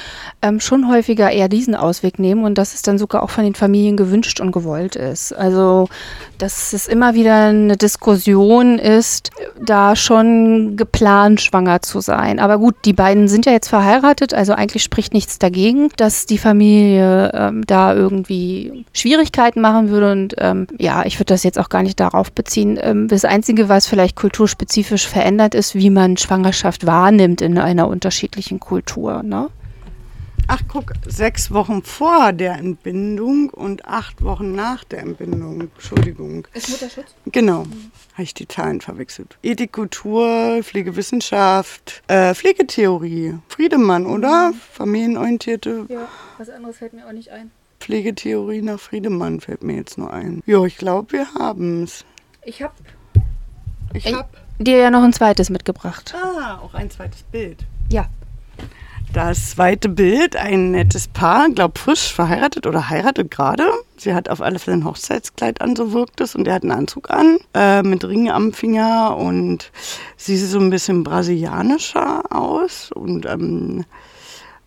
ähm, 0.43 0.59
schon 0.59 0.90
häufiger 0.90 1.30
eher 1.30 1.49
diesen 1.49 1.76
Ausweg 1.76 2.18
nehmen 2.18 2.43
und 2.43 2.59
dass 2.59 2.74
es 2.74 2.82
dann 2.82 2.99
sogar 2.99 3.22
auch 3.22 3.30
von 3.30 3.45
den 3.45 3.55
Familien 3.55 3.97
gewünscht 3.97 4.40
und 4.40 4.51
gewollt 4.51 4.97
ist. 4.97 5.32
Also 5.32 5.88
dass 6.38 6.72
es 6.72 6.88
immer 6.88 7.14
wieder 7.14 7.45
eine 7.45 7.76
Diskussion 7.76 8.80
ist, 8.80 9.30
da 9.64 9.95
schon 9.95 10.76
geplant 10.76 11.40
schwanger 11.40 11.80
zu 11.82 12.01
sein. 12.01 12.40
Aber 12.40 12.59
gut, 12.59 12.74
die 12.84 12.93
beiden 12.93 13.28
sind 13.28 13.47
ja 13.47 13.53
jetzt 13.53 13.68
verheiratet, 13.68 14.34
also 14.34 14.53
eigentlich 14.53 14.82
spricht 14.82 15.14
nichts 15.14 15.38
dagegen, 15.38 15.90
dass 15.97 16.26
die 16.26 16.38
Familie 16.38 17.30
ähm, 17.32 17.64
da 17.64 17.95
irgendwie 17.95 18.32
irgendwie 18.33 18.85
Schwierigkeiten 18.93 19.61
machen 19.61 19.91
würde. 19.91 20.12
Und 20.12 20.35
ähm, 20.39 20.66
ja, 20.78 21.05
ich 21.05 21.18
würde 21.18 21.26
das 21.35 21.43
jetzt 21.43 21.59
auch 21.59 21.68
gar 21.68 21.83
nicht 21.83 22.01
darauf 22.01 22.33
beziehen. 22.33 22.78
Ähm, 22.80 23.09
das 23.09 23.24
Einzige, 23.24 23.68
was 23.68 23.87
vielleicht 23.87 24.16
kulturspezifisch 24.16 25.07
verändert 25.07 25.55
ist, 25.55 25.74
wie 25.74 25.91
man 25.91 26.16
Schwangerschaft 26.16 26.87
wahrnimmt 26.87 27.41
in 27.41 27.59
einer 27.59 27.89
unterschiedlichen 27.89 28.61
Kultur. 28.61 29.22
Ne? 29.22 29.49
Ach, 30.49 30.61
guck, 30.66 30.93
sechs 31.07 31.53
Wochen 31.53 31.83
vor 31.83 32.33
der 32.33 32.55
Entbindung 32.55 33.49
und 33.49 33.85
acht 33.85 34.22
Wochen 34.22 34.55
nach 34.55 34.83
der 34.83 35.01
Entbindung. 35.01 35.61
Entschuldigung. 35.61 36.49
Ist 36.53 36.68
Mutterschutz? 36.68 37.14
Genau. 37.26 37.62
Mhm. 37.64 37.93
Habe 38.14 38.24
ich 38.24 38.35
die 38.35 38.49
Zahlen 38.49 38.80
verwechselt. 38.80 39.39
Ethik, 39.43 39.72
Kultur, 39.72 40.59
Pflegewissenschaft, 40.62 42.03
äh, 42.09 42.35
Pflegetheorie. 42.35 43.39
Friedemann, 43.49 44.05
oder? 44.05 44.51
Mhm. 44.51 44.55
Familienorientierte. 44.72 45.87
Ja, 45.89 46.09
was 46.39 46.51
anderes 46.51 46.76
fällt 46.76 46.93
mir 46.93 47.07
auch 47.07 47.12
nicht 47.12 47.30
ein. 47.30 47.53
Pflegetheorie 47.83 48.62
nach 48.62 48.78
Friedemann 48.78 49.41
fällt 49.41 49.64
mir 49.64 49.74
jetzt 49.74 49.99
nur 49.99 50.12
ein. 50.12 50.41
Ja, 50.47 50.64
ich 50.64 50.76
glaube, 50.76 51.11
wir 51.12 51.26
haben 51.35 51.83
es. 51.83 52.05
Ich 52.45 52.62
habe 52.62 52.74
ich 53.93 54.14
hab 54.14 54.30
dir 54.61 54.78
ja 54.78 54.91
noch 54.91 55.03
ein 55.03 55.12
zweites 55.12 55.51
mitgebracht. 55.51 56.14
Ah, 56.16 56.61
auch 56.62 56.74
ein 56.74 56.91
zweites 56.91 57.24
Bild. 57.24 57.64
Ja. 57.91 58.07
Das 59.12 59.51
zweite 59.51 59.89
Bild, 59.89 60.37
ein 60.37 60.70
nettes 60.70 61.09
Paar, 61.09 61.51
glaub 61.51 61.76
frisch 61.76 62.12
verheiratet 62.12 62.68
oder 62.68 62.89
heiratet 62.89 63.33
gerade. 63.33 63.64
Sie 63.97 64.14
hat 64.14 64.28
auf 64.28 64.41
alle 64.41 64.61
Fälle 64.61 64.76
ein 64.76 64.85
Hochzeitskleid 64.85 65.61
an, 65.61 65.74
so 65.74 65.93
wirkt 65.93 66.20
es. 66.20 66.37
Und 66.37 66.47
er 66.47 66.55
hat 66.55 66.62
einen 66.62 66.72
Anzug 66.72 67.11
an, 67.11 67.39
äh, 67.53 67.83
mit 67.83 68.05
Ringen 68.05 68.30
am 68.30 68.53
Finger. 68.53 69.16
Und 69.16 69.72
sie 70.16 70.37
sieht 70.37 70.49
so 70.49 70.61
ein 70.61 70.70
bisschen 70.70 71.03
brasilianischer 71.03 72.22
aus. 72.30 72.93
Und 72.93 73.26
ähm, 73.26 73.85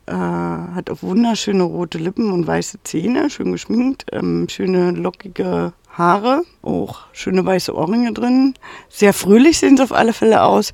äh, 0.07 0.13
hat 0.13 0.89
auch 0.89 1.01
wunderschöne 1.01 1.63
rote 1.63 1.97
Lippen 1.97 2.31
und 2.31 2.45
weiße 2.45 2.79
Zähne, 2.83 3.29
schön 3.29 3.51
geschminkt, 3.51 4.05
ähm, 4.11 4.47
schöne 4.49 4.91
lockige 4.91 5.73
Haare, 5.89 6.43
auch 6.61 7.01
schöne 7.13 7.45
weiße 7.45 7.73
Ohrringe 7.75 8.13
drin. 8.13 8.53
Sehr 8.89 9.13
fröhlich 9.13 9.59
sehen 9.59 9.77
sie 9.77 9.83
auf 9.83 9.91
alle 9.91 10.13
Fälle 10.13 10.43
aus. 10.43 10.73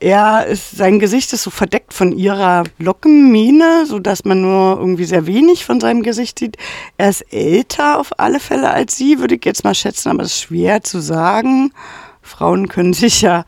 Er 0.00 0.46
ist, 0.46 0.72
sein 0.72 0.98
Gesicht 0.98 1.32
ist 1.32 1.44
so 1.44 1.50
verdeckt 1.50 1.94
von 1.94 2.10
ihrer 2.10 2.64
Lockenmähne, 2.78 3.86
so 3.86 4.00
dass 4.00 4.24
man 4.24 4.42
nur 4.42 4.78
irgendwie 4.78 5.04
sehr 5.04 5.26
wenig 5.26 5.64
von 5.64 5.78
seinem 5.78 6.02
Gesicht 6.02 6.40
sieht. 6.40 6.56
Er 6.96 7.10
ist 7.10 7.32
älter 7.32 8.00
auf 8.00 8.18
alle 8.18 8.40
Fälle 8.40 8.70
als 8.70 8.96
sie, 8.96 9.20
würde 9.20 9.36
ich 9.36 9.44
jetzt 9.44 9.62
mal 9.62 9.76
schätzen, 9.76 10.08
aber 10.08 10.24
es 10.24 10.32
ist 10.32 10.40
schwer 10.40 10.82
zu 10.82 11.00
sagen. 11.00 11.72
Frauen 12.20 12.68
können 12.68 12.94
sich 12.94 13.22
ja 13.22 13.44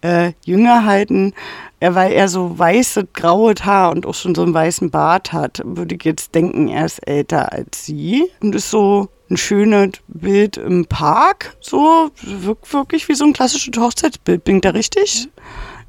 äh, 0.00 0.32
jünger 0.44 0.86
halten. 0.86 1.34
Er, 1.80 1.94
weil 1.94 2.12
er 2.12 2.28
so 2.28 2.58
weiße, 2.58 3.08
graue 3.12 3.54
Haar 3.62 3.92
und 3.92 4.04
auch 4.04 4.14
schon 4.14 4.34
so 4.34 4.42
einen 4.42 4.54
weißen 4.54 4.90
Bart 4.90 5.32
hat, 5.32 5.62
würde 5.64 5.94
ich 5.94 6.04
jetzt 6.04 6.34
denken, 6.34 6.68
er 6.68 6.86
ist 6.86 7.06
älter 7.06 7.52
als 7.52 7.86
sie. 7.86 8.28
Und 8.40 8.54
ist 8.54 8.70
so 8.70 9.08
ein 9.30 9.36
schönes 9.36 9.92
Bild 10.08 10.56
im 10.56 10.86
Park. 10.86 11.56
So, 11.60 12.10
wirkt 12.22 12.72
wirklich 12.72 13.08
wie 13.08 13.14
so 13.14 13.24
ein 13.24 13.32
klassisches 13.32 13.80
Hochzeitsbild. 13.80 14.42
Bin 14.44 14.56
ich 14.56 14.62
da 14.62 14.70
richtig? 14.70 15.28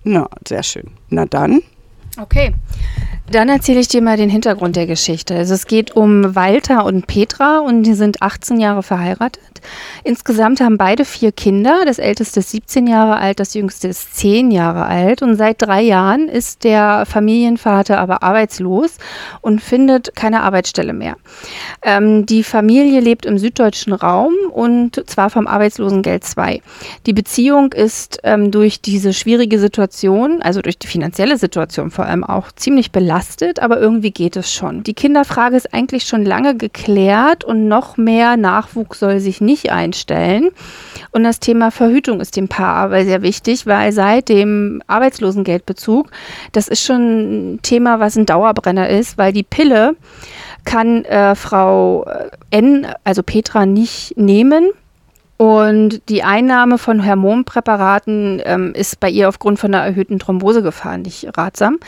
Na, 0.03 0.29
sehr 0.47 0.63
schön. 0.63 0.91
Na 1.09 1.25
dann. 1.25 1.61
Okay. 2.17 2.53
Dann 3.32 3.47
erzähle 3.47 3.80
ich 3.80 3.88
dir 3.88 4.01
mal 4.01 4.17
den 4.17 4.30
Hintergrund 4.30 4.75
der 4.75 4.88
Geschichte. 4.88 5.36
Also 5.36 5.53
es 5.53 5.67
geht 5.67 5.95
um 5.95 6.36
Walter 6.36 6.84
und 6.86 7.05
Petra 7.05 7.59
und 7.59 7.84
die 7.84 7.93
sind 7.93 8.23
18 8.23 8.59
Jahre 8.59 8.82
verheiratet. 8.82 9.61
Insgesamt 10.03 10.61
haben 10.61 10.77
beide 10.77 11.05
vier 11.05 11.32
Kinder. 11.32 11.84
Das 11.86 11.99
älteste 11.99 12.39
ist 12.39 12.49
17 12.49 12.88
Jahre 12.88 13.17
alt, 13.17 13.39
das 13.39 13.53
jüngste 13.53 13.88
ist 13.89 14.15
10 14.15 14.49
Jahre 14.49 14.86
alt. 14.86 15.21
Und 15.21 15.36
seit 15.36 15.61
drei 15.61 15.82
Jahren 15.82 16.27
ist 16.27 16.63
der 16.63 17.05
Familienvater 17.05 17.99
aber 17.99 18.23
arbeitslos 18.23 18.97
und 19.41 19.61
findet 19.61 20.15
keine 20.15 20.41
Arbeitsstelle 20.41 20.93
mehr. 20.93 21.15
Ähm, 21.84 22.25
die 22.25 22.43
Familie 22.43 22.99
lebt 22.99 23.27
im 23.27 23.38
süddeutschen 23.38 23.93
Raum 23.93 24.34
und 24.51 25.07
zwar 25.07 25.30
vom 25.30 25.45
Arbeitslosengeld 25.45 26.23
2. 26.23 26.61
Die 27.05 27.13
Beziehung 27.13 27.73
ist 27.73 28.19
ähm, 28.23 28.49
durch 28.49 28.82
diese 28.82 29.13
schwierige 29.13 29.59
Situation, 29.59 30.41
also 30.41 30.61
durch 30.61 30.80
die 30.80 30.88
finanzielle 30.88 31.38
Situation 31.38 31.91
vor 31.91 32.05
allem 32.05 32.23
auch 32.23 32.51
ziemlich 32.53 32.91
belastet, 32.91 33.18
aber 33.61 33.80
irgendwie 33.80 34.11
geht 34.11 34.36
es 34.36 34.53
schon. 34.53 34.84
Die 34.84 34.93
Kinderfrage 34.93 35.57
ist 35.57 35.74
eigentlich 35.74 36.05
schon 36.05 36.26
lange 36.26 36.55
geklärt 36.55 37.43
und 37.43 37.67
noch 37.67 37.97
mehr 37.97 38.38
Nachwuchs 38.38 38.99
soll 38.99 39.20
sich 39.20 39.41
nicht 39.41 39.72
einstellen. 39.72 40.49
Und 41.11 41.24
das 41.24 41.39
Thema 41.39 41.72
Verhütung 41.72 42.22
ist 42.22 42.36
dem 42.36 42.47
Paar 42.47 42.76
aber 42.76 43.03
sehr 43.03 43.22
wichtig, 43.22 43.65
weil 43.65 43.91
seit 43.91 44.30
dem 44.30 44.82
Arbeitslosengeldbezug, 44.88 46.09
das 46.51 46.67
ist 46.67 46.84
schon 46.84 47.55
ein 47.55 47.61
Thema, 47.61 47.99
was 47.99 48.15
ein 48.15 48.26
Dauerbrenner 48.26 48.89
ist, 48.89 49.17
weil 49.17 49.34
die 49.34 49.43
Pille 49.43 49.95
kann 50.65 51.03
äh, 51.05 51.36
Frau 51.36 52.05
äh, 52.05 52.30
N, 52.51 52.88
also 53.03 53.24
Petra, 53.24 53.65
nicht 53.65 54.17
nehmen. 54.17 54.70
Und 55.38 56.01
die 56.09 56.24
Einnahme 56.24 56.78
von 56.78 57.05
Hormonpräparaten 57.05 58.41
ähm, 58.43 58.74
ist 58.76 58.99
bei 58.99 59.09
ihr 59.09 59.30
aufgrund 59.30 59.57
von 59.57 59.74
einer 59.74 59.86
erhöhten 59.86 60.20
Thrombosegefahr 60.20 60.97
nicht 60.97 61.38
ratsam. 61.38 61.80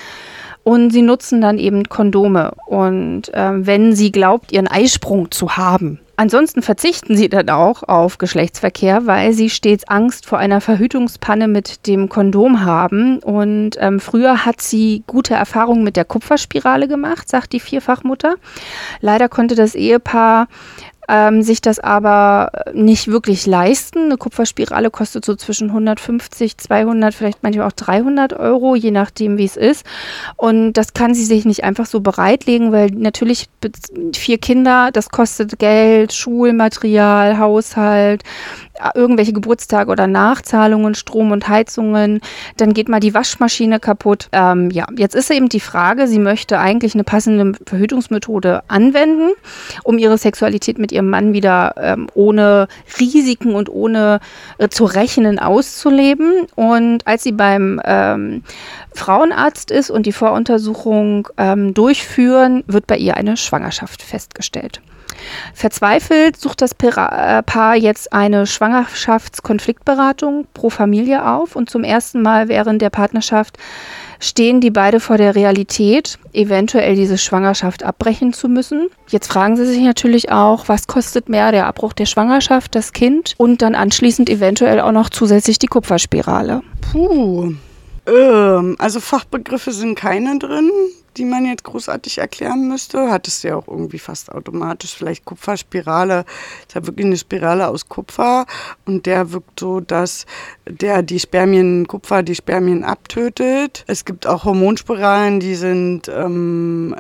Und 0.64 0.92
sie 0.92 1.02
nutzen 1.02 1.42
dann 1.42 1.58
eben 1.58 1.90
Kondome. 1.90 2.52
Und 2.68 3.32
ähm, 3.34 3.66
wenn 3.66 3.94
sie 3.94 4.12
glaubt, 4.12 4.52
ihren 4.52 4.68
Eisprung 4.68 5.32
zu 5.32 5.58
haben, 5.58 6.00
Ansonsten 6.22 6.62
verzichten 6.62 7.18
sie 7.18 7.30
dann 7.30 7.50
auch 7.50 7.82
auf 7.82 8.20
Geschlechtsverkehr, 8.20 9.08
weil 9.08 9.34
sie 9.34 9.50
stets 9.50 9.88
Angst 9.88 10.28
vor 10.28 10.38
einer 10.38 10.62
Verhütungspanne 10.62 11.48
mit 11.48 11.88
dem 11.88 12.10
Kondom 12.10 12.64
haben. 12.64 13.18
Und 13.18 13.72
ähm, 13.80 14.00
früher 14.00 14.46
hat 14.46 14.62
sie 14.62 15.04
gute 15.08 15.34
Erfahrungen 15.34 15.84
mit 15.84 15.96
der 15.96 16.06
Kupferspirale 16.06 16.88
gemacht, 16.88 17.28
sagt 17.28 17.54
die 17.54 17.60
Vierfachmutter. 17.60 18.36
Leider 19.00 19.30
konnte 19.30 19.56
das 19.56 19.74
Ehepaar 19.74 20.48
ähm, 21.12 21.42
sich 21.42 21.60
das 21.60 21.80
aber 21.80 22.52
nicht 22.74 23.10
wirklich 23.10 23.46
leisten. 23.46 24.06
Eine 24.06 24.18
Kupferspirale 24.18 24.90
kostet 24.90 25.26
so 25.26 25.36
zwischen 25.36 25.68
150, 25.68 26.58
200, 26.58 27.14
vielleicht 27.14 27.44
manchmal 27.44 27.68
auch 27.68 27.74
300 27.74 28.32
Euro, 28.32 28.76
je 28.76 28.92
nachdem, 28.92 29.38
wie 29.38 29.44
es 29.44 29.58
ist. 29.58 29.86
Und 30.38 30.74
das 30.74 30.94
kann 30.94 31.14
sie 31.14 31.26
sich 31.26 31.44
nicht 31.44 31.66
einfach 31.66 31.86
so 31.86 32.00
bereitlegen, 32.00 32.72
weil 32.72 32.92
natürlich 32.92 33.50
vier 34.14 34.38
Kinder, 34.38 34.92
das 34.94 35.10
kostet 35.10 35.60
Geld, 35.60 36.14
Schulmaterial, 36.14 37.38
Haushalt. 37.38 38.24
Irgendwelche 38.96 39.34
Geburtstage 39.34 39.92
oder 39.92 40.08
Nachzahlungen, 40.08 40.96
Strom 40.96 41.32
und 41.32 41.48
Heizungen, 41.48 42.22
dann 42.58 42.74
geht 42.74 42.90
mal 42.90 43.00
die 43.00 43.14
Waschmaschine 43.14 43.80
kaputt. 43.80 44.30
Ähm, 44.32 44.70
ja, 44.72 44.88
jetzt 44.98 45.16
ist 45.16 45.30
eben 45.32 45.50
die 45.50 45.60
Frage, 45.60 46.08
sie 46.08 46.20
möchte 46.20 46.60
eigentlich 46.60 46.94
eine 46.94 47.04
passende 47.04 47.58
Verhütungsmethode 47.66 48.64
anwenden, 48.68 49.32
um 49.84 49.98
ihre 49.98 50.18
Sexualität 50.18 50.80
mit 50.80 50.92
ihrem 50.92 51.10
Mann 51.10 51.34
wieder 51.34 51.76
ähm, 51.78 52.08
ohne 52.14 52.68
Risiken 53.00 53.56
und 53.56 53.70
ohne 53.70 54.20
äh, 54.58 54.70
zu 54.70 54.86
rechnen 54.86 55.40
auszuleben. 55.40 56.48
Und 56.56 57.06
als 57.08 57.24
sie 57.24 57.32
beim 57.32 57.82
ähm, 57.86 58.44
Frauenarzt 58.94 59.72
ist 59.72 59.90
und 59.90 60.06
die 60.06 60.12
Voruntersuchung 60.12 61.28
ähm, 61.38 61.74
durchführen, 61.74 62.64
wird 62.68 62.88
bei 62.88 62.98
ihr 62.98 63.18
eine 63.18 63.38
Schwangerschaft 63.38 64.02
festgestellt. 64.02 64.82
Verzweifelt 65.54 66.38
sucht 66.38 66.62
das 66.62 66.72
äh, 66.72 67.44
Paar 67.44 67.76
jetzt 67.76 68.14
eine 68.14 68.48
Schwangerschaftskonfliktberatung 68.48 70.48
pro 70.54 70.70
Familie 70.70 71.28
auf 71.28 71.56
und 71.56 71.70
zum 71.70 71.84
ersten 71.84 72.22
Mal 72.22 72.48
während 72.48 72.82
der 72.82 72.90
Partnerschaft 72.90 73.58
stehen 74.20 74.62
die 74.62 74.70
beide 74.70 75.00
vor 75.00 75.18
der 75.18 75.36
Realität, 75.36 76.20
eventuell 76.32 76.96
diese 76.96 77.18
Schwangerschaft 77.18 77.84
abbrechen 77.84 78.34
zu 78.34 78.48
müssen. 78.48 78.88
Jetzt 79.10 79.32
fragen 79.32 79.58
sie 79.58 79.66
sich 79.66 79.82
natürlich 79.82 80.32
auch, 80.32 80.68
was 80.68 80.88
kostet 80.88 81.28
mehr 81.28 81.52
der 81.52 81.66
Abbruch 81.66 81.94
der 81.94 82.06
Schwangerschaft, 82.06 82.76
das 82.76 82.94
Kind 82.94 83.34
und 83.38 83.62
dann 83.62 83.76
anschließend 83.76 84.30
eventuell 84.30 84.80
auch 84.80 84.92
noch 84.92 85.10
zusätzlich 85.10 85.60
die 85.60 85.68
Kupferspirale. 85.68 86.62
Puh. 86.92 87.54
Ähm, 88.08 88.76
also 88.80 89.00
Fachbegriffe 89.00 89.72
sind 89.72 89.96
keine 89.96 90.38
drin 90.38 90.70
die 91.18 91.26
man 91.26 91.46
jetzt 91.46 91.64
großartig 91.64 92.18
erklären 92.18 92.68
müsste. 92.68 93.12
Hat 93.12 93.28
es 93.28 93.44
ja 93.44 93.56
auch 93.56 93.68
irgendwie 93.68 94.00
fast 94.00 94.32
automatisch. 94.32 94.96
Vielleicht 94.96 95.26
Kupferspirale. 95.26 96.26
Ist 96.68 96.76
ja 96.76 96.86
wirklich 96.86 97.06
eine 97.06 97.18
Spirale 97.18 97.68
aus 97.68 97.88
Kupfer 97.90 98.46
und 98.86 99.06
der 99.06 99.32
wirkt 99.32 99.60
so, 99.60 99.80
dass 99.80 100.26
der 100.68 101.02
die 101.02 101.20
Spermien, 101.20 101.88
Kupfer 101.88 102.24
die 102.24 102.36
Spermien 102.36 102.84
abtötet. 102.84 103.84
Es 103.88 104.06
gibt 104.06 104.28
auch 104.28 104.46
Hormonspiralen, 104.46 105.40
die 105.40 105.56
sind 105.56 106.08
ähm, 106.10 106.96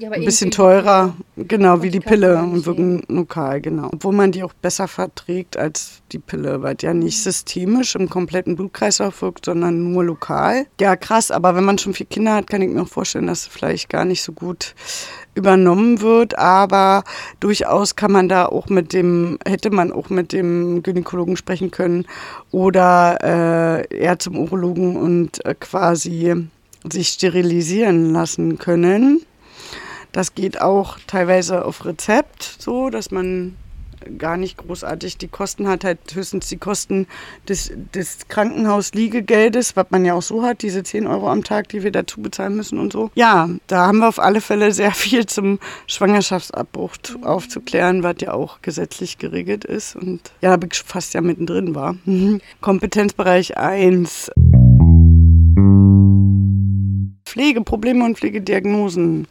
ja, 0.00 0.10
ein 0.10 0.24
bisschen 0.24 0.50
teurer, 0.50 1.14
genau, 1.36 1.82
wie 1.82 1.90
die 1.90 2.00
Pille 2.00 2.38
und 2.38 2.64
wirken 2.64 3.02
lokal, 3.08 3.60
genau. 3.60 3.90
Obwohl 3.92 4.14
man 4.14 4.32
die 4.32 4.42
auch 4.42 4.54
besser 4.54 4.88
verträgt 4.88 5.58
als 5.58 6.00
die 6.12 6.18
Pille, 6.18 6.62
weil 6.62 6.74
die 6.74 6.86
ja 6.86 6.94
nicht 6.94 7.22
systemisch 7.22 7.96
im 7.96 8.08
kompletten 8.08 8.56
Blutkreislauf 8.56 9.20
wirkt, 9.20 9.44
sondern 9.44 9.92
nur 9.92 10.02
lokal. 10.02 10.66
Ja, 10.80 10.96
krass, 10.96 11.30
aber 11.30 11.54
wenn 11.54 11.64
man 11.64 11.76
schon 11.76 11.92
vier 11.92 12.06
Kinder 12.06 12.34
hat, 12.34 12.48
kann 12.48 12.62
ich 12.62 12.70
mir 12.70 12.80
auch 12.80 12.88
vorstellen, 12.88 13.26
dass 13.26 13.42
es 13.42 13.46
vielleicht 13.48 13.90
gar 13.90 14.06
nicht 14.06 14.22
so 14.22 14.32
gut 14.32 14.74
übernommen 15.34 16.00
wird, 16.00 16.38
aber 16.38 17.04
durchaus 17.38 17.94
kann 17.94 18.10
man 18.10 18.28
da 18.30 18.46
auch 18.46 18.68
mit 18.68 18.94
dem, 18.94 19.38
hätte 19.46 19.68
man 19.70 19.92
auch 19.92 20.08
mit 20.08 20.32
dem 20.32 20.82
Gynäkologen 20.82 21.36
sprechen 21.36 21.70
können 21.70 22.06
oder 22.50 23.18
äh, 23.22 23.96
eher 23.96 24.18
zum 24.18 24.38
Urologen 24.38 24.96
und 24.96 25.44
äh, 25.44 25.54
quasi 25.54 26.48
sich 26.90 27.08
sterilisieren 27.08 28.14
lassen 28.14 28.56
können. 28.56 29.20
Das 30.12 30.34
geht 30.34 30.60
auch 30.60 30.98
teilweise 31.06 31.64
auf 31.64 31.84
Rezept 31.84 32.56
so, 32.58 32.90
dass 32.90 33.10
man 33.10 33.56
gar 34.18 34.36
nicht 34.36 34.56
großartig 34.56 35.18
die 35.18 35.28
Kosten 35.28 35.68
hat, 35.68 35.84
halt 35.84 35.98
höchstens 36.12 36.48
die 36.48 36.56
Kosten 36.56 37.06
des, 37.48 37.72
des 37.94 38.28
Krankenhausliegegeldes, 38.28 39.76
was 39.76 39.86
man 39.90 40.04
ja 40.04 40.14
auch 40.14 40.22
so 40.22 40.42
hat, 40.42 40.62
diese 40.62 40.82
10 40.82 41.06
Euro 41.06 41.28
am 41.28 41.44
Tag, 41.44 41.68
die 41.68 41.82
wir 41.82 41.92
dazu 41.92 42.20
bezahlen 42.20 42.56
müssen 42.56 42.78
und 42.78 42.92
so. 42.92 43.10
Ja, 43.14 43.48
da 43.66 43.86
haben 43.86 43.98
wir 43.98 44.08
auf 44.08 44.18
alle 44.18 44.40
Fälle 44.40 44.72
sehr 44.72 44.92
viel 44.92 45.26
zum 45.26 45.58
Schwangerschaftsabbruch 45.86 46.92
aufzuklären, 47.22 48.02
was 48.02 48.16
ja 48.20 48.32
auch 48.32 48.62
gesetzlich 48.62 49.18
geregelt 49.18 49.64
ist 49.64 49.96
und 49.96 50.20
ja, 50.40 50.58
fast 50.84 51.14
ja 51.14 51.20
mittendrin 51.20 51.74
war. 51.74 51.96
Kompetenzbereich 52.60 53.56
1. 53.56 54.30
Pflegeprobleme 57.24 58.04
und 58.04 58.18
Pflegediagnosen. 58.18 59.28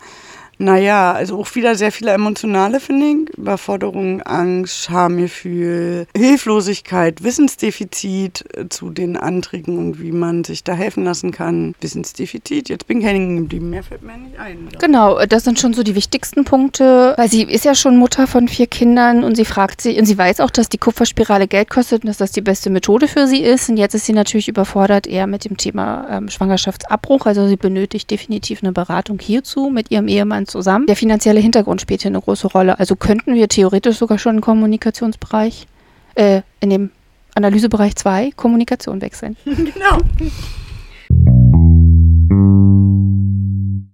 Naja, 0.61 1.13
also 1.13 1.39
auch 1.39 1.55
wieder 1.55 1.75
sehr 1.75 1.93
viele 1.93 2.11
emotionale, 2.11 2.81
finde 2.81 3.05
ich. 3.05 3.37
Überforderung, 3.37 4.21
Angst, 4.23 4.83
Schamgefühl, 4.83 6.05
Hilflosigkeit, 6.15 7.23
Wissensdefizit 7.23 8.43
äh, 8.57 8.67
zu 8.67 8.89
den 8.89 9.15
Anträgen 9.15 9.77
und 9.77 10.01
wie 10.01 10.11
man 10.11 10.43
sich 10.43 10.65
da 10.65 10.73
helfen 10.73 11.05
lassen 11.05 11.31
kann. 11.31 11.75
Wissensdefizit, 11.79 12.67
jetzt 12.67 12.87
bin 12.87 12.99
ich 12.99 13.05
hängen 13.05 13.37
geblieben, 13.37 13.69
mehr 13.69 13.83
fällt 13.83 14.03
mir 14.03 14.17
nicht 14.17 14.37
ein. 14.37 14.67
Genau, 14.79 15.17
äh, 15.17 15.29
das 15.29 15.45
sind 15.45 15.61
schon 15.61 15.73
so 15.73 15.81
die 15.81 15.95
wichtigsten 15.95 16.43
Punkte, 16.43 17.13
weil 17.15 17.29
sie 17.29 17.43
ist 17.43 17.63
ja 17.63 17.73
schon 17.73 17.95
Mutter 17.95 18.27
von 18.27 18.49
vier 18.49 18.67
Kindern 18.67 19.23
und 19.23 19.35
sie 19.35 19.45
fragt 19.45 19.79
sich, 19.79 19.97
und 19.97 20.05
sie 20.07 20.17
weiß 20.17 20.41
auch, 20.41 20.51
dass 20.51 20.67
die 20.67 20.77
Kupferspirale 20.77 21.47
Geld 21.47 21.69
kostet 21.69 22.03
und 22.03 22.09
dass 22.09 22.17
das 22.17 22.33
die 22.33 22.41
beste 22.41 22.69
Methode 22.69 23.07
für 23.07 23.27
sie 23.27 23.41
ist. 23.41 23.69
Und 23.69 23.77
jetzt 23.77 23.95
ist 23.95 24.05
sie 24.05 24.13
natürlich 24.13 24.49
überfordert 24.49 25.07
eher 25.07 25.25
mit 25.25 25.45
dem 25.45 25.55
Thema 25.55 26.05
ähm, 26.09 26.29
Schwangerschaftsabbruch. 26.29 27.25
Also 27.27 27.47
sie 27.47 27.55
benötigt 27.55 28.11
definitiv 28.11 28.61
eine 28.61 28.73
Beratung 28.73 29.19
hierzu 29.19 29.69
mit 29.69 29.89
ihrem 29.89 30.09
Ehemann 30.09 30.48
zusammen. 30.49 30.87
Der 30.87 30.95
finanzielle 30.95 31.39
Hintergrund 31.39 31.81
spielt 31.81 32.01
hier 32.01 32.11
eine 32.11 32.21
große 32.21 32.47
Rolle. 32.47 32.79
Also 32.79 32.95
könnten 32.95 33.35
wir 33.35 33.47
theoretisch 33.47 33.97
sogar 33.97 34.17
schon 34.17 34.35
im 34.35 34.41
Kommunikationsbereich, 34.41 35.67
äh, 36.15 36.41
in 36.59 36.69
dem 36.69 36.91
Analysebereich 37.35 37.95
2 37.95 38.31
Kommunikation 38.35 39.01
wechseln. 39.01 39.37
genau. 39.45 39.97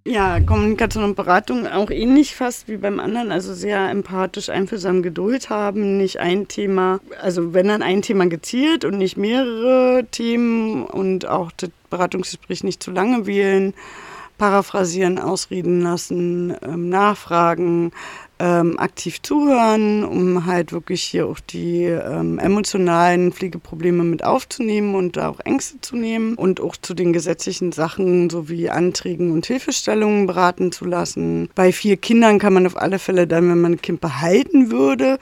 Ja, 0.08 0.40
Kommunikation 0.40 1.04
und 1.04 1.16
Beratung 1.16 1.68
auch 1.68 1.90
ähnlich 1.90 2.36
fast 2.36 2.70
wie 2.70 2.78
beim 2.78 3.00
anderen, 3.00 3.32
also 3.32 3.54
sehr 3.54 3.90
empathisch, 3.90 4.50
einfühlsam 4.50 5.02
Geduld 5.02 5.50
haben, 5.50 5.98
nicht 5.98 6.20
ein 6.20 6.48
Thema, 6.48 7.00
also 7.22 7.54
wenn 7.54 7.68
dann 7.68 7.82
ein 7.82 8.02
Thema 8.02 8.28
gezielt 8.28 8.86
und 8.86 8.98
nicht 8.98 9.18
mehrere 9.18 10.06
Themen 10.12 10.86
und 10.86 11.28
auch 11.28 11.52
das 11.58 11.72
Beratungsgespräch 11.90 12.64
nicht 12.64 12.84
zu 12.84 12.92
lange 12.92 13.26
wählen 13.26 13.74
paraphrasieren, 14.38 15.20
ausreden 15.20 15.82
lassen, 15.82 16.56
ähm, 16.62 16.90
nachfragen, 16.90 17.92
ähm, 18.38 18.78
aktiv 18.78 19.22
zuhören, 19.22 20.04
um 20.04 20.46
halt 20.46 20.74
wirklich 20.74 21.04
hier 21.04 21.28
auch 21.28 21.40
die 21.40 21.84
ähm, 21.84 22.38
emotionalen 22.38 23.32
Pflegeprobleme 23.32 24.04
mit 24.04 24.26
aufzunehmen 24.26 24.94
und 24.94 25.16
da 25.16 25.30
auch 25.30 25.40
Ängste 25.40 25.80
zu 25.80 25.96
nehmen 25.96 26.36
und 26.36 26.60
auch 26.60 26.76
zu 26.76 26.94
den 26.94 27.14
gesetzlichen 27.14 27.72
Sachen 27.72 28.30
sowie 28.30 28.70
Anträgen 28.70 29.32
und 29.32 29.46
Hilfestellungen 29.46 30.28
beraten 30.28 30.74
zu 30.74 30.84
lassen. 30.84 31.50
Bei 31.56 31.72
vier 31.72 31.96
Kindern 31.96 32.38
kann 32.40 32.54
man 32.54 32.66
auf 32.66 32.76
alle 32.76 33.00
Fälle 33.00 33.26
dann, 33.26 33.50
wenn 33.50 33.62
man 33.62 33.74
ein 33.74 33.82
Kind 33.82 34.02
behalten 34.02 34.70
würde, 34.70 35.18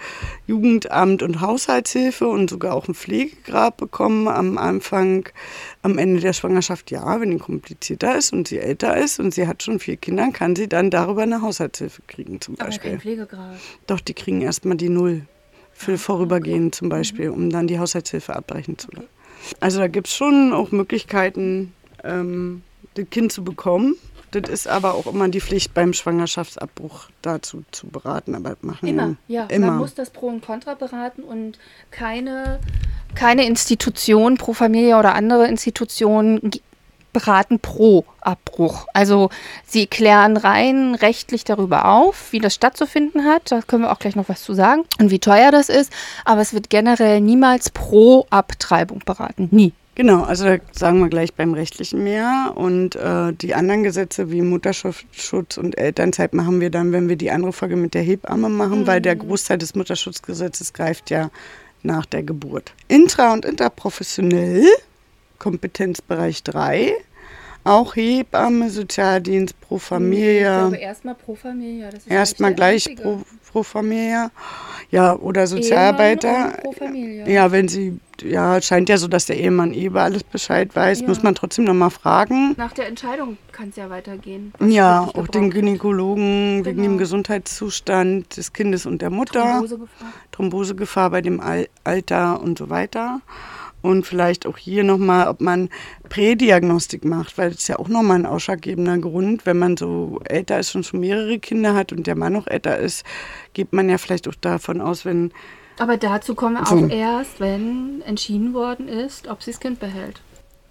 Jugendamt 0.48 1.22
und 1.22 1.40
Haushaltshilfe 1.40 2.28
und 2.28 2.50
sogar 2.50 2.74
auch 2.74 2.88
ein 2.88 2.96
Pflegegrab 2.96 3.78
bekommen 3.78 4.28
am 4.28 4.58
Anfang 4.58 5.30
am 5.84 5.98
Ende 5.98 6.22
der 6.22 6.34
Schwangerschaft, 6.34 6.92
ja, 6.92 7.20
wenn 7.20 7.32
die 7.32 7.38
komplizierter 7.38 8.18
ist 8.18 8.32
und 8.34 8.48
sie 8.48 8.58
älter 8.58 8.98
ist 8.98 9.20
und 9.20 9.34
sie 9.34 9.48
hat 9.48 9.62
schon 9.64 9.80
vier 9.80 9.98
Kinder, 9.98 10.32
kann 10.32 10.56
sie 10.56 10.68
dann 10.68 10.90
darüber 10.90 11.24
eine 11.24 11.42
Haushaltshilfe 11.42 12.02
kriegen 12.08 12.40
zum 12.40 12.56
Aber 12.56 12.66
Beispiel. 12.66 12.92
Kein 12.92 13.00
Pflegegrad. 13.02 13.58
Doch, 13.86 14.00
die 14.00 14.14
kriegen 14.14 14.42
erstmal 14.42 14.78
die 14.78 14.90
Null 14.90 15.28
für 15.74 15.94
ah, 15.94 15.98
Vorübergehen 15.98 16.72
zum 16.72 16.88
Beispiel, 16.88 17.30
um 17.30 17.50
dann 17.50 17.68
die 17.68 17.80
Haushaltshilfe 17.80 18.34
abbrechen 18.34 18.78
zu 18.78 18.92
lassen. 18.92 19.10
Also 19.60 19.80
da 19.80 19.88
gibt 19.88 20.08
es 20.08 20.16
schon 20.16 20.54
auch 20.54 20.72
Möglichkeiten, 20.72 21.74
ähm, 22.04 22.64
das 22.94 23.10
Kind 23.10 23.34
zu 23.34 23.44
bekommen. 23.44 23.96
Das 24.32 24.50
ist 24.50 24.68
aber 24.68 24.94
auch 24.94 25.06
immer 25.06 25.28
die 25.28 25.42
Pflicht 25.42 25.74
beim 25.74 25.94
Schwangerschaftsabbruch 25.94 27.10
dazu 27.22 27.64
zu 27.72 27.88
beraten. 27.88 28.36
Aber 28.36 28.56
machen 28.62 28.88
immer, 28.88 29.16
ja. 29.28 29.46
Immer. 29.46 29.68
Man 29.68 29.78
muss 29.80 29.94
das 29.94 30.12
Pro 30.12 30.28
und 30.28 30.44
Contra 30.44 30.76
beraten 30.76 31.24
und 31.24 31.60
keine 31.92 32.60
keine 33.16 33.46
Institution 33.46 34.38
pro 34.38 34.54
Familie 34.54 34.98
oder 34.98 35.16
andere 35.16 35.48
Institutionen 35.48 36.52
beraten 37.14 37.60
pro 37.60 38.06
Abbruch. 38.22 38.88
Also 38.94 39.30
sie 39.66 39.88
klären 39.88 40.36
rein 40.36 40.96
rechtlich 40.96 41.44
darüber 41.44 41.86
auf, 41.86 42.32
wie 42.32 42.40
das 42.40 42.56
stattzufinden 42.56 43.26
hat. 43.26 43.52
Da 43.52 43.62
können 43.62 43.84
wir 43.84 43.92
auch 43.92 44.00
gleich 44.00 44.16
noch 44.16 44.28
was 44.28 44.44
zu 44.44 44.54
sagen 44.54 44.84
und 45.00 45.12
wie 45.12 45.20
teuer 45.20 45.52
das 45.52 45.70
ist. 45.70 45.94
Aber 46.26 46.42
es 46.42 46.54
wird 46.54 46.70
generell 46.70 47.22
niemals 47.22 47.70
pro 47.70 48.26
Abtreibung 48.32 49.00
beraten. 49.06 49.48
Nie. 49.52 49.74
Genau, 49.96 50.24
also 50.24 50.46
da 50.46 50.58
sagen 50.72 51.00
wir 51.02 51.10
gleich 51.10 51.36
beim 51.36 51.54
rechtlichen 51.54 52.04
mehr. 52.04 52.54
Und 52.56 52.96
äh, 52.96 53.32
die 53.34 53.54
anderen 53.54 53.84
Gesetze 53.84 54.32
wie 54.32 54.42
Mutterschutz 54.42 55.58
und 55.58 55.78
Elternzeit 55.78 56.34
machen 56.34 56.60
wir 56.60 56.72
dann, 56.72 56.92
wenn 56.92 57.10
wir 57.10 57.16
die 57.16 57.30
andere 57.30 57.54
Folge 57.54 57.76
mit 57.76 57.94
der 57.94 58.02
Hebamme 58.02 58.50
machen, 58.50 58.82
mhm. 58.82 58.88
weil 58.88 59.02
der 59.02 59.16
Großteil 59.16 59.60
des 59.60 59.76
Mutterschutzgesetzes 59.76 60.74
greift 60.74 61.12
ja 61.12 61.30
nach 61.84 62.06
der 62.06 62.24
Geburt. 62.24 62.74
Intra- 62.88 63.34
und 63.34 63.46
interprofessionell, 63.46 64.66
Kompetenzbereich 65.40 66.44
3, 66.44 66.94
auch 67.64 67.96
Hebamme, 67.96 68.70
Sozialdienst, 68.70 69.60
Pro 69.62 69.78
Familia. 69.78 70.62
Glaube 70.62 70.78
erstmal 70.78 71.16
Pro 71.16 71.36
Familia. 71.36 71.90
Erstmal 72.08 72.54
gleich 72.54 72.96
Pro, 72.96 73.22
Pro 73.52 73.64
Familia. 73.64 74.32
Ja, 74.92 75.16
oder 75.16 75.48
Sozialarbeiter. 75.48 76.54
Pro 76.62 76.72
Familia. 76.74 77.28
Ja, 77.28 77.52
wenn 77.52 77.68
sie 77.68 78.00
ja, 78.22 78.62
scheint 78.62 78.90
ja 78.90 78.98
so, 78.98 79.08
dass 79.08 79.26
der 79.26 79.38
Ehemann 79.38 79.74
eh 79.74 79.86
über 79.86 80.04
alles 80.04 80.24
Bescheid 80.24 80.76
weiß. 80.76 81.02
Ja. 81.02 81.08
Muss 81.08 81.24
man 81.24 81.36
trotzdem 81.36 81.66
nochmal 81.66 81.90
fragen. 81.90 82.54
Nach 82.58 82.72
der 82.72 82.88
Entscheidung 82.88 83.38
kann 83.52 83.70
es 83.70 83.76
ja 83.76 83.90
weitergehen. 83.90 84.54
Ja, 84.60 85.10
auch 85.14 85.28
den. 85.28 85.50
Gynäkologen 85.50 86.66
wegen 86.66 86.78
Genau. 86.78 86.90
dem 86.90 86.98
Gesundheitszustand 86.98 88.38
des 88.38 88.54
Kindes 88.54 88.86
und 88.86 89.02
der 89.02 89.10
Mutter. 89.10 89.42
Thrombosegefahr. 89.44 90.14
Thrombosegefahr 90.32 91.10
bei 91.10 91.22
dem 91.22 91.40
Al 91.40 91.68
Alter 91.84 92.42
und 92.42 92.58
so 92.58 92.70
weiter. 92.70 93.22
Und 93.84 94.08
vielleicht 94.08 94.48
auch 94.48 94.58
hier 94.58 94.84
nochmal, 94.84 95.28
ob 95.28 95.42
man 95.42 95.70
Prädiagnostik 96.10 97.06
macht, 97.06 97.38
weil 97.38 97.50
das 97.52 97.60
ist 97.60 97.68
ja 97.68 97.78
auch 97.78 97.90
nochmal 97.90 98.18
ein 98.18 98.26
ausschlaggebender 98.26 98.98
Grund. 98.98 99.46
Wenn 99.46 99.60
man 99.60 99.78
so 99.78 100.20
älter 100.24 100.58
ist 100.60 100.74
und 100.74 100.86
schon 100.86 101.02
mehrere 101.02 101.38
Kinder 101.38 101.76
hat 101.76 101.92
und 101.92 102.08
der 102.08 102.16
Mann 102.16 102.34
noch 102.34 102.48
älter 102.48 102.78
ist, 102.80 103.04
geht 103.54 103.74
man 103.74 103.90
ja 103.90 103.98
vielleicht 104.00 104.28
auch 104.28 104.36
davon 104.36 104.82
aus, 104.82 105.06
wenn, 105.06 105.32
Aber 105.78 105.98
dazu 105.98 106.34
kommen 106.34 106.56
wir 106.56 106.66
So. 106.66 106.78
auch 106.78 106.90
erst, 106.90 107.40
wenn 107.40 108.02
entschieden 108.06 108.54
worden 108.54 108.88
ist, 108.88 109.28
ob 109.28 109.44
sie 109.44 109.52
das 109.52 109.60
Kind 109.60 109.80
behält. 109.80 110.22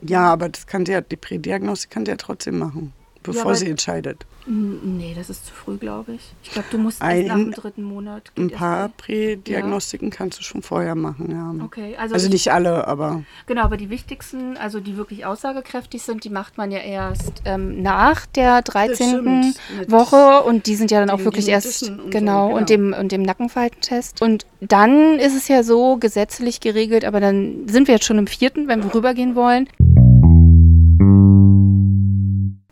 ja, 0.01 0.33
aber 0.33 0.49
das 0.49 0.67
kann 0.67 0.87
sie 0.87 0.93
ja, 0.93 1.01
die 1.01 1.17
Prädiagnostik 1.17 1.91
kann 1.91 2.05
sie 2.07 2.13
ja 2.13 2.17
trotzdem 2.17 2.59
machen, 2.59 2.95
bevor 3.23 3.43
aber- 3.43 3.55
sie 3.55 3.68
entscheidet. 3.68 4.25
Nee, 4.45 5.12
das 5.16 5.31
ist 5.31 5.47
zu 5.47 5.53
früh, 5.55 5.77
glaube 5.77 6.14
ich. 6.14 6.33
Ich 6.43 6.51
glaube, 6.51 6.66
du 6.73 6.79
musst 6.79 7.01
Ein- 7.01 7.27
nach 7.29 7.37
dem 7.37 7.53
dritten 7.53 7.85
Monat. 7.85 8.33
Ein 8.37 8.51
paar 8.51 8.89
Prädiagnostiken 8.89 10.11
kannst 10.11 10.41
du 10.41 10.43
schon 10.43 10.62
vorher 10.62 10.97
machen, 10.97 11.31
ja. 11.31 11.64
Okay, 11.64 11.95
also, 11.97 12.14
Also 12.14 12.27
ich- 12.27 12.33
nicht 12.33 12.53
alle, 12.53 12.89
aber 12.89 13.23
Genau, 13.47 13.62
aber 13.62 13.77
die 13.77 13.89
wichtigsten, 13.89 14.57
also 14.57 14.81
die 14.81 14.97
wirklich 14.97 15.25
aussagekräftig 15.27 16.03
sind, 16.03 16.25
die 16.25 16.31
macht 16.31 16.59
man 16.59 16.73
ja 16.73 16.79
erst 16.79 17.43
ähm, 17.45 17.83
nach 17.83 18.27
der 18.27 18.62
13. 18.62 19.09
stimmt. 19.11 19.57
Mit 19.79 19.91
Woche 19.93 20.43
und 20.43 20.66
die 20.66 20.75
sind 20.75 20.91
ja 20.91 20.99
dann 21.01 21.11
auch 21.11 21.25
wirklich 21.25 21.47
erst 21.49 21.85
und 21.89 21.97
so, 21.99 22.09
genau, 22.11 22.49
genau. 22.49 22.57
und 22.57 22.68
dem 22.68 22.93
und 22.99 23.12
dem 23.12 23.23
Nackenfaltentest. 23.23 24.20
Und 24.23 24.45
dann 24.61 25.18
ist 25.20 25.37
es 25.37 25.47
ja 25.47 25.62
so 25.62 25.99
gesetzlich 25.99 26.59
geregelt, 26.61 27.05
aber 27.05 27.20
dann 27.20 27.68
sind 27.68 27.87
wir 27.87 27.95
jetzt 27.95 28.07
schon 28.07 28.18
im 28.18 28.27
vierten, 28.27 28.66
wenn 28.66 28.83
wir 28.83 28.93
rübergehen 28.93 29.37
wollen. 29.37 29.68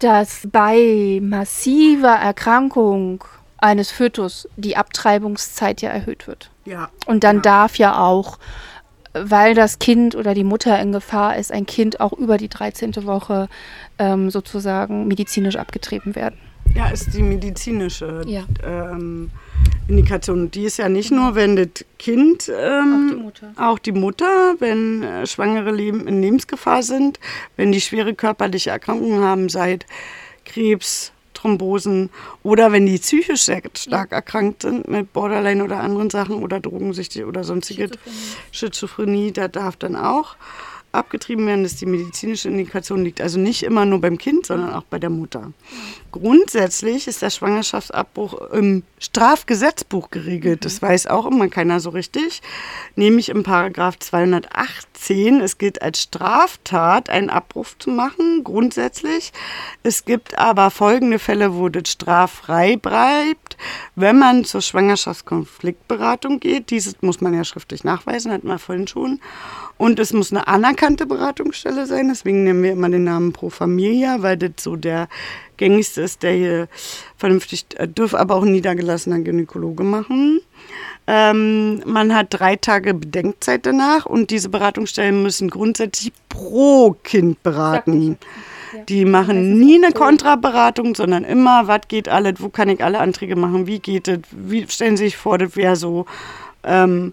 Dass 0.01 0.49
bei 0.51 1.21
massiver 1.23 2.15
Erkrankung 2.15 3.23
eines 3.59 3.91
Fötus 3.91 4.49
die 4.57 4.77
Abtreibungszeit 4.77 5.83
ja 5.83 5.91
erhöht 5.91 6.27
wird. 6.27 6.51
ja. 6.65 6.89
Und 7.07 7.25
dann 7.25 7.37
Ja. 7.37 7.43
darf 7.43 7.77
ja 7.77 7.99
auch, 7.99 8.39
weil 9.13 9.55
das 9.55 9.79
Kind 9.79 10.15
oder 10.15 10.35
die 10.35 10.45
Mutter 10.45 10.79
in 10.81 10.93
Gefahr 10.93 11.37
ist, 11.37 11.53
ein 11.53 11.67
Kind 11.67 12.01
auch 12.01 12.13
über 12.13 12.37
die 12.39 12.49
13. 12.49 13.05
Woche 13.07 13.49
ähm, 13.99 14.31
sozusagen 14.31 15.07
medizinisch 15.09 15.57
abgetrieben 15.57 16.15
werden. 16.15 16.39
Ja, 16.75 16.89
ist 16.89 17.13
die 17.15 17.23
medizinische 17.23 18.23
Ja. 18.27 18.45
ähm, 18.65 19.31
Indikation. 19.91 20.43
Und 20.43 20.55
Die 20.55 20.65
ist 20.65 20.79
ja 20.79 20.89
nicht 20.89 21.11
nur, 21.11 21.35
wenn 21.35 21.57
das 21.57 21.85
Kind, 21.99 22.51
ähm, 22.55 22.93
Auch 22.93 23.09
die 23.11 23.23
Mutter. 23.23 23.53
auch 23.57 23.79
die 23.79 23.93
Mutter, 23.93 24.55
wenn 24.59 25.03
äh, 25.03 25.27
Schwangere 25.27 25.71
Leben 25.73 26.07
in 26.07 26.23
Lebensgefahr 26.23 26.83
sind, 26.83 27.21
wenn 27.57 27.73
die 27.73 27.81
schwere 27.81 28.15
körperliche 28.15 28.71
Erkrankungen 28.71 29.23
haben, 29.23 29.49
seit 29.49 29.87
Krebs, 30.45 31.13
Thrombosen 31.35 32.11
oder 32.43 32.71
wenn 32.73 32.87
die 32.87 32.99
psychisch 32.99 33.43
sehr 33.43 33.63
stark 33.75 34.13
erkrankt 34.13 34.63
sind 34.63 34.89
mit 34.89 35.13
Borderline 35.13 35.65
oder 35.65 35.81
anderen 35.81 36.11
Sachen 36.11 36.43
oder 36.43 36.61
drogensüchtig 36.61 37.25
oder 37.25 37.45
sonstige 37.45 37.85
Schizophrenie. 37.89 38.17
Schizophrenie, 38.53 39.33
da 39.33 39.49
darf 39.49 39.77
dann 39.77 39.97
auch 39.97 40.37
abgetrieben 40.93 41.47
werden, 41.47 41.63
dass 41.63 41.77
die 41.77 41.87
medizinische 41.87 42.49
Indikation 42.49 43.05
liegt. 43.05 43.21
Also 43.21 43.39
nicht 43.39 43.63
immer 43.63 43.87
nur 43.87 44.01
beim 44.01 44.19
Kind, 44.19 44.47
sondern 44.47 44.73
auch 44.73 44.83
bei 44.83 44.99
der 44.99 45.11
Mutter. 45.11 45.53
Grundsätzlich 46.13 47.07
ist 47.07 47.23
der 47.23 47.31
Schwangerschaftsabbruch 47.31 48.51
im 48.53 48.83
Strafgesetzbuch 48.99 50.11
geregelt. 50.11 50.65
Das 50.65 50.83
weiß 50.83 51.07
auch 51.07 51.27
immer 51.27 51.49
keiner 51.49 51.79
so 51.79 51.91
richtig. 51.91 52.43
Nämlich 52.97 53.29
im 53.29 53.45
Paragraph 53.45 53.99
218. 53.99 55.41
Es 55.41 55.59
gilt 55.59 55.83
als 55.83 56.03
Straftat, 56.03 57.11
einen 57.11 57.31
Abbruch 57.31 57.69
zu 57.79 57.91
machen, 57.91 58.43
grundsätzlich. 58.43 59.33
Es 59.83 60.05
gibt 60.05 60.37
aber 60.37 60.71
folgende 60.71 61.19
Fälle, 61.19 61.55
wo 61.55 61.69
das 61.69 61.91
straffrei 61.91 62.77
bleibt, 62.77 63.57
wenn 63.95 64.19
man 64.19 64.45
zur 64.45 64.63
Schwangerschaftskonfliktberatung 64.63 66.41
geht. 66.41 66.71
Dieses 66.71 67.01
muss 67.03 67.21
man 67.21 67.35
ja 67.35 67.45
schriftlich 67.45 67.85
nachweisen, 67.85 68.33
hatten 68.33 68.49
wir 68.49 68.59
vorhin 68.59 68.89
schon. 68.89 69.21
Und 69.79 69.99
es 69.99 70.13
muss 70.13 70.31
eine 70.31 70.47
anerkannte 70.47 71.07
Beratungsstelle 71.07 71.87
sein. 71.87 72.09
Deswegen 72.09 72.45
nennen 72.45 72.63
wir 72.63 72.73
immer 72.73 72.91
den 72.91 73.05
Namen 73.05 73.33
Pro 73.33 73.49
Familia, 73.49 74.21
weil 74.21 74.37
das 74.37 74.53
so 74.63 74.77
der 74.77 75.09
gängigste 75.61 76.01
ist, 76.01 76.25
der 76.25 76.33
hier 76.33 76.69
vernünftig, 77.17 77.67
äh, 77.77 77.87
dürfe 77.87 78.19
aber 78.19 78.35
auch 78.35 78.43
ein 78.43 78.51
niedergelassener 78.51 79.21
Gynäkologe 79.21 79.85
machen. 79.85 80.41
Ähm, 81.07 81.83
man 81.87 82.15
hat 82.15 82.29
drei 82.31 82.57
Tage 82.57 82.95
Bedenkzeit 82.95 83.65
danach 83.67 84.07
und 84.07 84.31
diese 84.31 84.49
Beratungsstellen 84.49 85.23
müssen 85.23 85.49
grundsätzlich 85.51 86.13
pro 86.29 86.97
Kind 87.05 87.43
beraten. 87.43 88.19
Ja. 88.73 88.83
Die 88.89 89.05
machen 89.05 89.59
nie 89.59 89.83
eine 89.83 89.93
Kontraberatung, 89.93 90.95
sondern 90.95 91.25
immer, 91.25 91.67
was 91.67 91.83
geht 91.89 92.09
alles, 92.09 92.35
wo 92.39 92.49
kann 92.49 92.69
ich 92.69 92.83
alle 92.85 93.01
Anträge 93.01 93.37
machen, 93.37 93.67
wie 93.67 93.81
geht 93.81 94.09
es, 94.09 94.21
wie 94.31 94.67
stellen 94.69 94.97
Sie 94.97 95.05
sich 95.05 95.17
vor, 95.17 95.39
das 95.39 95.57
wäre 95.57 95.75
so 95.77 96.07
ähm, 96.63 97.13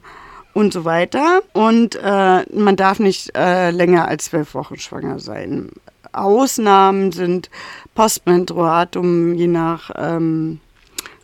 und 0.53 0.73
so 0.73 0.85
weiter. 0.85 1.41
Und 1.53 1.95
äh, 1.95 2.43
man 2.53 2.75
darf 2.75 2.99
nicht 2.99 3.35
äh, 3.35 3.71
länger 3.71 4.07
als 4.07 4.25
zwölf 4.25 4.53
Wochen 4.53 4.77
schwanger 4.77 5.19
sein. 5.19 5.71
Ausnahmen 6.13 7.11
sind 7.11 7.49
Postmenstruatum, 7.97 9.33
je 9.33 9.47
nach 9.47 9.89
ähm, 9.95 10.59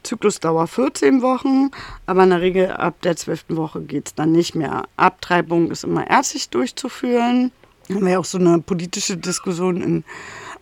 Zyklusdauer 0.01 0.65
14 0.67 1.21
Wochen, 1.21 1.69
aber 2.07 2.23
in 2.23 2.31
der 2.31 2.41
Regel 2.41 2.71
ab 2.71 2.95
der 3.03 3.15
12. 3.15 3.45
Woche 3.49 3.81
geht 3.81 4.07
es 4.07 4.15
dann 4.15 4.31
nicht 4.31 4.55
mehr. 4.55 4.85
Abtreibung 4.97 5.69
ist 5.69 5.83
immer 5.83 6.09
ärztlich 6.09 6.49
durchzuführen. 6.49 7.51
Da 7.87 7.93
haben 7.95 8.05
wir 8.05 8.13
ja 8.13 8.19
auch 8.19 8.25
so 8.25 8.39
eine 8.39 8.59
politische 8.59 9.17
Diskussion 9.17 9.81
in 9.81 10.03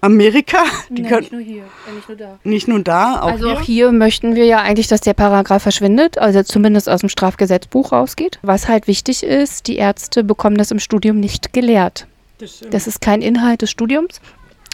Amerika. 0.01 0.57
Die 0.89 1.01
Nee, 1.03 1.07
können, 1.07 1.21
nicht 1.21 1.31
nur 1.31 1.41
hier, 1.41 1.63
äh, 1.63 1.93
nicht 1.95 2.09
nur 2.09 2.17
da. 2.17 2.39
nicht 2.43 2.67
nur 2.67 2.79
da, 2.81 3.21
auch 3.21 3.31
also 3.31 3.47
hier. 3.47 3.57
auch 3.57 3.61
hier 3.61 3.91
möchten 3.93 4.35
wir 4.35 4.45
ja 4.45 4.59
eigentlich, 4.59 4.87
dass 4.87 4.99
der 4.99 5.13
Paragraph 5.13 5.63
verschwindet, 5.63 6.17
also 6.17 6.43
zumindest 6.43 6.89
aus 6.89 6.99
dem 6.99 7.09
Strafgesetzbuch 7.09 7.93
rausgeht. 7.93 8.37
Was 8.41 8.67
halt 8.67 8.87
wichtig 8.87 9.23
ist, 9.23 9.67
die 9.67 9.77
Ärzte 9.77 10.25
bekommen 10.25 10.57
das 10.57 10.71
im 10.71 10.79
Studium 10.79 11.21
nicht 11.21 11.53
gelehrt. 11.53 12.05
Das. 12.39 12.59
Das 12.69 12.87
ist 12.87 12.99
kein 12.99 13.21
Inhalt 13.21 13.61
des 13.61 13.71
Studiums. 13.71 14.19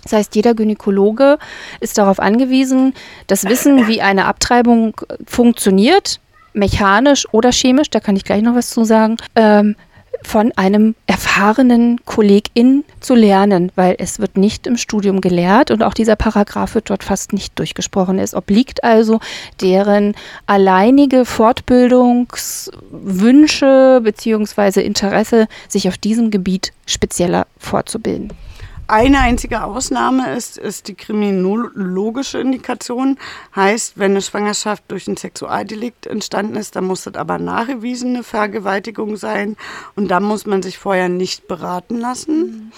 Das 0.08 0.20
heißt, 0.20 0.36
jeder 0.36 0.54
Gynäkologe 0.54 1.38
ist 1.82 1.98
darauf 1.98 2.22
angewiesen, 2.22 2.94
das 3.28 3.44
Wissen, 3.44 3.90
wie 3.90 4.02
eine 4.02 4.24
Abtreibung 4.24 4.96
funktioniert, 5.26 6.22
mechanisch 6.54 7.28
oder 7.34 7.52
chemisch, 7.52 7.90
da 7.90 8.00
kann 8.00 8.16
ich 8.16 8.24
gleich 8.24 8.42
noch 8.42 8.56
was 8.56 8.70
zu 8.70 8.86
sagen, 8.86 9.18
ähm, 9.36 9.76
von 10.24 10.54
einem 10.56 10.96
erfahrenen 11.08 12.00
Kollegin 12.06 12.86
zu 13.02 13.16
lernen, 13.16 13.70
weil 13.76 13.98
es 14.00 14.22
wird 14.22 14.38
nicht 14.38 14.66
im 14.66 14.78
Studium 14.78 15.20
gelehrt 15.20 15.72
und 15.72 15.84
auch 15.84 15.94
dieser 15.94 16.16
Paragraph 16.16 16.74
wird 16.74 16.90
dort 16.90 17.04
fast 17.04 17.34
nicht 17.34 17.60
durchgesprochen. 17.60 18.18
Es 18.18 18.34
obliegt 18.34 18.86
also 18.86 19.20
deren 19.60 20.16
alleinige 20.46 21.26
Fortbildungswünsche 21.26 24.00
bzw. 24.02 24.80
Interesse, 24.82 25.50
sich 25.68 25.90
auf 25.90 25.98
diesem 25.98 26.32
Gebiet 26.32 26.72
spezieller 26.86 27.46
fortzubilden. 27.58 28.32
Eine 28.90 29.20
einzige 29.20 29.66
Ausnahme 29.66 30.34
ist, 30.34 30.58
ist 30.58 30.88
die 30.88 30.96
kriminologische 30.96 32.40
Indikation. 32.40 33.18
Heißt, 33.54 33.98
wenn 33.98 34.12
eine 34.12 34.22
Schwangerschaft 34.22 34.86
durch 34.88 35.10
ein 35.10 35.18
Sexualdelikt 35.18 36.08
entstanden 36.08 36.56
ist, 36.56 36.78
dann 36.78 36.86
muss 36.86 37.04
das 37.04 37.16
aber 37.16 37.38
nachgewiesene 37.38 38.24
Vergewaltigung 38.24 39.18
sein. 39.18 39.58
Und 39.96 40.08
da 40.08 40.22
muss 40.22 40.46
man 40.46 40.64
sich 40.64 40.78
vorher 40.78 41.10
nicht 41.10 41.50
beraten 41.50 41.98
lassen. 42.00 42.72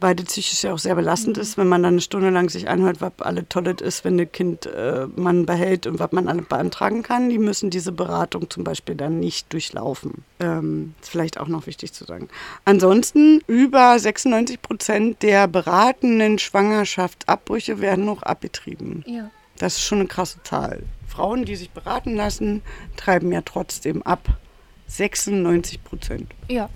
Weil 0.00 0.14
das 0.14 0.26
psychisch 0.26 0.62
ja 0.62 0.72
auch 0.72 0.78
sehr 0.78 0.94
belastend 0.94 1.38
ist, 1.38 1.58
wenn 1.58 1.66
man 1.66 1.82
dann 1.82 1.94
eine 1.94 2.00
Stunde 2.00 2.30
lang 2.30 2.48
sich 2.48 2.68
anhört, 2.68 3.00
was 3.00 3.12
alle 3.18 3.48
tolles 3.48 3.80
ist, 3.80 4.04
wenn 4.04 4.16
das 4.16 4.30
Kind 4.30 4.66
äh, 4.66 5.06
man 5.16 5.44
behält 5.44 5.86
und 5.86 5.98
was 5.98 6.12
man 6.12 6.28
alle 6.28 6.42
beantragen 6.42 7.02
kann. 7.02 7.28
Die 7.30 7.38
müssen 7.38 7.70
diese 7.70 7.90
Beratung 7.90 8.48
zum 8.48 8.62
Beispiel 8.62 8.94
dann 8.94 9.18
nicht 9.18 9.52
durchlaufen. 9.52 10.24
Ähm, 10.38 10.94
ist 11.00 11.10
vielleicht 11.10 11.40
auch 11.40 11.48
noch 11.48 11.66
wichtig 11.66 11.92
zu 11.92 12.04
sagen. 12.04 12.28
Ansonsten 12.64 13.40
über 13.46 13.98
96 13.98 14.62
Prozent 14.62 15.22
der 15.22 15.48
beratenden 15.48 16.38
Schwangerschaftsabbrüche 16.38 17.80
werden 17.80 18.04
noch 18.04 18.22
abgetrieben. 18.22 19.04
Ja. 19.06 19.30
Das 19.58 19.74
ist 19.74 19.82
schon 19.82 19.98
eine 19.98 20.08
krasse 20.08 20.42
Zahl. 20.44 20.84
Frauen, 21.08 21.44
die 21.44 21.56
sich 21.56 21.70
beraten 21.70 22.14
lassen, 22.14 22.62
treiben 22.96 23.32
ja 23.32 23.40
trotzdem 23.40 24.02
ab. 24.02 24.28
96 24.86 25.84
Prozent. 25.84 26.30
Ja, 26.48 26.70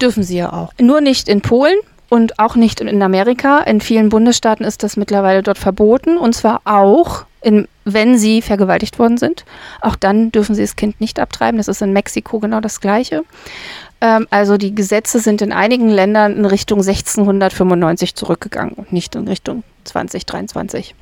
dürfen 0.00 0.22
sie 0.22 0.36
ja 0.38 0.52
auch. 0.52 0.72
Nur 0.80 1.00
nicht 1.00 1.28
in 1.28 1.42
Polen 1.42 1.76
und 2.08 2.38
auch 2.38 2.56
nicht 2.56 2.80
in 2.80 3.02
Amerika. 3.02 3.60
In 3.60 3.80
vielen 3.80 4.08
Bundesstaaten 4.08 4.64
ist 4.64 4.82
das 4.82 4.96
mittlerweile 4.96 5.42
dort 5.42 5.58
verboten. 5.58 6.16
Und 6.16 6.34
zwar 6.34 6.62
auch, 6.64 7.24
in, 7.42 7.68
wenn 7.84 8.18
sie 8.18 8.42
vergewaltigt 8.42 8.98
worden 8.98 9.18
sind. 9.18 9.44
Auch 9.80 9.96
dann 9.96 10.32
dürfen 10.32 10.54
sie 10.54 10.62
das 10.62 10.76
Kind 10.76 11.00
nicht 11.00 11.20
abtreiben. 11.20 11.58
Das 11.58 11.68
ist 11.68 11.82
in 11.82 11.92
Mexiko 11.92 12.38
genau 12.40 12.60
das 12.60 12.80
Gleiche. 12.80 13.24
Ähm, 14.00 14.26
also 14.30 14.56
die 14.56 14.74
Gesetze 14.74 15.20
sind 15.20 15.42
in 15.42 15.52
einigen 15.52 15.88
Ländern 15.88 16.36
in 16.36 16.44
Richtung 16.44 16.78
1695 16.78 18.14
zurückgegangen 18.14 18.74
und 18.74 18.92
nicht 18.92 19.14
in 19.14 19.28
Richtung 19.28 19.62
2023. 19.84 20.94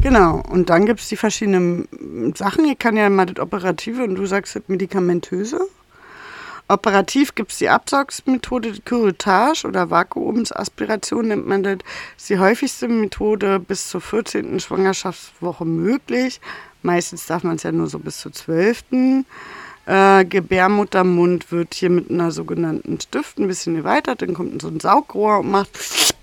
Genau, 0.00 0.42
und 0.50 0.70
dann 0.70 0.86
gibt 0.86 1.00
es 1.00 1.08
die 1.08 1.16
verschiedenen 1.16 1.88
Sachen. 2.36 2.64
Ich 2.66 2.78
kann 2.78 2.96
ja 2.96 3.08
mal 3.08 3.26
das 3.26 3.42
Operative 3.42 4.02
und 4.04 4.16
du 4.16 4.26
sagst 4.26 4.56
das 4.56 4.64
Medikamentöse. 4.66 5.60
Operativ 6.66 7.34
gibt 7.34 7.52
es 7.52 7.58
die 7.58 7.68
Absaugsmethode, 7.68 8.72
die 8.72 8.80
Curettage 8.80 9.66
oder 9.66 9.90
Vakuumsaspiration 9.90 11.28
nennt 11.28 11.46
man 11.46 11.62
das. 11.62 11.78
das 11.78 12.22
ist 12.22 12.30
die 12.30 12.38
häufigste 12.38 12.88
Methode 12.88 13.60
bis 13.60 13.90
zur 13.90 14.00
14. 14.00 14.58
Schwangerschaftswoche 14.60 15.66
möglich. 15.66 16.40
Meistens 16.82 17.26
darf 17.26 17.44
man 17.44 17.56
es 17.56 17.64
ja 17.64 17.72
nur 17.72 17.88
so 17.88 17.98
bis 17.98 18.18
zur 18.18 18.32
12. 18.32 18.84
Äh, 19.86 20.24
Gebärmuttermund 20.24 21.52
wird 21.52 21.74
hier 21.74 21.90
mit 21.90 22.10
einer 22.10 22.30
sogenannten 22.30 22.98
Stift 22.98 23.38
ein 23.38 23.46
bisschen 23.46 23.76
erweitert. 23.76 24.22
Dann 24.22 24.32
kommt 24.32 24.62
so 24.62 24.68
ein 24.68 24.80
Saugrohr 24.80 25.40
und 25.40 25.50
macht 25.50 26.13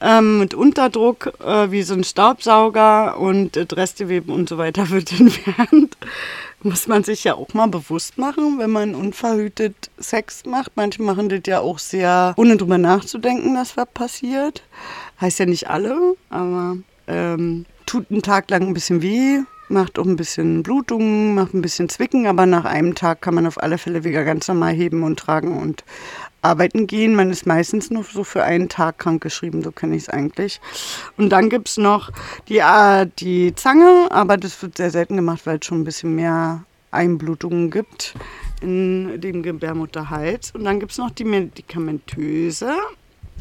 ähm, 0.00 0.38
mit 0.38 0.54
Unterdruck 0.54 1.32
äh, 1.44 1.70
wie 1.70 1.82
so 1.82 1.94
ein 1.94 2.04
Staubsauger 2.04 3.18
und 3.18 3.56
äh, 3.56 3.66
Restgewebe 3.70 4.32
und 4.32 4.48
so 4.48 4.58
weiter 4.58 4.90
wird 4.90 5.12
entfernt. 5.20 5.96
Muss 6.62 6.86
man 6.88 7.04
sich 7.04 7.24
ja 7.24 7.34
auch 7.34 7.54
mal 7.54 7.68
bewusst 7.68 8.18
machen, 8.18 8.58
wenn 8.58 8.70
man 8.70 8.94
unverhütet 8.94 9.90
Sex 9.98 10.44
macht. 10.44 10.72
Manche 10.74 11.02
machen 11.02 11.30
das 11.30 11.40
ja 11.46 11.60
auch 11.60 11.78
sehr, 11.78 12.34
ohne 12.36 12.56
drüber 12.56 12.76
nachzudenken, 12.76 13.54
dass 13.54 13.76
was 13.78 13.88
passiert. 13.94 14.62
Heißt 15.20 15.38
ja 15.38 15.46
nicht 15.46 15.70
alle, 15.70 16.16
aber 16.28 16.76
ähm, 17.06 17.64
tut 17.86 18.10
einen 18.10 18.22
Tag 18.22 18.50
lang 18.50 18.66
ein 18.66 18.74
bisschen 18.74 19.00
weh, 19.00 19.40
macht 19.68 19.98
auch 19.98 20.04
ein 20.04 20.16
bisschen 20.16 20.62
Blutungen, 20.62 21.34
macht 21.34 21.54
ein 21.54 21.62
bisschen 21.62 21.88
Zwicken, 21.88 22.26
aber 22.26 22.44
nach 22.44 22.64
einem 22.64 22.94
Tag 22.94 23.22
kann 23.22 23.34
man 23.34 23.46
auf 23.46 23.62
alle 23.62 23.78
Fälle 23.78 24.04
wieder 24.04 24.24
ganz 24.24 24.46
normal 24.48 24.74
heben 24.74 25.02
und 25.02 25.18
tragen 25.18 25.56
und 25.58 25.84
arbeiten 26.42 26.86
gehen. 26.86 27.14
Man 27.14 27.30
ist 27.30 27.46
meistens 27.46 27.90
nur 27.90 28.04
so 28.04 28.24
für 28.24 28.44
einen 28.44 28.68
Tag 28.68 28.98
krankgeschrieben, 28.98 29.62
so 29.62 29.72
kenne 29.72 29.96
ich 29.96 30.04
es 30.04 30.08
eigentlich. 30.08 30.60
Und 31.16 31.30
dann 31.30 31.50
gibt 31.50 31.68
es 31.68 31.76
noch 31.76 32.10
die, 32.48 32.58
äh, 32.58 33.06
die 33.18 33.54
Zange, 33.54 34.08
aber 34.10 34.36
das 34.36 34.60
wird 34.62 34.76
sehr 34.76 34.90
selten 34.90 35.16
gemacht, 35.16 35.42
weil 35.44 35.58
es 35.58 35.66
schon 35.66 35.80
ein 35.80 35.84
bisschen 35.84 36.14
mehr 36.14 36.64
Einblutungen 36.90 37.70
gibt 37.70 38.14
in 38.60 39.20
dem 39.20 39.42
Gebärmutterhals. 39.42 40.52
Und 40.52 40.64
dann 40.64 40.80
gibt 40.80 40.92
es 40.92 40.98
noch 40.98 41.10
die 41.10 41.24
medikamentöse. 41.24 42.72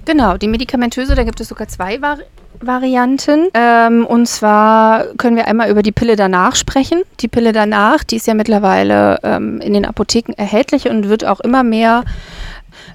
Genau, 0.05 0.37
die 0.37 0.47
medikamentöse, 0.47 1.15
da 1.15 1.23
gibt 1.23 1.41
es 1.41 1.49
sogar 1.49 1.67
zwei 1.67 2.01
Vari 2.01 2.23
Varianten. 2.61 3.47
Ähm, 3.53 4.05
und 4.05 4.27
zwar 4.27 5.05
können 5.15 5.37
wir 5.37 5.47
einmal 5.47 5.69
über 5.69 5.81
die 5.81 5.93
Pille 5.93 6.15
danach 6.15 6.55
sprechen. 6.55 7.03
Die 7.21 7.29
Pille 7.29 7.53
danach, 7.53 8.03
die 8.03 8.17
ist 8.17 8.27
ja 8.27 8.33
mittlerweile 8.33 9.19
ähm, 9.23 9.61
in 9.61 9.73
den 9.73 9.85
Apotheken 9.85 10.33
erhältlich 10.35 10.89
und 10.89 11.07
wird 11.07 11.25
auch 11.25 11.39
immer 11.39 11.63
mehr 11.63 12.03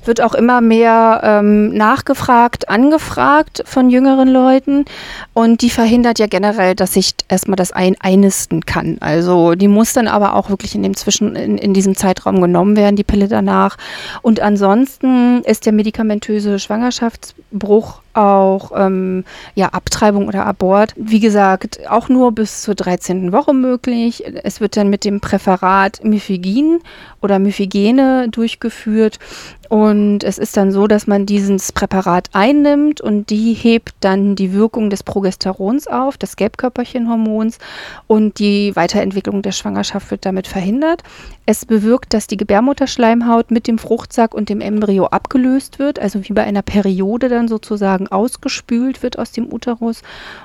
wird 0.06 0.20
auch 0.20 0.34
immer 0.34 0.60
mehr 0.60 1.20
ähm, 1.22 1.74
nachgefragt, 1.74 2.68
angefragt 2.68 3.62
von 3.66 3.90
jüngeren 3.90 4.28
Leuten. 4.28 4.84
Und 5.32 5.62
die 5.62 5.70
verhindert 5.70 6.18
ja 6.18 6.26
generell, 6.26 6.74
dass 6.74 6.96
ich 6.96 7.12
erstmal 7.28 7.56
das 7.56 7.72
ein 7.72 7.96
einnisten 8.00 8.64
kann. 8.66 8.98
Also 9.00 9.54
die 9.54 9.68
muss 9.68 9.92
dann 9.92 10.08
aber 10.08 10.34
auch 10.34 10.50
wirklich 10.50 10.74
in 10.74 10.82
dem 10.82 10.96
Zwischen, 10.96 11.36
in, 11.36 11.58
in 11.58 11.74
diesem 11.74 11.96
Zeitraum 11.96 12.40
genommen 12.40 12.76
werden, 12.76 12.96
die 12.96 13.04
Pille 13.04 13.28
danach. 13.28 13.76
Und 14.22 14.40
ansonsten 14.40 15.42
ist 15.42 15.66
der 15.66 15.72
medikamentöse 15.72 16.58
Schwangerschaftsbruch 16.58 18.00
auch 18.14 18.72
ähm, 18.74 19.24
ja, 19.54 19.68
Abtreibung 19.68 20.28
oder 20.28 20.46
Abort. 20.46 20.94
Wie 20.96 21.20
gesagt, 21.20 21.80
auch 21.88 22.08
nur 22.08 22.32
bis 22.32 22.62
zur 22.62 22.74
13. 22.74 23.32
Woche 23.32 23.52
möglich. 23.52 24.24
Es 24.44 24.60
wird 24.60 24.76
dann 24.76 24.88
mit 24.88 25.04
dem 25.04 25.20
Präparat 25.20 26.02
Mifigin 26.04 26.80
oder 27.20 27.38
Mifigene 27.38 28.28
durchgeführt. 28.30 29.18
Und 29.74 30.22
es 30.22 30.38
ist 30.38 30.56
dann 30.56 30.70
so, 30.70 30.86
dass 30.86 31.08
man 31.08 31.26
dieses 31.26 31.72
Präparat 31.72 32.28
einnimmt 32.32 33.00
und 33.00 33.28
die 33.28 33.54
hebt 33.54 33.92
dann 33.98 34.36
die 34.36 34.52
Wirkung 34.52 34.88
des 34.88 35.02
Progesterons 35.02 35.88
auf, 35.88 36.16
des 36.16 36.36
Gelbkörperchenhormons 36.36 37.58
und 38.06 38.38
die 38.38 38.76
Weiterentwicklung 38.76 39.42
der 39.42 39.50
Schwangerschaft 39.50 40.12
wird 40.12 40.26
damit 40.26 40.46
verhindert. 40.46 41.02
Es 41.44 41.66
bewirkt, 41.66 42.14
dass 42.14 42.28
die 42.28 42.36
Gebärmutterschleimhaut 42.36 43.50
mit 43.50 43.66
dem 43.66 43.78
Fruchtsack 43.78 44.32
und 44.32 44.48
dem 44.48 44.60
Embryo 44.60 45.06
abgelöst 45.06 45.80
wird, 45.80 45.98
also 45.98 46.20
wie 46.22 46.34
bei 46.34 46.44
einer 46.44 46.62
Periode 46.62 47.28
dann 47.28 47.48
sozusagen 47.48 48.06
ausgespült 48.06 49.02
wird 49.02 49.18
aus 49.18 49.32
dem 49.32 49.52
Uterus. 49.52 50.02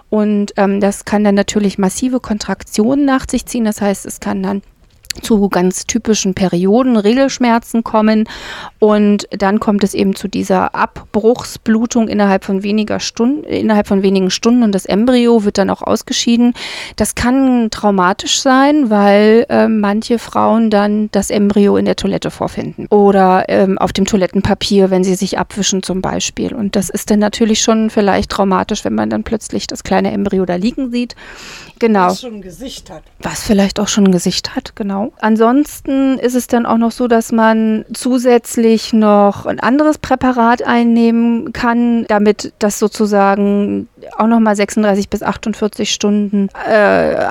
Und 0.09 0.53
ähm, 0.57 0.79
das 0.79 1.05
kann 1.05 1.23
dann 1.23 1.35
natürlich 1.35 1.77
massive 1.77 2.19
Kontraktionen 2.19 3.05
nach 3.05 3.29
sich 3.29 3.45
ziehen. 3.45 3.65
Das 3.65 3.79
heißt, 3.79 4.07
es 4.07 4.19
kann 4.21 4.41
dann 4.41 4.63
zu 5.21 5.49
ganz 5.49 5.85
typischen 5.85 6.33
Perioden, 6.33 6.95
Regelschmerzen 6.95 7.83
kommen 7.83 8.29
und 8.77 9.27
dann 9.31 9.59
kommt 9.59 9.83
es 9.83 9.93
eben 9.93 10.15
zu 10.15 10.27
dieser 10.27 10.75
Abbruchsblutung 10.75 12.07
innerhalb 12.07 12.45
von 12.45 12.63
weniger 12.63 12.99
Stunden, 12.99 13.43
innerhalb 13.43 13.87
von 13.87 14.03
wenigen 14.03 14.29
Stunden 14.29 14.63
und 14.63 14.73
das 14.73 14.85
Embryo 14.85 15.43
wird 15.43 15.57
dann 15.57 15.69
auch 15.69 15.81
ausgeschieden. 15.81 16.53
Das 16.95 17.15
kann 17.15 17.69
traumatisch 17.71 18.39
sein, 18.39 18.89
weil 18.89 19.45
äh, 19.49 19.67
manche 19.67 20.19
Frauen 20.19 20.69
dann 20.69 21.09
das 21.11 21.29
Embryo 21.29 21.77
in 21.77 21.85
der 21.85 21.95
Toilette 21.95 22.31
vorfinden 22.31 22.87
oder 22.89 23.45
ähm, 23.49 23.77
auf 23.77 23.93
dem 23.93 24.05
Toilettenpapier, 24.05 24.89
wenn 24.89 25.03
sie 25.03 25.15
sich 25.15 25.37
abwischen 25.39 25.83
zum 25.83 26.01
Beispiel. 26.01 26.53
Und 26.53 26.75
das 26.75 26.89
ist 26.89 27.09
dann 27.09 27.19
natürlich 27.19 27.61
schon 27.61 27.89
vielleicht 27.89 28.29
traumatisch, 28.29 28.85
wenn 28.85 28.95
man 28.95 29.09
dann 29.09 29.23
plötzlich 29.23 29.67
das 29.67 29.83
kleine 29.83 30.11
Embryo 30.11 30.45
da 30.45 30.55
liegen 30.55 30.91
sieht. 30.91 31.15
Genau. 31.79 32.07
Was 32.07 32.21
schon 32.21 32.35
ein 32.35 32.41
Gesicht 32.41 32.89
hat. 32.89 33.03
Was 33.19 33.43
vielleicht 33.43 33.79
auch 33.79 33.87
schon 33.87 34.05
ein 34.05 34.11
Gesicht 34.11 34.55
hat, 34.55 34.75
genau. 34.75 34.98
Ansonsten 35.19 36.17
ist 36.19 36.35
es 36.35 36.47
dann 36.47 36.65
auch 36.65 36.77
noch 36.77 36.91
so, 36.91 37.07
dass 37.07 37.31
man 37.31 37.85
zusätzlich 37.93 38.93
noch 38.93 39.45
ein 39.45 39.59
anderes 39.59 39.97
Präparat 39.97 40.63
einnehmen 40.63 41.53
kann, 41.53 42.05
damit 42.07 42.53
das 42.59 42.79
sozusagen 42.79 43.87
auch 44.17 44.27
nochmal 44.27 44.55
36 44.55 45.09
bis 45.09 45.23
48 45.23 45.91
Stunden 45.91 46.49
äh, 46.69 47.25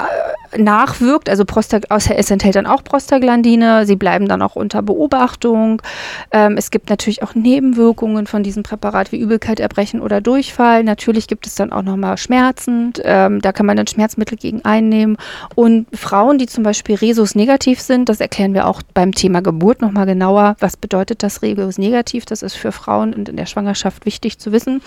nachwirkt. 0.56 1.28
Also 1.28 1.44
Prostag 1.44 1.84
es 1.90 2.30
enthält 2.30 2.56
dann 2.56 2.66
auch 2.66 2.82
Prostaglandine. 2.82 3.86
Sie 3.86 3.96
bleiben 3.96 4.28
dann 4.28 4.42
auch 4.42 4.56
unter 4.56 4.82
Beobachtung. 4.82 5.82
Ähm, 6.30 6.56
es 6.56 6.70
gibt 6.70 6.90
natürlich 6.90 7.22
auch 7.22 7.34
Nebenwirkungen 7.34 8.26
von 8.26 8.42
diesem 8.42 8.62
Präparat 8.62 9.12
wie 9.12 9.18
Übelkeit, 9.18 9.60
Erbrechen 9.60 10.00
oder 10.00 10.20
Durchfall. 10.20 10.84
Natürlich 10.84 11.26
gibt 11.26 11.46
es 11.46 11.54
dann 11.54 11.72
auch 11.72 11.82
nochmal 11.82 12.16
Schmerzen. 12.16 12.92
Ähm, 13.04 13.40
da 13.40 13.52
kann 13.52 13.66
man 13.66 13.76
dann 13.76 13.86
Schmerzmittel 13.86 14.38
gegen 14.38 14.64
einnehmen. 14.64 15.16
Und 15.54 15.86
Frauen, 15.94 16.38
die 16.38 16.46
zum 16.46 16.64
Beispiel 16.64 16.96
Resus 16.96 17.34
negativ 17.34 17.80
sind, 17.80 18.08
das 18.08 18.20
erklären 18.20 18.54
wir 18.54 18.66
auch 18.66 18.82
beim 18.94 19.12
Thema 19.12 19.42
Geburt 19.42 19.82
nochmal 19.82 20.06
genauer. 20.06 20.56
Was 20.60 20.76
bedeutet 20.76 21.22
das 21.22 21.42
Resus 21.42 21.78
negativ? 21.78 22.24
Das 22.24 22.42
ist 22.42 22.54
für 22.54 22.72
Frauen 22.72 23.12
in 23.12 23.36
der 23.36 23.46
Schwangerschaft 23.46 24.06
wichtig 24.06 24.38
zu 24.38 24.52
wissen. 24.52 24.80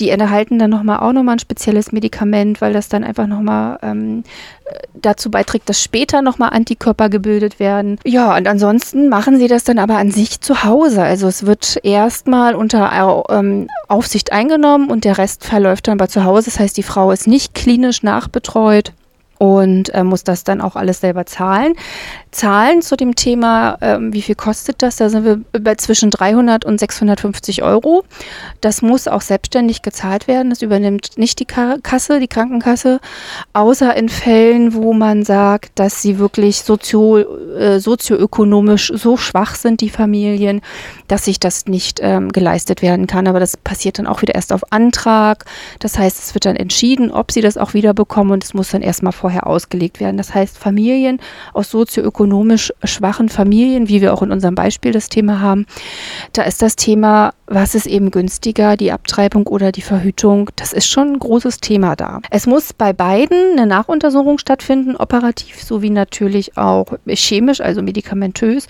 Die 0.00 0.10
erhalten 0.10 0.58
dann 0.58 0.70
nochmal 0.70 0.98
auch 1.00 1.12
nochmal 1.18 1.36
ein 1.36 1.40
spezielles 1.40 1.92
Medikament, 1.92 2.60
weil 2.60 2.72
das 2.72 2.88
dann 2.88 3.04
einfach 3.04 3.26
nochmal 3.26 3.78
ähm, 3.82 4.24
dazu 4.94 5.30
beiträgt, 5.30 5.68
dass 5.68 5.82
später 5.82 6.22
nochmal 6.22 6.50
Antikörper 6.50 7.08
gebildet 7.08 7.60
werden. 7.60 7.98
Ja, 8.04 8.36
und 8.36 8.46
ansonsten 8.48 9.08
machen 9.08 9.38
sie 9.38 9.48
das 9.48 9.64
dann 9.64 9.78
aber 9.78 9.96
an 9.96 10.10
sich 10.10 10.40
zu 10.40 10.64
Hause. 10.64 11.02
Also 11.02 11.28
es 11.28 11.46
wird 11.46 11.78
erstmal 11.82 12.54
unter 12.54 13.26
ähm, 13.30 13.68
Aufsicht 13.88 14.32
eingenommen 14.32 14.90
und 14.90 15.04
der 15.04 15.18
Rest 15.18 15.44
verläuft 15.44 15.88
dann 15.88 15.98
aber 15.98 16.08
zu 16.08 16.24
Hause. 16.24 16.46
Das 16.50 16.60
heißt, 16.60 16.76
die 16.76 16.82
Frau 16.82 17.10
ist 17.10 17.26
nicht 17.26 17.54
klinisch 17.54 18.02
nachbetreut 18.02 18.92
und 19.38 19.94
äh, 19.94 20.04
muss 20.04 20.24
das 20.24 20.44
dann 20.44 20.60
auch 20.60 20.76
alles 20.76 21.00
selber 21.00 21.26
zahlen. 21.26 21.74
Zahlen 22.30 22.82
zu 22.82 22.96
dem 22.96 23.14
Thema, 23.14 23.78
ähm, 23.80 24.12
wie 24.12 24.20
viel 24.20 24.34
kostet 24.34 24.82
das? 24.82 24.96
Da 24.96 25.08
sind 25.08 25.24
wir 25.24 25.40
bei 25.60 25.76
zwischen 25.76 26.10
300 26.10 26.64
und 26.64 26.78
650 26.78 27.62
Euro. 27.62 28.04
Das 28.60 28.82
muss 28.82 29.08
auch 29.08 29.22
selbstständig 29.22 29.80
gezahlt 29.80 30.28
werden. 30.28 30.50
Das 30.50 30.60
übernimmt 30.60 31.16
nicht 31.16 31.40
die 31.40 31.46
Kasse, 31.46 32.20
die 32.20 32.28
Krankenkasse, 32.28 33.00
außer 33.54 33.96
in 33.96 34.10
Fällen, 34.10 34.74
wo 34.74 34.92
man 34.92 35.24
sagt, 35.24 35.78
dass 35.78 36.02
sie 36.02 36.18
wirklich 36.18 36.62
sozio, 36.62 37.18
äh, 37.18 37.80
sozioökonomisch 37.80 38.92
so 38.94 39.16
schwach 39.16 39.54
sind, 39.54 39.80
die 39.80 39.90
Familien, 39.90 40.60
dass 41.08 41.24
sich 41.24 41.40
das 41.40 41.66
nicht 41.66 41.98
ähm, 42.02 42.30
geleistet 42.30 42.82
werden 42.82 43.06
kann. 43.06 43.26
Aber 43.26 43.40
das 43.40 43.56
passiert 43.56 43.98
dann 43.98 44.06
auch 44.06 44.20
wieder 44.20 44.34
erst 44.34 44.52
auf 44.52 44.70
Antrag. 44.70 45.46
Das 45.78 45.98
heißt, 45.98 46.18
es 46.18 46.34
wird 46.34 46.44
dann 46.44 46.56
entschieden, 46.56 47.10
ob 47.10 47.32
sie 47.32 47.40
das 47.40 47.56
auch 47.56 47.72
wieder 47.72 47.94
bekommen 47.94 48.32
und 48.32 48.44
es 48.44 48.52
muss 48.52 48.70
dann 48.70 48.82
erstmal 48.82 49.12
vorher 49.12 49.46
ausgelegt 49.46 49.98
werden. 49.98 50.18
Das 50.18 50.34
heißt, 50.34 50.58
Familien 50.58 51.20
aus 51.54 51.70
sozioökonomischen 51.70 52.17
ökonomisch 52.18 52.72
schwachen 52.82 53.28
Familien, 53.28 53.88
wie 53.88 54.00
wir 54.00 54.12
auch 54.12 54.22
in 54.22 54.32
unserem 54.32 54.56
Beispiel 54.56 54.90
das 54.90 55.08
Thema 55.08 55.40
haben, 55.40 55.66
da 56.32 56.42
ist 56.42 56.62
das 56.62 56.74
Thema, 56.74 57.32
was 57.48 57.74
ist 57.74 57.86
eben 57.86 58.10
günstiger, 58.10 58.76
die 58.76 58.92
Abtreibung 58.92 59.46
oder 59.46 59.72
die 59.72 59.82
Verhütung, 59.82 60.50
das 60.56 60.72
ist 60.72 60.86
schon 60.86 61.12
ein 61.12 61.18
großes 61.18 61.58
Thema 61.58 61.96
da. 61.96 62.20
Es 62.30 62.46
muss 62.46 62.72
bei 62.72 62.92
beiden 62.92 63.58
eine 63.58 63.66
Nachuntersuchung 63.66 64.38
stattfinden, 64.38 64.96
operativ 64.96 65.62
sowie 65.62 65.90
natürlich 65.90 66.56
auch 66.58 66.86
chemisch, 67.06 67.60
also 67.60 67.82
medikamentös. 67.82 68.66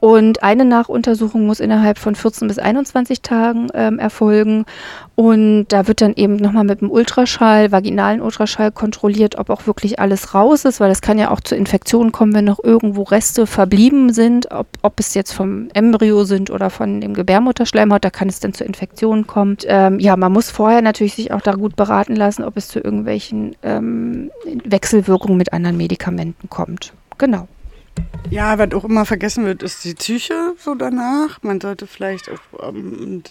Und 0.00 0.42
eine 0.42 0.64
Nachuntersuchung 0.64 1.46
muss 1.46 1.60
innerhalb 1.60 1.98
von 1.98 2.14
14 2.14 2.48
bis 2.48 2.58
21 2.58 3.22
Tagen 3.22 3.68
ähm, 3.74 3.98
erfolgen. 3.98 4.66
Und 5.14 5.66
da 5.68 5.86
wird 5.86 6.00
dann 6.00 6.14
eben 6.14 6.36
nochmal 6.36 6.64
mit 6.64 6.80
dem 6.80 6.90
Ultraschall, 6.90 7.72
vaginalen 7.72 8.20
Ultraschall 8.20 8.70
kontrolliert, 8.72 9.36
ob 9.36 9.50
auch 9.50 9.66
wirklich 9.66 9.98
alles 10.00 10.34
raus 10.34 10.64
ist, 10.64 10.80
weil 10.80 10.88
das 10.88 11.02
kann 11.02 11.18
ja 11.18 11.30
auch 11.30 11.40
zu 11.40 11.54
Infektionen 11.54 12.12
kommen, 12.12 12.34
wenn 12.34 12.46
noch 12.46 12.62
irgendwo 12.62 13.02
Reste 13.02 13.46
verblieben 13.46 14.12
sind, 14.12 14.50
ob, 14.50 14.66
ob 14.82 14.98
es 14.98 15.14
jetzt 15.14 15.32
vom 15.32 15.68
Embryo 15.74 16.24
sind 16.24 16.50
oder 16.50 16.70
von 16.70 17.00
dem 17.00 17.14
Gebärmutterschleimhaut, 17.14 18.04
kann 18.10 18.28
es 18.28 18.40
dann 18.40 18.52
zu 18.52 18.64
Infektionen 18.64 19.26
kommen. 19.26 19.56
Ähm, 19.64 19.98
ja, 19.98 20.16
man 20.16 20.32
muss 20.32 20.50
vorher 20.50 20.82
natürlich 20.82 21.14
sich 21.14 21.32
auch 21.32 21.40
da 21.40 21.52
gut 21.52 21.76
beraten 21.76 22.16
lassen, 22.16 22.44
ob 22.44 22.56
es 22.56 22.68
zu 22.68 22.80
irgendwelchen 22.80 23.56
ähm, 23.62 24.30
Wechselwirkungen 24.64 25.36
mit 25.36 25.52
anderen 25.52 25.76
Medikamenten 25.76 26.48
kommt. 26.48 26.92
Genau. 27.18 27.48
Ja, 28.30 28.58
was 28.58 28.72
auch 28.72 28.84
immer 28.84 29.04
vergessen 29.04 29.44
wird, 29.44 29.62
ist 29.62 29.84
die 29.84 29.94
Psyche 29.94 30.54
so 30.58 30.74
danach. 30.74 31.42
Man 31.42 31.60
sollte 31.60 31.86
vielleicht 31.86 32.30
auch 32.30 32.68
ähm, 32.68 33.22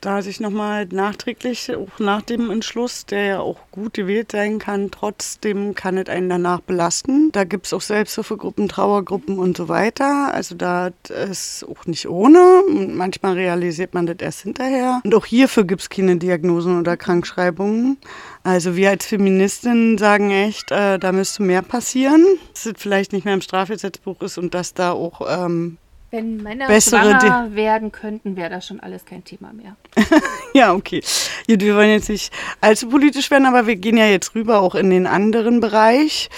da 0.00 0.22
sich 0.22 0.40
nochmal 0.40 0.86
nachträglich, 0.86 1.74
auch 1.74 1.98
nach 1.98 2.22
dem 2.22 2.50
Entschluss, 2.50 3.06
der 3.06 3.24
ja 3.24 3.40
auch 3.40 3.58
gut 3.70 3.94
gewählt 3.94 4.32
sein 4.32 4.58
kann, 4.58 4.90
trotzdem 4.90 5.74
kann 5.74 5.98
es 5.98 6.08
einen 6.08 6.28
danach 6.28 6.60
belasten. 6.60 7.30
Da 7.32 7.44
gibt 7.44 7.66
es 7.66 7.72
auch 7.72 7.80
Selbsthilfegruppen, 7.80 8.68
Trauergruppen 8.68 9.38
und 9.38 9.56
so 9.56 9.68
weiter. 9.68 10.32
Also 10.32 10.54
da 10.54 10.90
ist 11.30 11.64
auch 11.68 11.86
nicht 11.86 12.08
ohne. 12.08 12.62
Und 12.68 12.94
manchmal 12.96 13.34
realisiert 13.34 13.94
man 13.94 14.06
das 14.06 14.16
erst 14.20 14.42
hinterher. 14.42 15.00
Und 15.04 15.14
auch 15.14 15.26
hierfür 15.26 15.64
gibt 15.64 15.82
es 15.82 15.88
keine 15.88 16.16
Diagnosen 16.16 16.78
oder 16.78 16.96
Krankschreibungen. 16.96 17.98
Also 18.42 18.76
wir 18.76 18.90
als 18.90 19.06
Feministinnen 19.06 19.98
sagen 19.98 20.30
echt, 20.30 20.70
äh, 20.70 20.98
da 20.98 21.12
müsste 21.12 21.42
mehr 21.42 21.62
passieren. 21.62 22.24
Dass 22.52 22.66
es 22.66 22.74
vielleicht 22.76 23.12
nicht 23.12 23.24
mehr 23.24 23.34
im 23.34 23.40
Strafgesetzbuch 23.40 24.20
ist 24.22 24.38
und 24.38 24.54
dass 24.54 24.74
da 24.74 24.92
auch 24.92 25.20
ähm, 25.28 25.78
wenn 26.10 26.42
Männer 26.42 26.68
Bessere 26.68 27.20
schwanger 27.20 27.54
werden 27.54 27.92
könnten, 27.92 28.36
wäre 28.36 28.50
das 28.50 28.66
schon 28.66 28.80
alles 28.80 29.04
kein 29.04 29.24
Thema 29.24 29.52
mehr. 29.52 29.76
ja, 30.54 30.72
okay. 30.72 31.02
Gut, 31.48 31.60
wir 31.60 31.74
wollen 31.74 31.90
jetzt 31.90 32.08
nicht 32.08 32.32
allzu 32.60 32.88
politisch 32.88 33.30
werden, 33.30 33.46
aber 33.46 33.66
wir 33.66 33.76
gehen 33.76 33.96
ja 33.96 34.06
jetzt 34.06 34.34
rüber 34.34 34.60
auch 34.60 34.74
in 34.74 34.90
den 34.90 35.06
anderen 35.06 35.60
Bereich, 35.60 36.28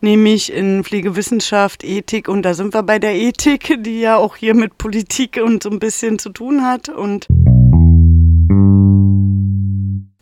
nämlich 0.00 0.52
in 0.52 0.84
Pflegewissenschaft, 0.84 1.82
Ethik. 1.84 2.28
Und 2.28 2.42
da 2.42 2.54
sind 2.54 2.72
wir 2.72 2.82
bei 2.82 2.98
der 2.98 3.14
Ethik, 3.14 3.82
die 3.82 4.00
ja 4.00 4.16
auch 4.16 4.36
hier 4.36 4.54
mit 4.54 4.78
Politik 4.78 5.40
und 5.42 5.62
so 5.62 5.70
ein 5.70 5.80
bisschen 5.80 6.18
zu 6.18 6.30
tun 6.30 6.62
hat. 6.62 6.88
Und 6.88 7.26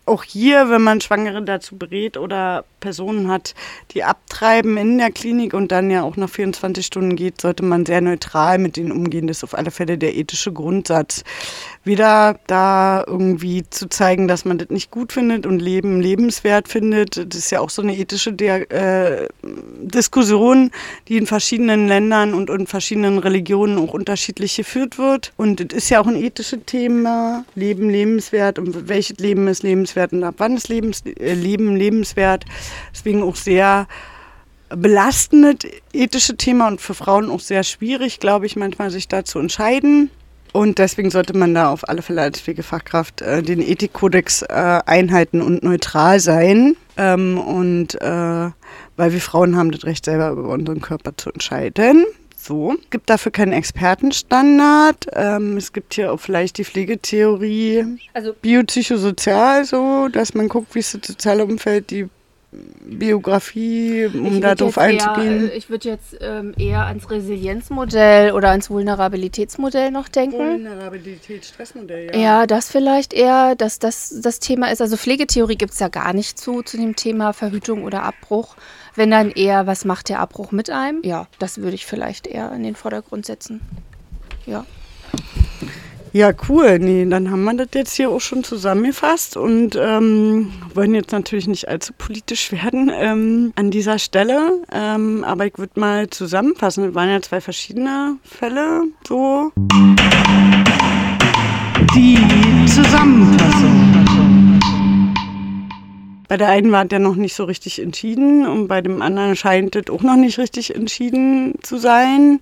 auch 0.07 0.23
hier, 0.23 0.69
wenn 0.71 0.83
man 0.83 1.01
Schwangere 1.01 1.43
dazu 1.43 1.77
berät 1.77 2.17
oder 2.17 2.65
Personen 2.81 3.29
hat, 3.29 3.55
die 3.93 4.05
abtreiben 4.05 4.77
in 4.77 4.99
der 4.99 5.11
Klinik 5.11 5.55
und 5.55 5.73
dann 5.73 5.91
ja 5.91 6.03
auch 6.03 6.17
nach 6.17 6.29
24 6.29 6.85
Stunden 6.85 7.17
geht, 7.17 7.41
sollte 7.41 7.65
man 7.65 7.87
sehr 7.87 8.01
neutral 8.01 8.59
mit 8.59 8.77
denen 8.77 8.93
umgehen. 8.93 9.27
Das 9.27 9.39
ist 9.39 9.45
auf 9.45 9.55
alle 9.55 9.71
Fälle 9.71 9.97
der 9.97 10.15
ethische 10.15 10.53
Grundsatz. 10.53 11.25
Wieder 11.85 12.39
da 12.47 13.05
irgendwie 13.07 13.69
zu 13.69 13.89
zeigen, 13.89 14.27
dass 14.27 14.45
man 14.47 14.57
das 14.57 14.71
nicht 14.71 14.91
gut 14.91 15.13
findet 15.13 15.45
und 15.45 15.61
Leben 15.61 16.01
lebenswert 16.01 16.69
findet. 16.69 17.17
Das 17.17 17.39
ist 17.39 17.51
ja 17.51 17.61
auch 17.61 17.69
so 17.69 17.83
eine 17.83 17.97
ethische 17.97 18.33
der, 18.33 18.71
äh, 18.71 19.29
Diskussion, 19.43 20.71
die 21.09 21.19
in 21.19 21.27
verschiedenen 21.27 21.87
Ländern 21.87 22.33
und 22.33 22.49
in 22.49 22.67
verschiedenen 22.67 23.19
Religionen 23.19 23.79
auch 23.79 23.93
unterschiedlich 23.93 24.57
geführt 24.57 24.97
wird. 24.97 25.33
Und 25.37 25.61
es 25.61 25.77
ist 25.77 25.91
ja 25.91 26.01
auch 26.01 26.07
ein 26.07 26.17
ethisches 26.17 26.61
Thema, 26.65 27.45
Leben 27.55 27.91
lebenswert 27.91 28.59
und 28.59 28.89
welches 28.89 29.19
Leben 29.19 29.47
ist 29.49 29.63
lebenswert 29.63 30.13
und 30.13 30.25
ab 30.25 30.37
wann 30.39 30.57
ist 30.57 30.69
Lebens, 30.69 31.03
äh, 31.05 31.35
Leben 31.35 31.77
lebenswert. 31.77 32.45
Deswegen 32.95 33.23
auch 33.23 33.37
sehr 33.37 33.87
belastendes 34.71 35.71
ethische 35.93 36.37
Thema 36.37 36.69
und 36.69 36.81
für 36.81 36.95
Frauen 36.95 37.31
auch 37.31 37.41
sehr 37.41 37.63
schwierig, 37.63 38.21
glaube 38.21 38.47
ich, 38.47 38.57
manchmal 38.57 38.91
sich 38.91 39.09
da 39.09 39.25
zu 39.25 39.39
entscheiden. 39.39 40.11
Und 40.55 40.79
deswegen 40.79 41.11
sollte 41.11 41.37
man 41.37 41.53
da 41.53 41.69
auf 41.73 41.89
alle 41.89 42.01
Fälle 42.01 42.23
als 42.23 42.41
Pflegefachkraft 42.41 43.23
äh, 43.23 43.43
den 43.43 43.61
Ethikkodex 43.61 44.43
äh, 44.43 44.81
einhalten 44.87 45.43
und 45.43 45.65
neutral 45.65 46.21
sein. 46.21 46.77
Ähm, 46.97 47.39
und 47.39 48.01
äh, 48.01 48.51
weil 48.97 49.13
wir 49.13 49.21
Frauen 49.21 49.57
haben 49.57 49.73
das 49.73 49.85
Recht, 49.85 50.05
selber 50.05 50.31
über 50.31 50.51
unseren 50.51 50.81
Körper 50.81 51.11
zu 51.17 51.31
entscheiden. 51.33 52.05
So, 52.37 52.77
es 52.81 52.91
gibt 52.91 53.11
dafür 53.11 53.33
keinen 53.33 53.53
Expertenstandard. 53.53 55.09
Ähm, 55.15 55.57
es 55.57 55.73
gibt 55.73 55.95
hier 55.95 56.13
auch 56.13 56.21
vielleicht 56.21 56.59
die 56.59 56.65
Pflegetheorie 56.65 57.99
also, 58.13 58.33
biopsychosozial, 58.41 59.65
so, 59.65 60.07
dass 60.07 60.35
man 60.35 60.49
guckt, 60.49 60.73
wie 60.77 60.79
ist 60.79 60.95
das 60.95 61.09
soziale 61.09 61.45
Umfeld, 61.45 61.91
die 61.91 62.09
Biografie, 62.87 64.07
um 64.07 64.41
darauf 64.41 64.79
einzugehen? 64.79 65.49
Eher, 65.49 65.57
ich 65.57 65.71
würde 65.71 65.89
jetzt 65.89 66.17
ähm, 66.21 66.55
eher 66.59 66.87
ans 66.87 67.11
Resilienzmodell 67.11 68.33
oder 68.33 68.51
ans 68.51 68.71
Vulnerabilitätsmodell 68.71 69.91
noch 69.91 70.09
denken. 70.09 70.39
Vulnerabilitätsstressmodell, 70.39 72.11
ja. 72.15 72.21
Ja, 72.21 72.47
das 72.47 72.71
vielleicht 72.71 73.13
eher, 73.13 73.55
dass 73.57 73.79
das 73.79 74.21
das 74.21 74.39
Thema 74.39 74.71
ist. 74.71 74.81
Also 74.81 74.97
Pflegetheorie 74.97 75.57
gibt 75.57 75.73
es 75.73 75.79
ja 75.81 75.89
gar 75.89 76.13
nicht 76.13 76.39
zu, 76.39 76.63
zu 76.63 76.77
dem 76.77 76.95
Thema 76.97 77.33
Verhütung 77.33 77.85
oder 77.85 78.03
Abbruch. 78.03 78.57
Wenn 78.95 79.11
dann 79.11 79.31
eher, 79.31 79.67
was 79.67 79.85
macht 79.85 80.09
der 80.09 80.21
Abbruch 80.21 80.53
mit 80.53 80.71
einem? 80.71 81.01
Ja, 81.03 81.27
das 81.39 81.59
würde 81.59 81.75
ich 81.75 81.87
vielleicht 81.87 82.27
eher 82.27 82.53
in 82.53 82.63
den 82.63 82.77
Vordergrund 82.77 83.27
setzen. 83.27 83.61
Ja. 84.47 84.65
Ja, 86.17 86.31
cool. 86.49 86.79
Nee, 86.79 87.05
dann 87.07 87.29
haben 87.29 87.43
wir 87.43 87.55
das 87.55 87.71
jetzt 87.75 87.97
hier 87.97 88.09
auch 88.09 88.21
schon 88.21 88.45
zusammengefasst 88.45 89.37
und 89.37 89.75
ähm, 89.75 90.53
wollen 90.73 90.95
jetzt 90.95 91.11
natürlich 91.11 91.49
nicht 91.49 91.67
allzu 91.67 91.93
politisch 91.99 92.53
werden 92.53 92.89
ähm, 92.95 93.53
an 93.57 93.73
dieser 93.73 93.99
Stelle. 93.99 94.63
Ähm, 94.73 95.25
aber 95.25 95.47
ich 95.47 95.59
würde 95.59 95.81
mal 95.81 96.09
zusammenfassen. 96.11 96.85
Es 96.85 96.95
waren 96.95 97.11
ja 97.11 97.21
zwei 97.21 97.41
verschiedene 97.41 98.19
Fälle. 98.23 98.83
So. 99.09 99.51
Die 101.97 102.19
Zusammenfassung. 102.69 104.61
Bei 106.29 106.37
der 106.37 106.49
einen 106.49 106.71
war 106.71 106.85
der 106.85 107.01
noch 107.01 107.17
nicht 107.17 107.35
so 107.35 107.43
richtig 107.43 107.83
entschieden 107.83 108.47
und 108.47 108.69
bei 108.69 108.81
dem 108.81 109.03
anderen 109.03 109.35
scheint 109.35 109.75
es 109.75 109.91
auch 109.91 110.03
noch 110.03 110.17
nicht 110.17 110.39
richtig 110.39 110.75
entschieden 110.77 111.55
zu 111.63 111.77
sein. 111.77 112.41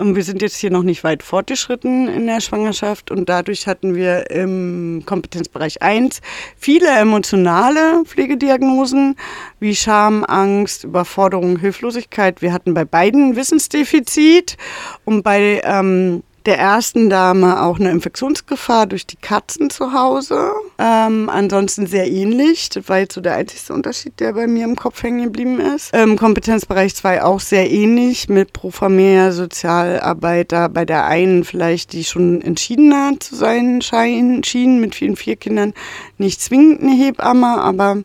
Wir 0.00 0.22
sind 0.22 0.42
jetzt 0.42 0.56
hier 0.56 0.70
noch 0.70 0.84
nicht 0.84 1.02
weit 1.02 1.24
fortgeschritten 1.24 2.06
in 2.06 2.28
der 2.28 2.40
Schwangerschaft 2.40 3.10
und 3.10 3.28
dadurch 3.28 3.66
hatten 3.66 3.96
wir 3.96 4.30
im 4.30 5.02
Kompetenzbereich 5.04 5.82
1 5.82 6.20
viele 6.56 6.88
emotionale 6.88 8.04
Pflegediagnosen 8.04 9.16
wie 9.58 9.74
Scham, 9.74 10.24
Angst, 10.24 10.84
Überforderung, 10.84 11.58
Hilflosigkeit. 11.58 12.42
Wir 12.42 12.52
hatten 12.52 12.74
bei 12.74 12.84
beiden 12.84 13.34
Wissensdefizit 13.34 14.56
und 15.04 15.24
bei 15.24 15.62
ähm, 15.64 16.22
der 16.46 16.58
ersten 16.58 17.10
Dame 17.10 17.62
auch 17.62 17.78
eine 17.78 17.90
Infektionsgefahr 17.90 18.86
durch 18.86 19.06
die 19.06 19.16
Katzen 19.16 19.70
zu 19.70 19.92
Hause. 19.92 20.52
Ähm, 20.78 21.28
ansonsten 21.28 21.86
sehr 21.86 22.10
ähnlich. 22.10 22.70
Das 22.70 22.88
war 22.88 22.98
jetzt 22.98 23.14
so 23.14 23.20
der 23.20 23.34
einzige 23.34 23.72
Unterschied, 23.72 24.18
der 24.20 24.32
bei 24.32 24.46
mir 24.46 24.64
im 24.64 24.76
Kopf 24.76 25.02
hängen 25.02 25.24
geblieben 25.24 25.60
ist. 25.60 25.90
Ähm, 25.92 26.16
Kompetenzbereich 26.16 26.94
2 26.94 27.22
auch 27.22 27.40
sehr 27.40 27.70
ähnlich 27.70 28.28
mit 28.28 28.52
Pro 28.52 28.70
Familia 28.70 29.32
Sozialarbeiter. 29.32 30.68
Bei 30.68 30.84
der 30.84 31.06
einen 31.06 31.44
vielleicht, 31.44 31.92
die 31.92 32.04
schon 32.04 32.40
entschiedener 32.40 33.14
zu 33.18 33.34
sein 33.34 33.82
scheinen, 33.82 34.44
schien, 34.44 34.80
mit 34.80 34.94
vielen 34.94 35.16
vier 35.16 35.36
Kindern. 35.36 35.74
Nicht 36.16 36.40
zwingend 36.40 36.82
eine 36.82 36.92
Hebamme, 36.92 37.58
aber 37.58 37.98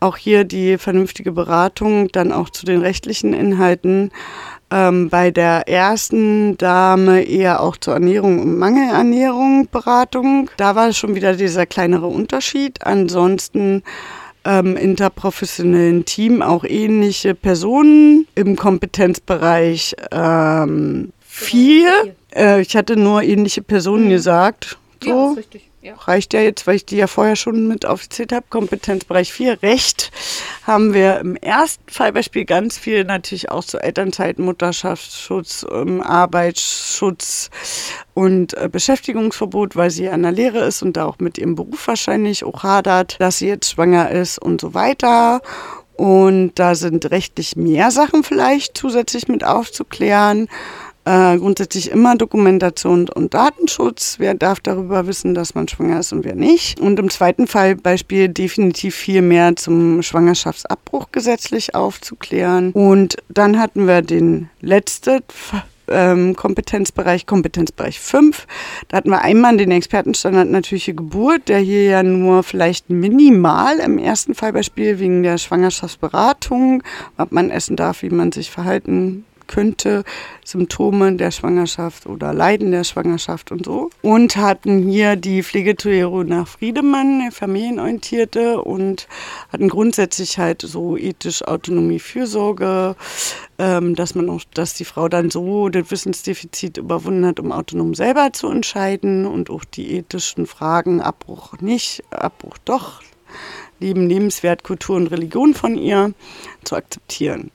auch 0.00 0.16
hier 0.16 0.44
die 0.44 0.78
vernünftige 0.78 1.32
Beratung, 1.32 2.08
dann 2.08 2.32
auch 2.32 2.50
zu 2.50 2.64
den 2.64 2.80
rechtlichen 2.80 3.34
Inhalten 3.34 4.10
ähm, 4.70 5.08
bei 5.08 5.30
der 5.30 5.68
ersten 5.68 6.56
Dame 6.58 7.22
eher 7.22 7.60
auch 7.60 7.76
zur 7.76 7.94
Ernährung 7.94 8.40
und 8.40 8.58
Mangelernährung 8.58 9.68
Beratung. 9.70 10.50
Da 10.56 10.76
war 10.76 10.92
schon 10.92 11.14
wieder 11.14 11.34
dieser 11.34 11.66
kleinere 11.66 12.06
Unterschied. 12.06 12.86
Ansonsten 12.86 13.82
ähm, 14.44 14.76
interprofessionellen 14.76 16.04
Team 16.04 16.42
auch 16.42 16.64
ähnliche 16.64 17.34
Personen 17.34 18.26
im 18.34 18.56
Kompetenzbereich 18.56 19.96
ähm, 20.12 21.12
vier. 21.20 22.14
Äh, 22.34 22.62
ich 22.62 22.76
hatte 22.76 22.96
nur 22.96 23.22
ähnliche 23.22 23.62
Personen 23.62 24.06
mhm. 24.06 24.10
gesagt. 24.10 24.78
So. 25.02 25.10
Ja, 25.10 25.30
ist 25.30 25.38
richtig. 25.38 25.69
Ja. 25.82 25.94
Reicht 25.94 26.34
ja 26.34 26.40
jetzt, 26.40 26.66
weil 26.66 26.76
ich 26.76 26.84
die 26.84 26.96
ja 26.96 27.06
vorher 27.06 27.36
schon 27.36 27.66
mit 27.66 27.86
aufgezählt 27.86 28.32
habe. 28.32 28.44
Kompetenzbereich 28.50 29.32
4, 29.32 29.62
Recht, 29.62 30.10
haben 30.66 30.92
wir 30.92 31.20
im 31.20 31.36
ersten 31.36 31.90
Fallbeispiel 31.90 32.44
ganz 32.44 32.76
viel 32.76 33.04
natürlich 33.04 33.50
auch 33.50 33.64
zu 33.64 33.78
Elternzeit, 33.78 34.38
Mutterschaftsschutz, 34.38 35.64
ähm, 35.72 36.02
Arbeitsschutz 36.02 37.48
und 38.12 38.52
äh, 38.58 38.68
Beschäftigungsverbot, 38.70 39.74
weil 39.74 39.90
sie 39.90 40.10
an 40.10 40.22
der 40.22 40.32
Lehre 40.32 40.58
ist 40.58 40.82
und 40.82 40.98
da 40.98 41.06
auch 41.06 41.18
mit 41.18 41.38
ihrem 41.38 41.54
Beruf 41.54 41.88
wahrscheinlich 41.88 42.44
auch 42.44 42.62
hadert, 42.62 43.18
dass 43.18 43.38
sie 43.38 43.48
jetzt 43.48 43.70
schwanger 43.70 44.10
ist 44.10 44.38
und 44.38 44.60
so 44.60 44.74
weiter. 44.74 45.40
Und 45.96 46.52
da 46.56 46.74
sind 46.74 47.10
rechtlich 47.10 47.56
mehr 47.56 47.90
Sachen 47.90 48.22
vielleicht 48.22 48.76
zusätzlich 48.76 49.28
mit 49.28 49.44
aufzuklären. 49.44 50.48
Äh, 51.06 51.38
grundsätzlich 51.38 51.90
immer 51.90 52.14
Dokumentation 52.16 53.08
und 53.08 53.32
Datenschutz. 53.32 54.16
Wer 54.18 54.34
darf 54.34 54.60
darüber 54.60 55.06
wissen, 55.06 55.34
dass 55.34 55.54
man 55.54 55.66
schwanger 55.66 56.00
ist 56.00 56.12
und 56.12 56.24
wer 56.24 56.34
nicht? 56.34 56.78
Und 56.78 56.98
im 56.98 57.08
zweiten 57.08 57.46
Fallbeispiel 57.46 58.28
definitiv 58.28 58.94
viel 58.94 59.22
mehr 59.22 59.56
zum 59.56 60.02
Schwangerschaftsabbruch 60.02 61.10
gesetzlich 61.10 61.74
aufzuklären. 61.74 62.72
Und 62.72 63.16
dann 63.28 63.58
hatten 63.58 63.86
wir 63.86 64.02
den 64.02 64.50
letzten 64.60 65.20
ähm, 65.88 66.36
Kompetenzbereich, 66.36 67.24
Kompetenzbereich 67.24 67.98
5. 67.98 68.46
Da 68.88 68.98
hatten 68.98 69.10
wir 69.10 69.22
einmal 69.22 69.56
den 69.56 69.70
Expertenstandard 69.70 70.50
natürliche 70.50 70.94
Geburt, 70.94 71.48
der 71.48 71.60
hier 71.60 71.84
ja 71.84 72.02
nur 72.02 72.42
vielleicht 72.42 72.90
minimal 72.90 73.78
im 73.78 73.96
ersten 73.98 74.34
Fallbeispiel 74.34 74.98
wegen 74.98 75.22
der 75.22 75.38
Schwangerschaftsberatung, 75.38 76.82
ob 77.16 77.32
man 77.32 77.50
essen 77.50 77.76
darf, 77.76 78.02
wie 78.02 78.10
man 78.10 78.32
sich 78.32 78.50
verhalten 78.50 79.24
könnte, 79.50 80.04
Symptome 80.44 81.16
der 81.16 81.32
Schwangerschaft 81.32 82.06
oder 82.06 82.32
Leiden 82.32 82.70
der 82.70 82.84
Schwangerschaft 82.84 83.50
und 83.50 83.66
so. 83.66 83.90
Und 84.00 84.36
hatten 84.36 84.88
hier 84.88 85.16
die 85.16 85.42
Pflegetheorie 85.42 86.24
nach 86.24 86.46
Friedemann, 86.46 87.20
der 87.20 87.32
familienorientierte, 87.32 88.62
und 88.62 89.08
hatten 89.52 89.68
grundsätzlich 89.68 90.38
halt 90.38 90.62
so 90.62 90.96
ethisch 90.96 91.42
Autonomie, 91.42 91.98
Fürsorge, 91.98 92.94
ähm, 93.58 93.94
dass 93.96 94.14
man 94.14 94.30
auch, 94.30 94.42
dass 94.54 94.74
die 94.74 94.84
Frau 94.84 95.08
dann 95.08 95.30
so 95.30 95.68
das 95.68 95.90
Wissensdefizit 95.90 96.78
überwunden 96.78 97.26
hat, 97.26 97.40
um 97.40 97.52
autonom 97.52 97.94
selber 97.94 98.32
zu 98.32 98.48
entscheiden 98.48 99.26
und 99.26 99.50
auch 99.50 99.64
die 99.64 99.96
ethischen 99.96 100.46
Fragen, 100.46 101.00
Abbruch 101.00 101.58
nicht, 101.60 102.04
Abbruch 102.10 102.56
doch, 102.64 103.02
Leben, 103.80 104.08
Lebenswert, 104.08 104.62
Kultur 104.62 104.96
und 104.96 105.08
Religion 105.08 105.54
von 105.54 105.76
ihr 105.76 106.12
zu 106.64 106.76
akzeptieren. 106.76 107.50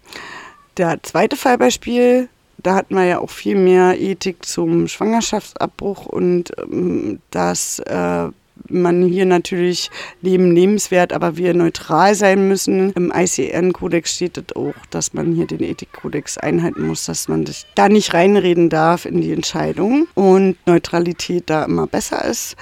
Der 0.77 1.01
zweite 1.03 1.37
Fallbeispiel, 1.37 2.27
da 2.57 2.75
hatten 2.75 2.95
wir 2.95 3.05
ja 3.05 3.19
auch 3.19 3.29
viel 3.29 3.55
mehr 3.55 3.99
Ethik 3.99 4.45
zum 4.45 4.87
Schwangerschaftsabbruch 4.87 6.05
und 6.05 6.51
ähm, 6.59 7.19
dass 7.31 7.79
äh, 7.79 8.29
man 8.69 9.03
hier 9.03 9.25
natürlich 9.25 9.91
Leben 10.21 10.53
lebenswert, 10.53 11.13
aber 11.13 11.37
wir 11.37 11.53
neutral 11.53 12.15
sein 12.15 12.47
müssen. 12.47 12.91
Im 12.93 13.11
ICN-Kodex 13.15 14.15
steht 14.15 14.37
es 14.37 14.55
auch, 14.55 14.73
dass 14.89 15.13
man 15.13 15.33
hier 15.33 15.45
den 15.45 15.61
Ethikkodex 15.61 16.37
einhalten 16.37 16.87
muss, 16.87 17.05
dass 17.05 17.27
man 17.27 17.45
sich 17.45 17.65
da 17.75 17.89
nicht 17.89 18.13
reinreden 18.13 18.69
darf 18.69 19.05
in 19.05 19.21
die 19.21 19.31
Entscheidung 19.31 20.07
und 20.15 20.57
Neutralität 20.65 21.49
da 21.49 21.65
immer 21.65 21.87
besser 21.87 22.25
ist. 22.25 22.55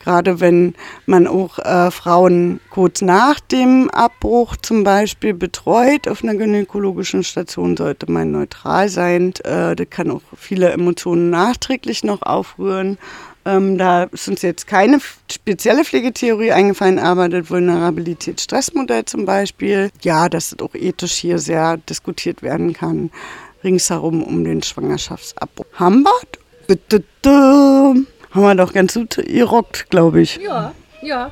Gerade 0.00 0.40
wenn 0.40 0.74
man 1.06 1.26
auch 1.26 1.58
äh, 1.58 1.90
Frauen 1.90 2.60
kurz 2.70 3.02
nach 3.02 3.40
dem 3.40 3.90
Abbruch 3.90 4.56
zum 4.56 4.84
Beispiel 4.84 5.34
betreut 5.34 6.08
auf 6.08 6.22
einer 6.22 6.34
gynäkologischen 6.34 7.24
Station, 7.24 7.76
sollte 7.76 8.10
man 8.10 8.30
neutral 8.30 8.88
sein. 8.88 9.34
Äh, 9.44 9.74
das 9.76 9.90
kann 9.90 10.10
auch 10.10 10.22
viele 10.36 10.70
Emotionen 10.70 11.30
nachträglich 11.30 12.04
noch 12.04 12.22
aufrühren. 12.22 12.98
Ähm, 13.44 13.78
da 13.78 14.04
ist 14.04 14.28
uns 14.28 14.42
jetzt 14.42 14.66
keine 14.66 14.98
spezielle 15.30 15.84
Pflegetheorie 15.84 16.52
eingefallen, 16.52 16.98
aber 16.98 17.28
das 17.28 17.48
Vulnerabilitätsstressmodell 17.50 19.06
zum 19.06 19.24
Beispiel, 19.24 19.90
ja, 20.02 20.28
dass 20.28 20.50
das 20.50 20.60
auch 20.60 20.74
ethisch 20.74 21.14
hier 21.14 21.38
sehr 21.38 21.78
diskutiert 21.78 22.42
werden 22.42 22.72
kann, 22.72 23.10
ringsherum 23.64 24.22
um 24.22 24.44
den 24.44 24.62
Schwangerschaftsabbruch. 24.62 25.66
Haben 25.74 26.04
wir? 26.04 26.12
Haben 28.30 28.42
wir 28.42 28.54
doch 28.54 28.72
ganz 28.72 28.94
gut 28.94 29.16
gerockt, 29.26 29.90
glaube 29.90 30.20
ich. 30.20 30.38
Ja, 30.42 30.72
ja. 31.02 31.30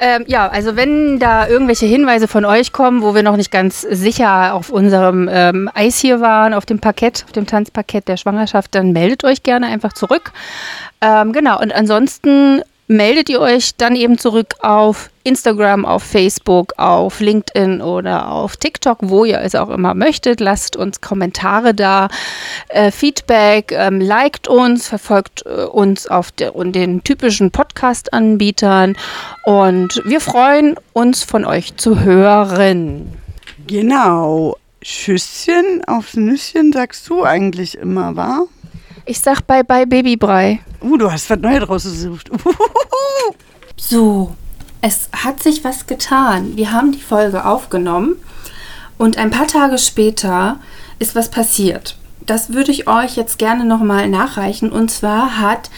Ähm, 0.00 0.24
ja, 0.28 0.48
also 0.48 0.76
wenn 0.76 1.18
da 1.18 1.48
irgendwelche 1.48 1.86
Hinweise 1.86 2.28
von 2.28 2.44
euch 2.44 2.72
kommen, 2.72 3.02
wo 3.02 3.14
wir 3.14 3.22
noch 3.22 3.36
nicht 3.36 3.50
ganz 3.50 3.80
sicher 3.82 4.54
auf 4.54 4.70
unserem 4.70 5.28
ähm, 5.30 5.68
Eis 5.74 5.98
hier 5.98 6.20
waren, 6.20 6.54
auf 6.54 6.66
dem 6.66 6.78
Parkett, 6.78 7.24
auf 7.24 7.32
dem 7.32 7.46
Tanzparkett 7.46 8.06
der 8.06 8.16
Schwangerschaft, 8.16 8.74
dann 8.74 8.92
meldet 8.92 9.24
euch 9.24 9.42
gerne 9.42 9.66
einfach 9.66 9.92
zurück. 9.92 10.32
Ähm, 11.00 11.32
genau, 11.32 11.60
und 11.60 11.74
ansonsten 11.74 12.62
meldet 12.88 13.28
ihr 13.28 13.40
euch 13.40 13.76
dann 13.76 13.94
eben 13.94 14.18
zurück 14.18 14.54
auf 14.60 15.10
Instagram, 15.22 15.84
auf 15.84 16.02
Facebook, 16.02 16.72
auf 16.78 17.20
LinkedIn 17.20 17.82
oder 17.82 18.32
auf 18.32 18.56
TikTok, 18.56 18.98
wo 19.02 19.26
ihr 19.26 19.40
es 19.40 19.54
auch 19.54 19.68
immer 19.68 19.94
möchtet. 19.94 20.40
Lasst 20.40 20.76
uns 20.76 21.00
Kommentare 21.00 21.74
da, 21.74 22.08
äh, 22.68 22.90
Feedback, 22.90 23.72
ähm, 23.72 24.00
liked 24.00 24.48
uns, 24.48 24.88
verfolgt 24.88 25.44
äh, 25.44 25.64
uns 25.64 26.06
auf 26.06 26.32
der, 26.32 26.56
und 26.56 26.72
den 26.72 27.04
typischen 27.04 27.50
Podcast-Anbietern 27.50 28.96
und 29.44 30.02
wir 30.04 30.20
freuen 30.20 30.76
uns 30.94 31.22
von 31.22 31.44
euch 31.44 31.76
zu 31.76 32.00
hören. 32.00 33.12
Genau. 33.66 34.56
Schüsschen 34.80 35.82
aufs 35.86 36.16
Nüsschen 36.16 36.72
sagst 36.72 37.08
du 37.08 37.24
eigentlich 37.24 37.76
immer, 37.76 38.16
wa? 38.16 38.46
Ich 39.08 39.20
sag 39.20 39.46
bye 39.46 39.64
bye 39.64 39.86
Babybrei. 39.86 40.60
Uh, 40.82 40.98
du 40.98 41.10
hast 41.10 41.30
was 41.30 41.38
Neues 41.38 41.66
rausgesucht. 41.66 42.30
so, 43.78 44.34
es 44.82 45.08
hat 45.14 45.42
sich 45.42 45.64
was 45.64 45.86
getan. 45.86 46.58
Wir 46.58 46.72
haben 46.72 46.92
die 46.92 47.00
Folge 47.00 47.46
aufgenommen 47.46 48.16
und 48.98 49.16
ein 49.16 49.30
paar 49.30 49.46
Tage 49.46 49.78
später 49.78 50.60
ist 50.98 51.14
was 51.14 51.30
passiert. 51.30 51.96
Das 52.20 52.52
würde 52.52 52.70
ich 52.70 52.86
euch 52.86 53.16
jetzt 53.16 53.38
gerne 53.38 53.64
nochmal 53.64 54.10
nachreichen. 54.10 54.70
Und 54.70 54.90
zwar 54.90 55.38
hat 55.38 55.70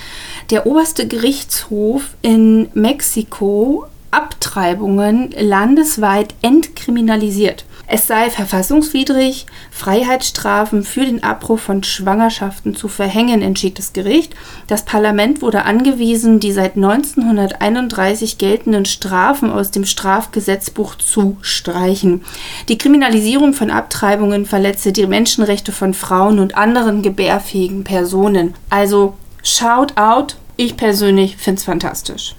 der 0.51 0.67
oberste 0.67 1.07
Gerichtshof 1.07 2.17
in 2.23 2.69
Mexiko 2.75 3.87
Abtreibungen 4.11 5.31
landesweit 5.39 6.35
entkriminalisiert. 6.43 7.65
Es 7.93 8.07
sei 8.07 8.31
verfassungswidrig, 8.31 9.47
Freiheitsstrafen 9.73 10.85
für 10.85 11.05
den 11.05 11.25
Abbruch 11.25 11.59
von 11.59 11.83
Schwangerschaften 11.83 12.77
zu 12.77 12.87
verhängen, 12.87 13.43
entschied 13.43 13.81
das 13.81 13.93
Gericht. 13.93 14.37
Das 14.69 14.85
Parlament 14.85 15.43
wurde 15.43 15.65
angewiesen, 15.65 16.39
die 16.39 16.53
seit 16.53 16.77
1931 16.77 18.39
geltenden 18.39 18.85
Strafen 18.85 19.51
aus 19.51 19.73
dem 19.73 19.85
Strafgesetzbuch 19.85 20.95
zu 20.95 21.39
streichen. 21.41 22.25
Die 22.69 22.79
Kriminalisierung 22.79 23.55
von 23.55 23.73
Abtreibungen 23.73 24.47
verletze 24.47 24.93
die 24.93 25.09
Menschenrechte 25.09 25.73
von 25.73 25.93
Frauen 25.93 26.39
und 26.39 26.57
anderen 26.57 27.03
gebärfähigen 27.03 27.83
Personen. 27.83 28.55
Also, 28.69 29.15
shout 29.43 29.97
out. 29.97 30.37
Ich 30.57 30.77
persönlich 30.77 31.37
finde 31.39 31.59
es 31.59 31.65
fantastisch. 31.65 32.37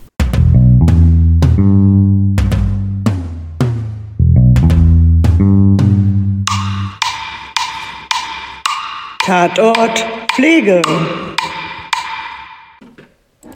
Tatort 9.32 10.06
Pflege. 10.34 10.82